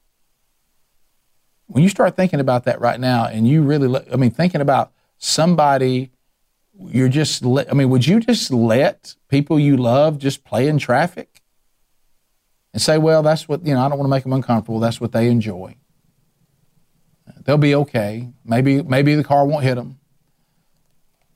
When 1.65 1.81
you 1.81 1.89
start 1.89 2.15
thinking 2.15 2.39
about 2.39 2.65
that 2.65 2.79
right 2.79 2.99
now, 2.99 3.25
and 3.25 3.47
you 3.47 3.63
really, 3.63 3.99
I 4.13 4.17
mean, 4.17 4.29
thinking 4.29 4.61
about 4.61 4.91
somebody, 5.17 6.11
you're 6.77 7.09
just, 7.09 7.43
I 7.43 7.73
mean, 7.73 7.89
would 7.89 8.05
you 8.05 8.19
just 8.19 8.51
let 8.51 9.15
people 9.27 9.59
you 9.59 9.75
love 9.75 10.19
just 10.19 10.43
play 10.43 10.67
in 10.67 10.77
traffic 10.77 11.30
and 12.73 12.81
say, 12.81 12.97
well, 12.97 13.21
that's 13.23 13.47
what, 13.47 13.65
you 13.65 13.73
know, 13.73 13.81
I 13.81 13.89
don't 13.89 13.97
want 13.97 14.07
to 14.07 14.11
make 14.11 14.23
them 14.23 14.33
uncomfortable. 14.33 14.79
That's 14.79 15.01
what 15.01 15.11
they 15.11 15.27
enjoy. 15.27 15.75
They'll 17.43 17.57
be 17.57 17.75
okay. 17.75 18.29
Maybe, 18.45 18.81
maybe 18.81 19.15
the 19.15 19.23
car 19.23 19.45
won't 19.45 19.63
hit 19.63 19.75
them. 19.75 19.99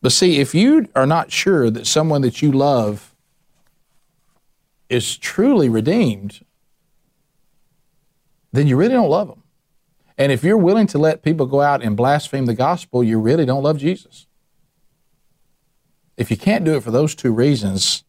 But 0.02 0.12
see, 0.12 0.40
if 0.40 0.54
you 0.54 0.88
are 0.96 1.08
not 1.08 1.32
sure 1.32 1.70
that 1.70 1.88
someone 1.88 2.22
that 2.22 2.42
you 2.42 2.52
love 2.52 3.16
is 4.88 5.18
truly 5.18 5.68
redeemed, 5.68 6.46
then 8.54 8.68
you 8.68 8.78
really 8.78 8.94
don't 8.94 9.10
love 9.10 9.28
them. 9.28 9.44
And 10.18 10.32
if 10.32 10.44
you're 10.44 10.58
willing 10.58 10.88
to 10.88 10.98
let 10.98 11.24
people 11.24 11.46
go 11.46 11.62
out 11.62 11.84
and 11.84 11.98
blaspheme 11.98 12.46
the 12.46 12.54
gospel, 12.54 13.04
you 13.04 13.20
really 13.20 13.46
don't 13.46 13.64
love 13.64 13.78
Jesus. 13.78 14.28
If 16.16 16.32
you 16.32 16.38
can't 16.38 16.64
do 16.64 16.76
it 16.78 16.84
for 16.84 16.92
those 16.92 17.16
two 17.16 17.34
reasons, 17.34 18.05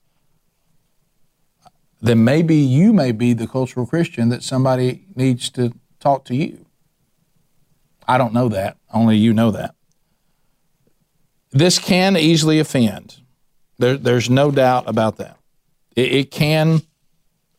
then 2.00 2.24
maybe 2.24 2.56
you 2.56 2.92
may 2.92 3.12
be 3.12 3.32
the 3.32 3.46
cultural 3.46 3.86
Christian 3.86 4.28
that 4.28 4.42
somebody 4.42 5.04
needs 5.14 5.50
to 5.50 5.72
talk 5.98 6.24
to 6.26 6.36
you. 6.36 6.66
I 8.06 8.18
don't 8.18 8.32
know 8.32 8.48
that. 8.48 8.76
Only 8.92 9.16
you 9.16 9.32
know 9.32 9.50
that. 9.50 9.74
This 11.50 11.78
can 11.78 12.16
easily 12.16 12.58
offend. 12.58 13.16
There, 13.78 13.96
there's 13.96 14.30
no 14.30 14.50
doubt 14.50 14.84
about 14.86 15.16
that. 15.16 15.38
It, 15.94 16.12
it, 16.12 16.30
can 16.30 16.82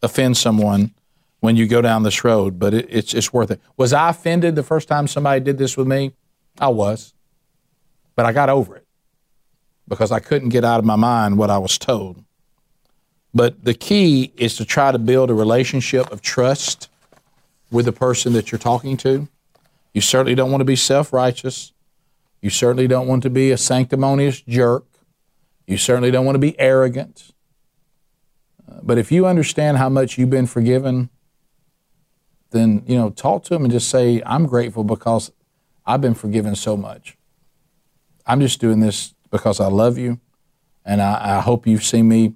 offend 0.01 0.37
someone 0.37 0.93
when 1.39 1.55
you 1.55 1.67
go 1.67 1.81
down 1.81 2.03
this 2.03 2.23
road, 2.23 2.59
but 2.59 2.73
it, 2.73 2.87
it's 2.89 3.13
it's 3.13 3.33
worth 3.33 3.51
it. 3.51 3.59
Was 3.75 3.93
I 3.93 4.09
offended 4.09 4.55
the 4.55 4.63
first 4.63 4.87
time 4.87 5.07
somebody 5.07 5.41
did 5.41 5.57
this 5.57 5.75
with 5.77 5.87
me? 5.87 6.13
I 6.59 6.69
was, 6.69 7.13
but 8.15 8.25
I 8.25 8.33
got 8.33 8.49
over 8.49 8.75
it 8.75 8.87
because 9.87 10.11
I 10.11 10.19
couldn't 10.19 10.49
get 10.49 10.63
out 10.63 10.79
of 10.79 10.85
my 10.85 10.95
mind 10.95 11.37
what 11.37 11.49
I 11.49 11.57
was 11.57 11.77
told. 11.77 12.23
But 13.33 13.63
the 13.63 13.73
key 13.73 14.31
is 14.37 14.55
to 14.57 14.65
try 14.65 14.91
to 14.91 14.99
build 14.99 15.29
a 15.29 15.33
relationship 15.33 16.11
of 16.11 16.21
trust 16.21 16.89
with 17.71 17.85
the 17.85 17.91
person 17.91 18.33
that 18.33 18.51
you're 18.51 18.59
talking 18.59 18.97
to. 18.97 19.27
You 19.93 20.01
certainly 20.01 20.35
don't 20.35 20.51
want 20.51 20.61
to 20.61 20.65
be 20.65 20.75
self 20.75 21.11
righteous. 21.11 21.73
You 22.41 22.49
certainly 22.49 22.87
don't 22.87 23.07
want 23.07 23.23
to 23.23 23.29
be 23.29 23.51
a 23.51 23.57
sanctimonious 23.57 24.41
jerk. 24.41 24.85
You 25.65 25.77
certainly 25.77 26.11
don't 26.11 26.25
want 26.25 26.35
to 26.35 26.39
be 26.39 26.57
arrogant. 26.59 27.31
Uh, 28.69 28.79
but 28.83 28.97
if 28.97 29.11
you 29.11 29.25
understand 29.25 29.77
how 29.77 29.89
much 29.89 30.17
you've 30.17 30.29
been 30.29 30.47
forgiven, 30.47 31.09
then 32.51 32.83
you 32.87 32.95
know 32.95 33.09
talk 33.09 33.43
to 33.45 33.49
them 33.49 33.63
and 33.63 33.71
just 33.71 33.89
say, 33.89 34.21
"I'm 34.25 34.45
grateful 34.45 34.83
because 34.83 35.31
I've 35.85 36.01
been 36.01 36.13
forgiven 36.13 36.55
so 36.55 36.77
much. 36.77 37.17
I'm 38.25 38.39
just 38.39 38.61
doing 38.61 38.79
this 38.79 39.13
because 39.31 39.59
I 39.59 39.67
love 39.67 39.97
you, 39.97 40.19
and 40.85 41.01
I, 41.01 41.37
I 41.37 41.41
hope 41.41 41.65
you've 41.65 41.83
seen 41.83 42.07
me, 42.07 42.35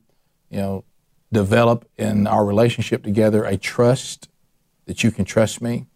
you 0.52 0.58
know, 0.58 0.84
develop 1.32 1.90
in 1.98 2.28
our 2.28 2.46
relationship 2.46 3.04
together 3.04 3.44
a 3.46 3.58
trust 3.58 4.30
that 4.86 5.04
you 5.04 5.12
can 5.12 5.26
trust 5.26 5.62
me, 5.62 5.88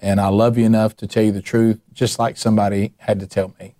and 0.00 0.20
I 0.20 0.28
love 0.28 0.56
you 0.56 0.66
enough 0.66 0.94
to 0.96 1.06
tell 1.06 1.24
you 1.24 1.32
the 1.32 1.42
truth, 1.42 1.80
just 1.92 2.18
like 2.18 2.36
somebody 2.36 2.94
had 2.98 3.18
to 3.20 3.26
tell 3.26 3.54
me." 3.58 3.74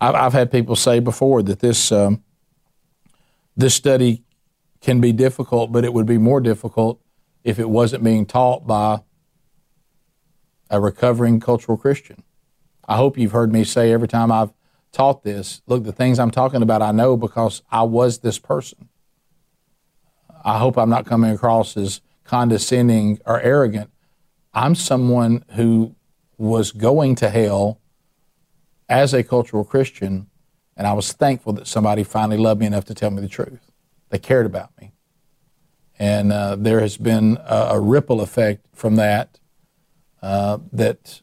I've, 0.00 0.14
I've 0.14 0.32
had 0.32 0.50
people 0.52 0.76
say 0.76 1.00
before 1.00 1.42
that 1.42 1.60
this 1.60 1.90
um, 1.90 2.22
this 3.56 3.74
study 3.74 4.22
can 4.80 5.00
be 5.00 5.12
difficult, 5.12 5.72
but 5.72 5.84
it 5.84 5.92
would 5.92 6.06
be 6.06 6.18
more 6.18 6.40
difficult 6.40 7.00
if 7.44 7.58
it 7.58 7.68
wasn't 7.68 8.04
being 8.04 8.26
taught 8.26 8.66
by 8.66 9.00
a 10.70 10.80
recovering 10.80 11.40
cultural 11.40 11.76
Christian. 11.76 12.22
I 12.86 12.96
hope 12.96 13.18
you've 13.18 13.32
heard 13.32 13.52
me 13.52 13.64
say 13.64 13.92
every 13.92 14.08
time 14.08 14.32
I've 14.32 14.52
taught 14.92 15.22
this 15.22 15.62
look, 15.66 15.84
the 15.84 15.92
things 15.92 16.18
I'm 16.18 16.30
talking 16.30 16.62
about, 16.62 16.82
I 16.82 16.92
know 16.92 17.16
because 17.16 17.62
I 17.70 17.82
was 17.82 18.18
this 18.18 18.38
person. 18.38 18.88
I 20.44 20.58
hope 20.58 20.76
I'm 20.76 20.90
not 20.90 21.06
coming 21.06 21.30
across 21.30 21.76
as 21.76 22.00
condescending 22.24 23.20
or 23.26 23.40
arrogant. 23.40 23.90
I'm 24.54 24.74
someone 24.74 25.44
who 25.50 25.94
was 26.38 26.72
going 26.72 27.14
to 27.16 27.30
hell 27.30 27.80
as 28.88 29.14
a 29.14 29.22
cultural 29.22 29.64
Christian, 29.64 30.28
and 30.76 30.86
I 30.86 30.92
was 30.94 31.12
thankful 31.12 31.52
that 31.54 31.66
somebody 31.66 32.02
finally 32.02 32.38
loved 32.38 32.60
me 32.60 32.66
enough 32.66 32.86
to 32.86 32.94
tell 32.94 33.10
me 33.10 33.20
the 33.20 33.28
truth. 33.28 33.70
They 34.08 34.18
cared 34.18 34.46
about 34.46 34.70
me. 34.80 34.92
And 35.98 36.32
uh, 36.32 36.56
there 36.56 36.80
has 36.80 36.96
been 36.96 37.38
a, 37.44 37.68
a, 37.72 37.80
ripple 37.80 38.22
effect 38.22 38.64
from 38.74 38.96
that 38.96 39.38
uh, 40.22 40.58
that 40.72 41.20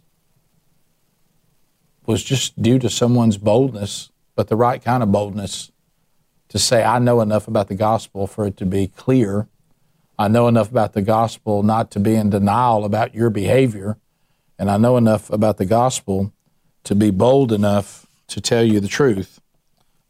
was 2.07 2.23
just 2.23 2.59
due 2.59 2.79
to 2.79 2.89
someone's 2.89 3.37
boldness, 3.37 4.11
but 4.35 4.47
the 4.47 4.55
right 4.55 4.81
kind 4.81 5.03
of 5.03 5.11
boldness 5.11 5.71
to 6.49 6.57
say, 6.57 6.83
I 6.83 6.99
know 6.99 7.21
enough 7.21 7.47
about 7.47 7.67
the 7.67 7.75
gospel 7.75 8.25
for 8.25 8.47
it 8.47 8.57
to 8.57 8.65
be 8.65 8.87
clear. 8.87 9.47
I 10.17 10.29
know 10.29 10.47
enough 10.47 10.71
about 10.71 10.93
the 10.93 11.01
gospel 11.01 11.61
not 11.61 11.91
to 11.91 11.99
be 11.99 12.15
in 12.15 12.29
denial 12.29 12.85
about 12.85 13.13
your 13.13 13.29
behavior. 13.29 13.97
And 14.57 14.71
I 14.71 14.77
know 14.77 14.97
enough 14.97 15.29
about 15.29 15.57
the 15.57 15.65
gospel 15.65 16.33
to 16.85 16.95
be 16.95 17.11
bold 17.11 17.51
enough 17.51 18.07
to 18.27 18.41
tell 18.41 18.63
you 18.63 18.79
the 18.79 18.87
truth, 18.87 19.41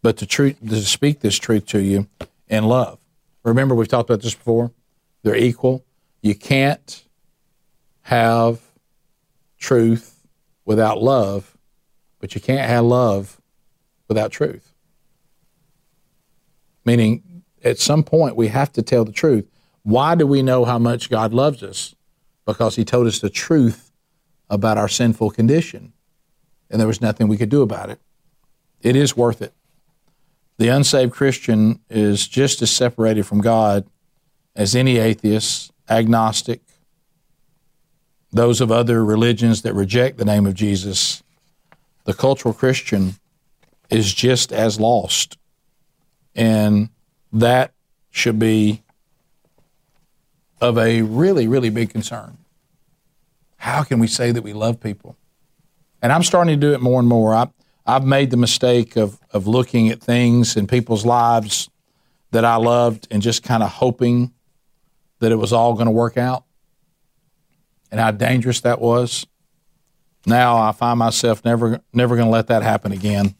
but 0.01 0.17
to, 0.17 0.25
tr- 0.25 0.49
to 0.49 0.81
speak 0.83 1.19
this 1.19 1.37
truth 1.37 1.65
to 1.67 1.79
you 1.79 2.07
in 2.47 2.63
love. 2.63 2.99
Remember, 3.43 3.73
we've 3.73 3.87
talked 3.87 4.09
about 4.09 4.21
this 4.21 4.35
before. 4.35 4.71
They're 5.23 5.35
equal. 5.35 5.83
You 6.21 6.35
can't 6.35 7.03
have 8.03 8.61
truth 9.57 10.27
without 10.65 11.01
love, 11.01 11.56
but 12.19 12.35
you 12.35 12.41
can't 12.41 12.67
have 12.67 12.85
love 12.85 13.39
without 14.07 14.31
truth. 14.31 14.73
Meaning, 16.85 17.43
at 17.63 17.79
some 17.79 18.03
point, 18.03 18.35
we 18.35 18.47
have 18.47 18.71
to 18.73 18.81
tell 18.81 19.03
the 19.03 19.11
truth. 19.11 19.45
Why 19.83 20.15
do 20.15 20.25
we 20.25 20.41
know 20.41 20.65
how 20.65 20.79
much 20.79 21.09
God 21.09 21.33
loves 21.33 21.63
us? 21.63 21.95
Because 22.45 22.75
He 22.75 22.85
told 22.85 23.07
us 23.07 23.19
the 23.19 23.29
truth 23.29 23.91
about 24.49 24.77
our 24.77 24.87
sinful 24.87 25.31
condition, 25.31 25.93
and 26.69 26.79
there 26.79 26.87
was 26.87 27.01
nothing 27.01 27.27
we 27.27 27.37
could 27.37 27.49
do 27.49 27.61
about 27.61 27.89
it. 27.89 27.99
It 28.81 28.95
is 28.95 29.17
worth 29.17 29.41
it. 29.41 29.53
The 30.57 30.69
unsaved 30.69 31.11
Christian 31.11 31.81
is 31.89 32.27
just 32.27 32.61
as 32.61 32.71
separated 32.71 33.25
from 33.25 33.41
God 33.41 33.87
as 34.55 34.75
any 34.75 34.97
atheist, 34.97 35.71
agnostic, 35.89 36.61
those 38.31 38.59
of 38.59 38.71
other 38.71 39.05
religions 39.05 39.61
that 39.61 39.73
reject 39.73 40.17
the 40.17 40.25
name 40.25 40.45
of 40.45 40.53
Jesus. 40.53 41.23
The 42.07 42.13
cultural 42.13 42.53
Christian 42.53 43.15
is 43.89 44.13
just 44.13 44.53
as 44.53 44.79
lost. 44.79 45.37
And 46.33 46.87
that 47.33 47.73
should 48.11 48.39
be 48.39 48.81
of 50.61 50.77
a 50.77 51.01
really, 51.01 51.49
really 51.49 51.69
big 51.69 51.89
concern. 51.89 52.37
How 53.57 53.83
can 53.83 53.99
we 53.99 54.07
say 54.07 54.31
that 54.31 54.41
we 54.41 54.53
love 54.53 54.79
people? 54.79 55.17
And 56.01 56.13
I'm 56.13 56.23
starting 56.23 56.57
to 56.57 56.67
do 56.67 56.73
it 56.73 56.79
more 56.79 57.01
and 57.01 57.09
more. 57.09 57.35
I, 57.35 57.47
I've 57.85 58.05
made 58.05 58.31
the 58.31 58.37
mistake 58.37 58.95
of, 58.95 59.19
of 59.31 59.45
looking 59.45 59.89
at 59.89 59.99
things 59.99 60.55
in 60.55 60.65
people's 60.65 61.05
lives 61.05 61.69
that 62.31 62.45
I 62.45 62.55
loved 62.55 63.09
and 63.11 63.21
just 63.21 63.43
kind 63.43 63.61
of 63.61 63.69
hoping 63.69 64.31
that 65.19 65.33
it 65.33 65.37
was 65.37 65.51
all 65.51 65.73
going 65.73 65.87
to 65.87 65.91
work 65.91 66.15
out 66.15 66.45
and 67.91 67.99
how 67.99 68.11
dangerous 68.11 68.61
that 68.61 68.79
was. 68.79 69.27
Now 70.27 70.57
I 70.57 70.73
find 70.73 70.99
myself 70.99 71.43
never 71.45 71.81
never 71.93 72.15
going 72.15 72.27
to 72.27 72.31
let 72.31 72.47
that 72.47 72.61
happen 72.61 72.91
again. 72.91 73.33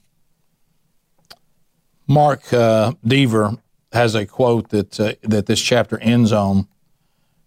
Mark 2.08 2.52
uh, 2.54 2.94
Dever 3.06 3.58
has 3.92 4.16
a 4.16 4.26
quote 4.26 4.70
that 4.70 5.00
uh, 5.00 5.14
that 5.22 5.46
this 5.46 5.62
chapter 5.62 6.00
ends 6.00 6.32
on, 6.32 6.68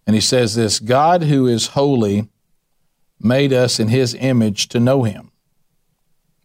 and 0.05 0.15
he 0.15 0.21
says 0.21 0.53
this: 0.53 0.79
"God, 0.79 1.23
who 1.23 1.47
is 1.47 1.67
holy, 1.67 2.29
made 3.19 3.51
us 3.51 3.79
in 3.79 3.87
His 3.87 4.13
image 4.13 4.67
to 4.69 4.79
know 4.79 5.03
Him, 5.03 5.31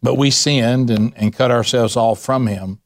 but 0.01 0.15
we 0.15 0.31
sinned 0.31 0.89
and, 0.89 1.13
and 1.15 1.33
cut 1.33 1.51
ourselves 1.51 1.95
off 1.95 2.19
from 2.19 2.47
Him. 2.47 2.79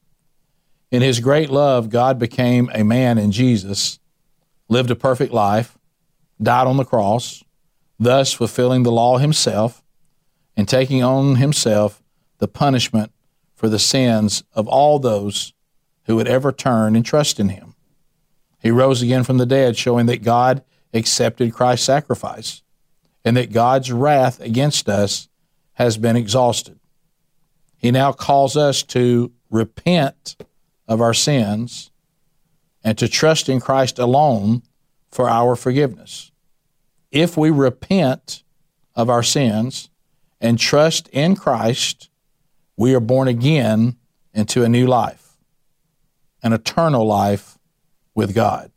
In 0.90 1.02
His 1.02 1.20
great 1.20 1.50
love, 1.50 1.88
God 1.88 2.18
became 2.18 2.70
a 2.74 2.84
man 2.84 3.18
in 3.18 3.32
Jesus, 3.32 3.98
lived 4.68 4.90
a 4.90 4.96
perfect 4.96 5.32
life, 5.32 5.78
died 6.40 6.66
on 6.66 6.76
the 6.76 6.84
cross, 6.84 7.42
thus 7.98 8.32
fulfilling 8.32 8.82
the 8.82 8.92
law 8.92 9.18
Himself, 9.18 9.81
and 10.56 10.68
taking 10.68 11.02
on 11.02 11.36
Himself 11.36 12.02
the 12.38 12.48
punishment." 12.48 13.12
for 13.62 13.68
the 13.68 13.78
sins 13.78 14.42
of 14.54 14.66
all 14.66 14.98
those 14.98 15.52
who 16.06 16.16
would 16.16 16.26
ever 16.26 16.50
turn 16.50 16.96
and 16.96 17.06
trust 17.06 17.38
in 17.38 17.50
him. 17.50 17.76
He 18.58 18.72
rose 18.72 19.02
again 19.02 19.22
from 19.22 19.38
the 19.38 19.46
dead, 19.46 19.76
showing 19.76 20.06
that 20.06 20.24
God 20.24 20.64
accepted 20.92 21.54
Christ's 21.54 21.86
sacrifice 21.86 22.64
and 23.24 23.36
that 23.36 23.52
God's 23.52 23.92
wrath 23.92 24.40
against 24.40 24.88
us 24.88 25.28
has 25.74 25.96
been 25.96 26.16
exhausted. 26.16 26.80
He 27.76 27.92
now 27.92 28.10
calls 28.10 28.56
us 28.56 28.82
to 28.82 29.30
repent 29.48 30.44
of 30.88 31.00
our 31.00 31.14
sins 31.14 31.92
and 32.82 32.98
to 32.98 33.06
trust 33.06 33.48
in 33.48 33.60
Christ 33.60 33.96
alone 34.00 34.62
for 35.12 35.30
our 35.30 35.54
forgiveness. 35.54 36.32
If 37.12 37.36
we 37.36 37.50
repent 37.50 38.42
of 38.96 39.08
our 39.08 39.22
sins 39.22 39.88
and 40.42 40.58
trust 40.58 41.08
in 41.12 41.36
Christ, 41.36 42.10
we 42.76 42.94
are 42.94 43.00
born 43.00 43.28
again 43.28 43.96
into 44.34 44.64
a 44.64 44.68
new 44.68 44.88
life, 44.88 45.36
an 46.42 46.52
eternal 46.52 47.06
life 47.06 47.58
with 48.14 48.34
God. 48.34 48.72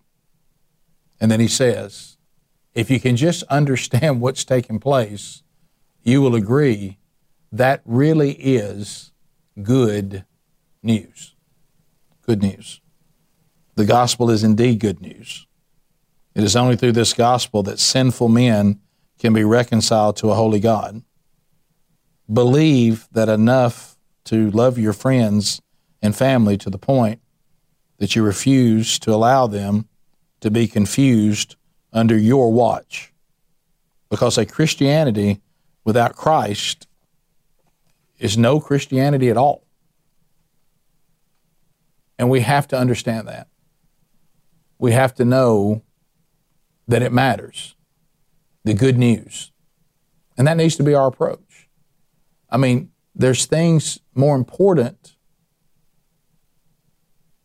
And 1.19 1.31
then 1.31 1.39
he 1.39 1.47
says, 1.47 2.17
if 2.75 2.91
you 2.91 2.99
can 2.99 3.15
just 3.15 3.41
understand 3.43 4.21
what's 4.21 4.45
taking 4.45 4.79
place, 4.79 5.41
you 6.03 6.21
will 6.21 6.35
agree 6.35 6.99
that 7.51 7.81
really 7.83 8.33
is 8.33 9.11
good 9.63 10.23
news. 10.83 11.33
Good 12.21 12.43
news. 12.43 12.79
The 13.73 13.85
gospel 13.85 14.29
is 14.29 14.43
indeed 14.43 14.79
good 14.79 15.01
news. 15.01 15.47
It 16.35 16.43
is 16.43 16.55
only 16.55 16.75
through 16.75 16.91
this 16.91 17.13
gospel 17.13 17.63
that 17.63 17.79
sinful 17.79 18.29
men 18.29 18.81
can 19.17 19.33
be 19.33 19.43
reconciled 19.43 20.17
to 20.17 20.29
a 20.29 20.35
holy 20.35 20.59
God 20.59 21.01
believe 22.31 23.07
that 23.11 23.29
enough 23.29 23.97
to 24.25 24.49
love 24.51 24.77
your 24.77 24.93
friends 24.93 25.61
and 26.01 26.15
family 26.15 26.57
to 26.57 26.69
the 26.69 26.77
point 26.77 27.21
that 27.97 28.15
you 28.15 28.23
refuse 28.23 28.99
to 28.99 29.13
allow 29.13 29.47
them 29.47 29.87
to 30.41 30.51
be 30.51 30.67
confused 30.67 31.55
under 31.93 32.17
your 32.17 32.51
watch. 32.51 33.13
Because 34.09 34.37
a 34.37 34.45
Christianity 34.45 35.41
without 35.83 36.15
Christ 36.15 36.87
is 38.19 38.37
no 38.37 38.59
Christianity 38.59 39.29
at 39.29 39.37
all. 39.37 39.65
And 42.17 42.29
we 42.29 42.41
have 42.41 42.67
to 42.69 42.77
understand 42.77 43.27
that. 43.27 43.47
We 44.77 44.91
have 44.91 45.13
to 45.15 45.25
know 45.25 45.81
that 46.87 47.01
it 47.01 47.11
matters, 47.11 47.75
the 48.63 48.73
good 48.73 48.97
news. 48.97 49.51
And 50.37 50.47
that 50.47 50.57
needs 50.57 50.75
to 50.77 50.83
be 50.83 50.93
our 50.93 51.07
approach. 51.07 51.44
I 52.49 52.57
mean, 52.57 52.91
there's 53.13 53.45
things 53.45 53.99
more 54.13 54.35
important 54.35 55.15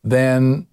than 0.02 0.66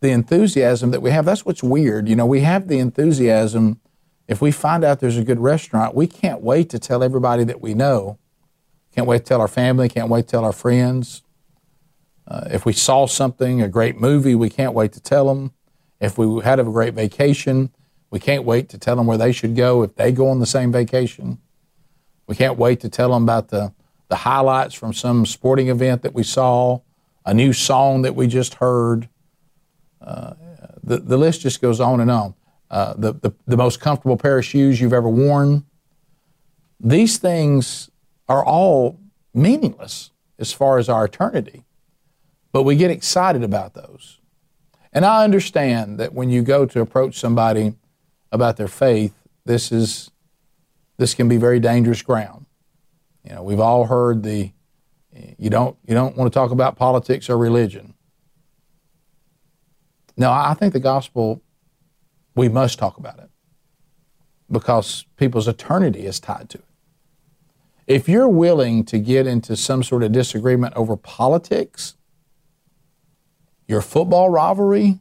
the 0.00 0.10
enthusiasm 0.10 0.90
that 0.92 1.02
we 1.02 1.10
have. 1.10 1.24
That's 1.24 1.44
what's 1.44 1.62
weird. 1.62 2.08
You 2.08 2.16
know, 2.16 2.26
we 2.26 2.40
have 2.40 2.68
the 2.68 2.78
enthusiasm. 2.78 3.80
If 4.26 4.40
we 4.40 4.50
find 4.50 4.84
out 4.84 5.00
there's 5.00 5.18
a 5.18 5.24
good 5.24 5.40
restaurant, 5.40 5.94
we 5.94 6.06
can't 6.06 6.40
wait 6.40 6.70
to 6.70 6.78
tell 6.78 7.02
everybody 7.02 7.44
that 7.44 7.60
we 7.60 7.74
know. 7.74 8.18
Can't 8.94 9.06
wait 9.06 9.18
to 9.18 9.24
tell 9.24 9.40
our 9.40 9.48
family, 9.48 9.88
can't 9.88 10.08
wait 10.08 10.22
to 10.22 10.30
tell 10.30 10.44
our 10.44 10.52
friends. 10.52 11.22
Uh, 12.26 12.48
if 12.50 12.64
we 12.64 12.72
saw 12.72 13.06
something, 13.06 13.60
a 13.60 13.68
great 13.68 14.00
movie, 14.00 14.34
we 14.34 14.48
can't 14.48 14.72
wait 14.72 14.92
to 14.92 15.00
tell 15.00 15.26
them. 15.26 15.52
If 16.00 16.16
we 16.16 16.42
had 16.42 16.58
a 16.58 16.64
great 16.64 16.94
vacation, 16.94 17.70
we 18.10 18.20
can't 18.20 18.44
wait 18.44 18.68
to 18.70 18.78
tell 18.78 18.96
them 18.96 19.06
where 19.06 19.18
they 19.18 19.32
should 19.32 19.54
go 19.54 19.82
if 19.82 19.96
they 19.96 20.12
go 20.12 20.28
on 20.28 20.40
the 20.40 20.46
same 20.46 20.72
vacation. 20.72 21.38
We 22.30 22.36
can't 22.36 22.56
wait 22.56 22.78
to 22.82 22.88
tell 22.88 23.10
them 23.10 23.24
about 23.24 23.48
the, 23.48 23.72
the 24.06 24.14
highlights 24.14 24.72
from 24.72 24.92
some 24.92 25.26
sporting 25.26 25.68
event 25.68 26.02
that 26.02 26.14
we 26.14 26.22
saw, 26.22 26.78
a 27.26 27.34
new 27.34 27.52
song 27.52 28.02
that 28.02 28.14
we 28.14 28.28
just 28.28 28.54
heard. 28.54 29.08
Uh, 30.00 30.34
the, 30.80 30.98
the 30.98 31.16
list 31.16 31.40
just 31.40 31.60
goes 31.60 31.80
on 31.80 31.98
and 31.98 32.08
on. 32.08 32.34
Uh, 32.70 32.94
the, 32.96 33.14
the, 33.14 33.32
the 33.48 33.56
most 33.56 33.80
comfortable 33.80 34.16
pair 34.16 34.38
of 34.38 34.44
shoes 34.44 34.80
you've 34.80 34.92
ever 34.92 35.08
worn. 35.08 35.64
These 36.78 37.18
things 37.18 37.90
are 38.28 38.44
all 38.44 39.00
meaningless 39.34 40.12
as 40.38 40.52
far 40.52 40.78
as 40.78 40.88
our 40.88 41.06
eternity, 41.06 41.64
but 42.52 42.62
we 42.62 42.76
get 42.76 42.92
excited 42.92 43.42
about 43.42 43.74
those. 43.74 44.20
And 44.92 45.04
I 45.04 45.24
understand 45.24 45.98
that 45.98 46.14
when 46.14 46.30
you 46.30 46.42
go 46.42 46.64
to 46.64 46.80
approach 46.80 47.18
somebody 47.18 47.74
about 48.30 48.56
their 48.56 48.68
faith, 48.68 49.14
this 49.44 49.72
is 49.72 50.09
this 51.00 51.14
can 51.14 51.28
be 51.28 51.38
very 51.38 51.58
dangerous 51.58 52.02
ground. 52.02 52.44
You 53.24 53.34
know, 53.34 53.42
we've 53.42 53.58
all 53.58 53.86
heard 53.86 54.22
the 54.22 54.52
you 55.38 55.48
don't 55.48 55.78
you 55.88 55.94
don't 55.94 56.14
want 56.14 56.30
to 56.30 56.38
talk 56.38 56.50
about 56.50 56.76
politics 56.76 57.30
or 57.30 57.38
religion. 57.38 57.94
No, 60.18 60.30
I 60.30 60.52
think 60.52 60.74
the 60.74 60.80
gospel 60.80 61.40
we 62.34 62.50
must 62.50 62.78
talk 62.78 62.98
about 62.98 63.18
it 63.18 63.30
because 64.52 65.06
people's 65.16 65.48
eternity 65.48 66.04
is 66.04 66.20
tied 66.20 66.50
to 66.50 66.58
it. 66.58 66.64
If 67.86 68.06
you're 68.06 68.28
willing 68.28 68.84
to 68.84 68.98
get 68.98 69.26
into 69.26 69.56
some 69.56 69.82
sort 69.82 70.02
of 70.02 70.12
disagreement 70.12 70.74
over 70.76 70.98
politics, 70.98 71.96
your 73.66 73.80
football 73.80 74.28
rivalry, 74.28 75.00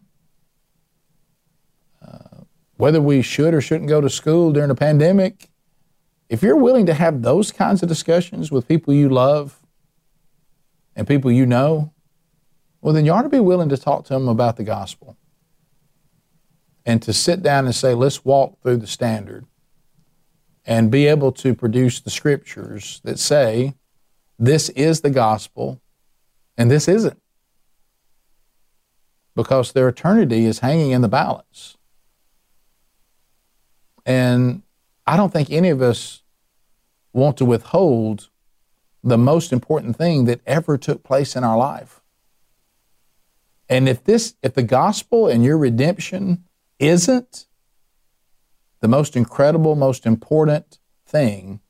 uh, 2.02 2.46
whether 2.78 3.02
we 3.02 3.22
should 3.22 3.54
or 3.54 3.60
shouldn't 3.60 3.90
go 3.90 4.00
to 4.00 4.10
school 4.10 4.54
during 4.54 4.72
a 4.72 4.76
pandemic, 4.76 5.49
if 6.30 6.44
you're 6.44 6.56
willing 6.56 6.86
to 6.86 6.94
have 6.94 7.24
those 7.24 7.52
kinds 7.52 7.82
of 7.82 7.90
discussions 7.90 8.52
with 8.52 8.68
people 8.68 8.94
you 8.94 9.10
love 9.10 9.60
and 10.96 11.08
people 11.08 11.32
you 11.32 11.46
know, 11.46 11.92
well, 12.82 12.94
then 12.94 13.04
you 13.04 13.12
ought 13.12 13.24
to 13.24 13.30
be 13.30 13.40
willing 13.40 13.70
to 13.70 13.78
talk 13.78 14.06
to 14.06 14.14
them 14.14 14.28
about 14.30 14.56
the 14.56 14.64
gospel 14.64 15.18
and 16.86 17.02
to 17.02 17.12
sit 17.12 17.42
down 17.42 17.66
and 17.66 17.76
say, 17.76 17.94
let's 17.94 18.24
walk 18.24 18.62
through 18.62 18.78
the 18.78 18.88
standard 18.88 19.46
and 20.66 20.92
be 20.92 21.08
able 21.08 21.32
to 21.32 21.56
produce 21.56 22.00
the 22.00 22.10
scriptures 22.10 23.02
that 23.04 23.18
say, 23.18 23.74
this 24.38 24.70
is 24.70 25.02
the 25.02 25.10
gospel 25.10 25.82
and 26.58 26.70
this 26.70 26.88
isn't. 26.88 27.20
Because 29.36 29.72
their 29.72 29.90
eternity 29.90 30.46
is 30.46 30.60
hanging 30.60 30.92
in 30.92 31.02
the 31.02 31.08
balance. 31.08 31.76
And 34.06 34.64
I 35.10 35.18
don't 35.18 35.34
think 35.34 35.50
any 35.50 35.70
of 35.70 35.82
us 35.82 36.22
want 37.14 37.36
to 37.38 37.46
withhold 37.46 38.30
the 39.04 39.18
most 39.18 39.52
important 39.52 39.96
thing 39.96 40.26
that 40.26 40.40
ever 40.46 40.78
took 40.78 41.02
place 41.02 41.36
in 41.36 41.44
our 41.44 41.58
life. 41.58 42.00
And 43.68 43.90
if 43.90 44.04
this, 44.04 44.36
if 44.44 44.54
the 44.54 44.62
gospel 44.62 45.28
and 45.28 45.44
your 45.44 45.58
redemption 45.58 46.44
isn't 46.78 47.48
the 48.82 48.88
most 48.88 49.16
incredible, 49.16 49.76
most 49.76 50.06
important 50.06 50.78
thing 51.08 51.62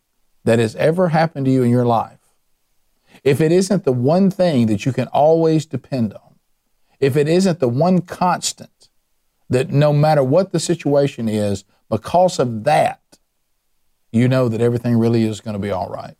that 0.43 0.59
has 0.59 0.75
ever 0.75 1.07
happened 1.07 1.45
to 1.45 1.51
you 1.51 1.63
in 1.63 1.69
your 1.69 1.85
life, 1.85 2.33
if 3.23 3.39
it 3.39 3.53
isn't 3.53 3.85
the 3.85 3.93
one 3.93 4.29
thing 4.29 4.65
that 4.65 4.85
you 4.85 4.91
can 4.91 5.07
always 5.07 5.65
depend 5.65 6.13
on, 6.13 6.35
if 6.99 7.15
it 7.15 7.29
isn't 7.29 7.61
the 7.61 7.69
one 7.69 8.01
constant 8.01 8.89
that 9.49 9.69
no 9.69 9.93
matter 9.93 10.25
what 10.25 10.51
the 10.51 10.59
situation 10.59 11.29
is, 11.29 11.63
because 11.89 12.37
of 12.37 12.65
that, 12.65 12.99
you 14.11 14.27
know 14.27 14.49
that 14.49 14.61
everything 14.61 14.97
really 14.97 15.23
is 15.23 15.41
going 15.41 15.53
to 15.53 15.59
be 15.59 15.71
all 15.71 15.89
right. 15.89 16.15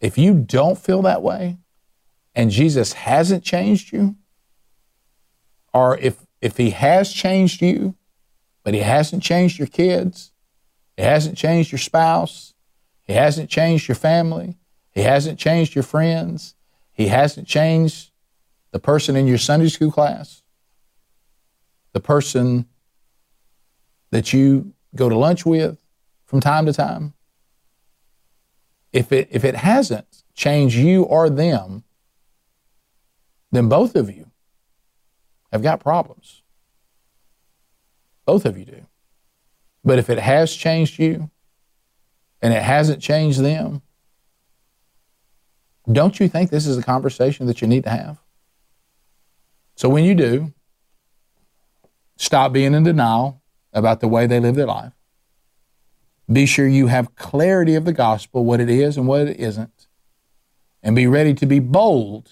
If 0.00 0.18
you 0.18 0.34
don't 0.34 0.78
feel 0.78 1.02
that 1.02 1.22
way 1.22 1.58
and 2.34 2.50
Jesus 2.50 2.94
hasn't 2.94 3.44
changed 3.44 3.92
you, 3.92 4.16
or 5.72 5.98
if, 5.98 6.26
if 6.40 6.56
he 6.56 6.70
has 6.70 7.12
changed 7.12 7.62
you, 7.62 7.94
but 8.64 8.74
he 8.74 8.80
hasn't 8.80 9.22
changed 9.22 9.58
your 9.58 9.68
kids, 9.68 10.32
he 10.96 11.02
hasn't 11.02 11.36
changed 11.36 11.72
your 11.72 11.78
spouse, 11.78 12.54
he 13.02 13.12
hasn't 13.12 13.50
changed 13.50 13.88
your 13.88 13.94
family, 13.94 14.56
he 14.90 15.02
hasn't 15.02 15.38
changed 15.38 15.74
your 15.74 15.84
friends, 15.84 16.54
he 16.92 17.08
hasn't 17.08 17.46
changed 17.46 18.10
the 18.70 18.78
person 18.78 19.16
in 19.16 19.26
your 19.26 19.38
Sunday 19.38 19.68
school 19.68 19.90
class, 19.90 20.42
the 21.92 22.00
person 22.00 22.66
that 24.10 24.32
you 24.32 24.72
go 24.94 25.08
to 25.08 25.16
lunch 25.16 25.44
with 25.44 25.81
from 26.32 26.40
time 26.40 26.64
to 26.64 26.72
time. 26.72 27.12
If 28.90 29.12
it, 29.12 29.28
if 29.30 29.44
it 29.44 29.54
hasn't 29.54 30.22
changed 30.34 30.76
you 30.76 31.02
or 31.02 31.28
them, 31.28 31.84
then 33.50 33.68
both 33.68 33.94
of 33.94 34.08
you 34.08 34.30
have 35.52 35.62
got 35.62 35.80
problems. 35.80 36.42
Both 38.24 38.46
of 38.46 38.56
you 38.56 38.64
do. 38.64 38.86
But 39.84 39.98
if 39.98 40.08
it 40.08 40.20
has 40.20 40.56
changed 40.56 40.98
you 40.98 41.30
and 42.40 42.54
it 42.54 42.62
hasn't 42.62 43.02
changed 43.02 43.40
them, 43.40 43.82
don't 45.90 46.18
you 46.18 46.28
think 46.28 46.48
this 46.48 46.66
is 46.66 46.78
a 46.78 46.82
conversation 46.82 47.44
that 47.44 47.60
you 47.60 47.68
need 47.68 47.84
to 47.84 47.90
have? 47.90 48.22
So 49.76 49.90
when 49.90 50.04
you 50.04 50.14
do, 50.14 50.54
stop 52.16 52.54
being 52.54 52.72
in 52.72 52.84
denial 52.84 53.42
about 53.74 54.00
the 54.00 54.08
way 54.08 54.26
they 54.26 54.40
live 54.40 54.54
their 54.54 54.64
life. 54.64 54.94
Be 56.30 56.46
sure 56.46 56.66
you 56.66 56.86
have 56.86 57.14
clarity 57.16 57.74
of 57.74 57.84
the 57.84 57.92
gospel, 57.92 58.44
what 58.44 58.60
it 58.60 58.70
is 58.70 58.96
and 58.96 59.06
what 59.06 59.26
it 59.26 59.40
isn't. 59.40 59.86
And 60.82 60.96
be 60.96 61.06
ready 61.06 61.34
to 61.34 61.46
be 61.46 61.60
bold, 61.60 62.30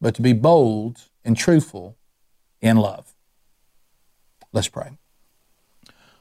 but 0.00 0.14
to 0.16 0.22
be 0.22 0.32
bold 0.32 1.02
and 1.24 1.36
truthful 1.36 1.96
in 2.60 2.76
love. 2.76 3.14
Let's 4.52 4.68
pray. 4.68 4.90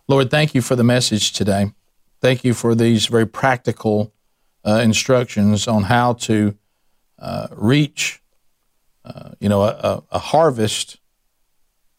Lord, 0.07 0.31
thank 0.31 0.55
you 0.55 0.61
for 0.61 0.75
the 0.75 0.83
message 0.83 1.31
today. 1.31 1.71
Thank 2.21 2.43
you 2.43 2.53
for 2.53 2.75
these 2.75 3.07
very 3.07 3.25
practical 3.25 4.11
uh, 4.65 4.81
instructions 4.83 5.67
on 5.67 5.83
how 5.83 6.13
to 6.13 6.57
uh, 7.17 7.47
reach, 7.51 8.21
uh, 9.05 9.31
you 9.39 9.49
know, 9.49 9.63
a, 9.63 10.03
a, 10.11 10.19
harvest 10.19 10.99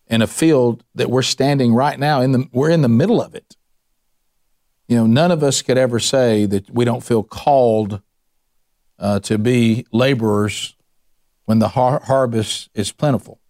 in 0.07 0.23
a 0.23 0.27
field 0.27 0.85
that 0.95 1.11
we're 1.11 1.23
standing 1.23 1.75
right 1.75 1.99
now 1.99 2.21
in 2.21 2.33
the 2.33 2.49
we're 2.53 2.71
in 2.71 2.83
the 2.83 2.89
middle 2.89 3.21
of 3.21 3.35
it. 3.35 3.57
You 4.91 4.97
know, 4.97 5.07
none 5.07 5.31
of 5.31 5.45
us 5.45 5.63
could 5.63 5.79
ever 5.79 6.01
say 6.01 6.47
that 6.47 6.69
we 6.69 6.85
don't 6.85 7.05
feel 7.05 7.23
called 7.23 8.03
uh, 8.99 9.21
to 9.21 9.39
be 9.39 9.87
laborers 9.93 10.75
when 11.45 11.61
the 11.61 11.69
har- 11.69 12.03
harvest 12.05 12.71
is 12.75 12.91
plentiful. 12.91 13.41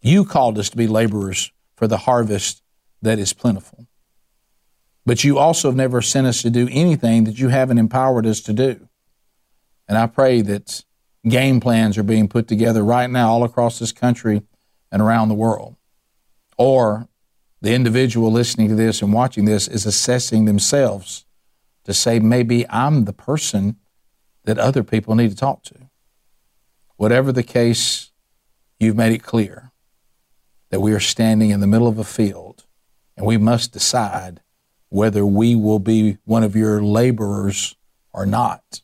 You 0.00 0.24
called 0.24 0.58
us 0.58 0.70
to 0.70 0.76
be 0.78 0.86
laborers 0.86 1.52
for 1.76 1.86
the 1.86 1.98
harvest 1.98 2.62
that 3.02 3.18
is 3.18 3.34
plentiful. 3.34 3.86
But 5.04 5.22
you 5.22 5.36
also 5.36 5.68
have 5.68 5.76
never 5.76 6.00
sent 6.00 6.26
us 6.26 6.40
to 6.40 6.48
do 6.48 6.66
anything 6.70 7.24
that 7.24 7.38
you 7.38 7.48
haven't 7.48 7.76
empowered 7.76 8.24
us 8.24 8.40
to 8.40 8.54
do. 8.54 8.88
And 9.86 9.98
I 9.98 10.06
pray 10.06 10.40
that 10.40 10.82
game 11.28 11.60
plans 11.60 11.98
are 11.98 12.02
being 12.02 12.26
put 12.26 12.48
together 12.48 12.82
right 12.82 13.10
now 13.10 13.32
all 13.32 13.44
across 13.44 13.78
this 13.78 13.92
country 13.92 14.40
and 14.90 15.02
around 15.02 15.28
the 15.28 15.34
world. 15.34 15.76
Or 16.56 17.06
the 17.64 17.72
individual 17.72 18.30
listening 18.30 18.68
to 18.68 18.74
this 18.74 19.00
and 19.00 19.10
watching 19.10 19.46
this 19.46 19.66
is 19.66 19.86
assessing 19.86 20.44
themselves 20.44 21.24
to 21.84 21.94
say, 21.94 22.18
maybe 22.18 22.68
I'm 22.68 23.06
the 23.06 23.14
person 23.14 23.76
that 24.44 24.58
other 24.58 24.82
people 24.82 25.14
need 25.14 25.30
to 25.30 25.36
talk 25.36 25.62
to. 25.64 25.88
Whatever 26.96 27.32
the 27.32 27.42
case, 27.42 28.12
you've 28.78 28.98
made 28.98 29.14
it 29.14 29.22
clear 29.22 29.72
that 30.68 30.80
we 30.80 30.92
are 30.92 31.00
standing 31.00 31.48
in 31.48 31.60
the 31.60 31.66
middle 31.66 31.88
of 31.88 31.98
a 31.98 32.04
field 32.04 32.66
and 33.16 33.24
we 33.24 33.38
must 33.38 33.72
decide 33.72 34.42
whether 34.90 35.24
we 35.24 35.56
will 35.56 35.78
be 35.78 36.18
one 36.26 36.42
of 36.42 36.54
your 36.54 36.82
laborers 36.82 37.76
or 38.12 38.26
not. 38.26 38.82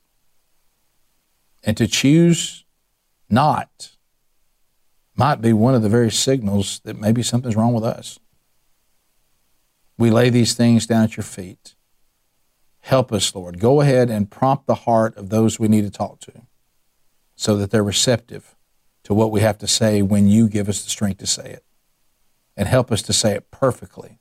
And 1.62 1.76
to 1.76 1.86
choose 1.86 2.64
not 3.28 3.90
might 5.14 5.42
be 5.42 5.52
one 5.52 5.74
of 5.74 5.82
the 5.82 5.90
very 5.90 6.10
signals 6.10 6.80
that 6.84 6.98
maybe 6.98 7.22
something's 7.22 7.56
wrong 7.56 7.74
with 7.74 7.84
us. 7.84 8.18
We 10.00 10.10
lay 10.10 10.30
these 10.30 10.54
things 10.54 10.86
down 10.86 11.04
at 11.04 11.18
your 11.18 11.24
feet. 11.24 11.74
Help 12.80 13.12
us, 13.12 13.34
Lord. 13.34 13.60
Go 13.60 13.82
ahead 13.82 14.08
and 14.08 14.30
prompt 14.30 14.66
the 14.66 14.74
heart 14.74 15.14
of 15.18 15.28
those 15.28 15.60
we 15.60 15.68
need 15.68 15.84
to 15.84 15.90
talk 15.90 16.20
to 16.20 16.32
so 17.36 17.54
that 17.58 17.70
they're 17.70 17.84
receptive 17.84 18.56
to 19.04 19.12
what 19.12 19.30
we 19.30 19.42
have 19.42 19.58
to 19.58 19.66
say 19.66 20.00
when 20.00 20.26
you 20.26 20.48
give 20.48 20.70
us 20.70 20.82
the 20.82 20.88
strength 20.88 21.18
to 21.18 21.26
say 21.26 21.50
it. 21.50 21.64
And 22.56 22.66
help 22.66 22.90
us 22.90 23.02
to 23.02 23.12
say 23.12 23.34
it 23.34 23.50
perfectly 23.50 24.20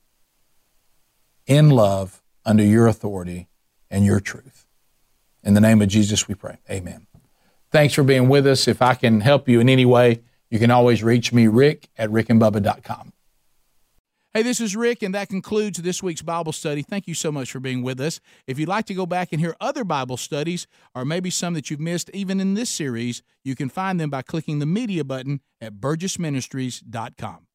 in 1.46 1.70
love 1.70 2.22
under 2.44 2.62
your 2.62 2.86
authority 2.86 3.48
and 3.90 4.04
your 4.04 4.20
truth. 4.20 4.66
In 5.42 5.54
the 5.54 5.62
name 5.62 5.80
of 5.80 5.88
Jesus, 5.88 6.28
we 6.28 6.34
pray. 6.34 6.58
Amen. 6.70 7.06
Thanks 7.72 7.94
for 7.94 8.02
being 8.02 8.28
with 8.28 8.46
us. 8.46 8.68
If 8.68 8.82
I 8.82 8.92
can 8.92 9.22
help 9.22 9.48
you 9.48 9.60
in 9.60 9.70
any 9.70 9.86
way, 9.86 10.20
you 10.50 10.58
can 10.58 10.70
always 10.70 11.02
reach 11.02 11.32
me, 11.32 11.46
rick 11.46 11.88
at 11.96 12.10
rickandbubba.com. 12.10 13.14
Hey, 14.32 14.42
this 14.42 14.60
is 14.60 14.76
Rick, 14.76 15.02
and 15.02 15.12
that 15.16 15.28
concludes 15.28 15.82
this 15.82 16.04
week's 16.04 16.22
Bible 16.22 16.52
study. 16.52 16.82
Thank 16.82 17.08
you 17.08 17.14
so 17.14 17.32
much 17.32 17.50
for 17.50 17.58
being 17.58 17.82
with 17.82 18.00
us. 18.00 18.20
If 18.46 18.60
you'd 18.60 18.68
like 18.68 18.84
to 18.86 18.94
go 18.94 19.04
back 19.04 19.32
and 19.32 19.40
hear 19.40 19.56
other 19.60 19.82
Bible 19.82 20.16
studies, 20.16 20.68
or 20.94 21.04
maybe 21.04 21.30
some 21.30 21.54
that 21.54 21.68
you've 21.68 21.80
missed 21.80 22.10
even 22.14 22.38
in 22.38 22.54
this 22.54 22.70
series, 22.70 23.24
you 23.42 23.56
can 23.56 23.68
find 23.68 23.98
them 23.98 24.08
by 24.08 24.22
clicking 24.22 24.60
the 24.60 24.66
media 24.66 25.02
button 25.02 25.40
at 25.60 25.80
burgessministries.com. 25.80 27.48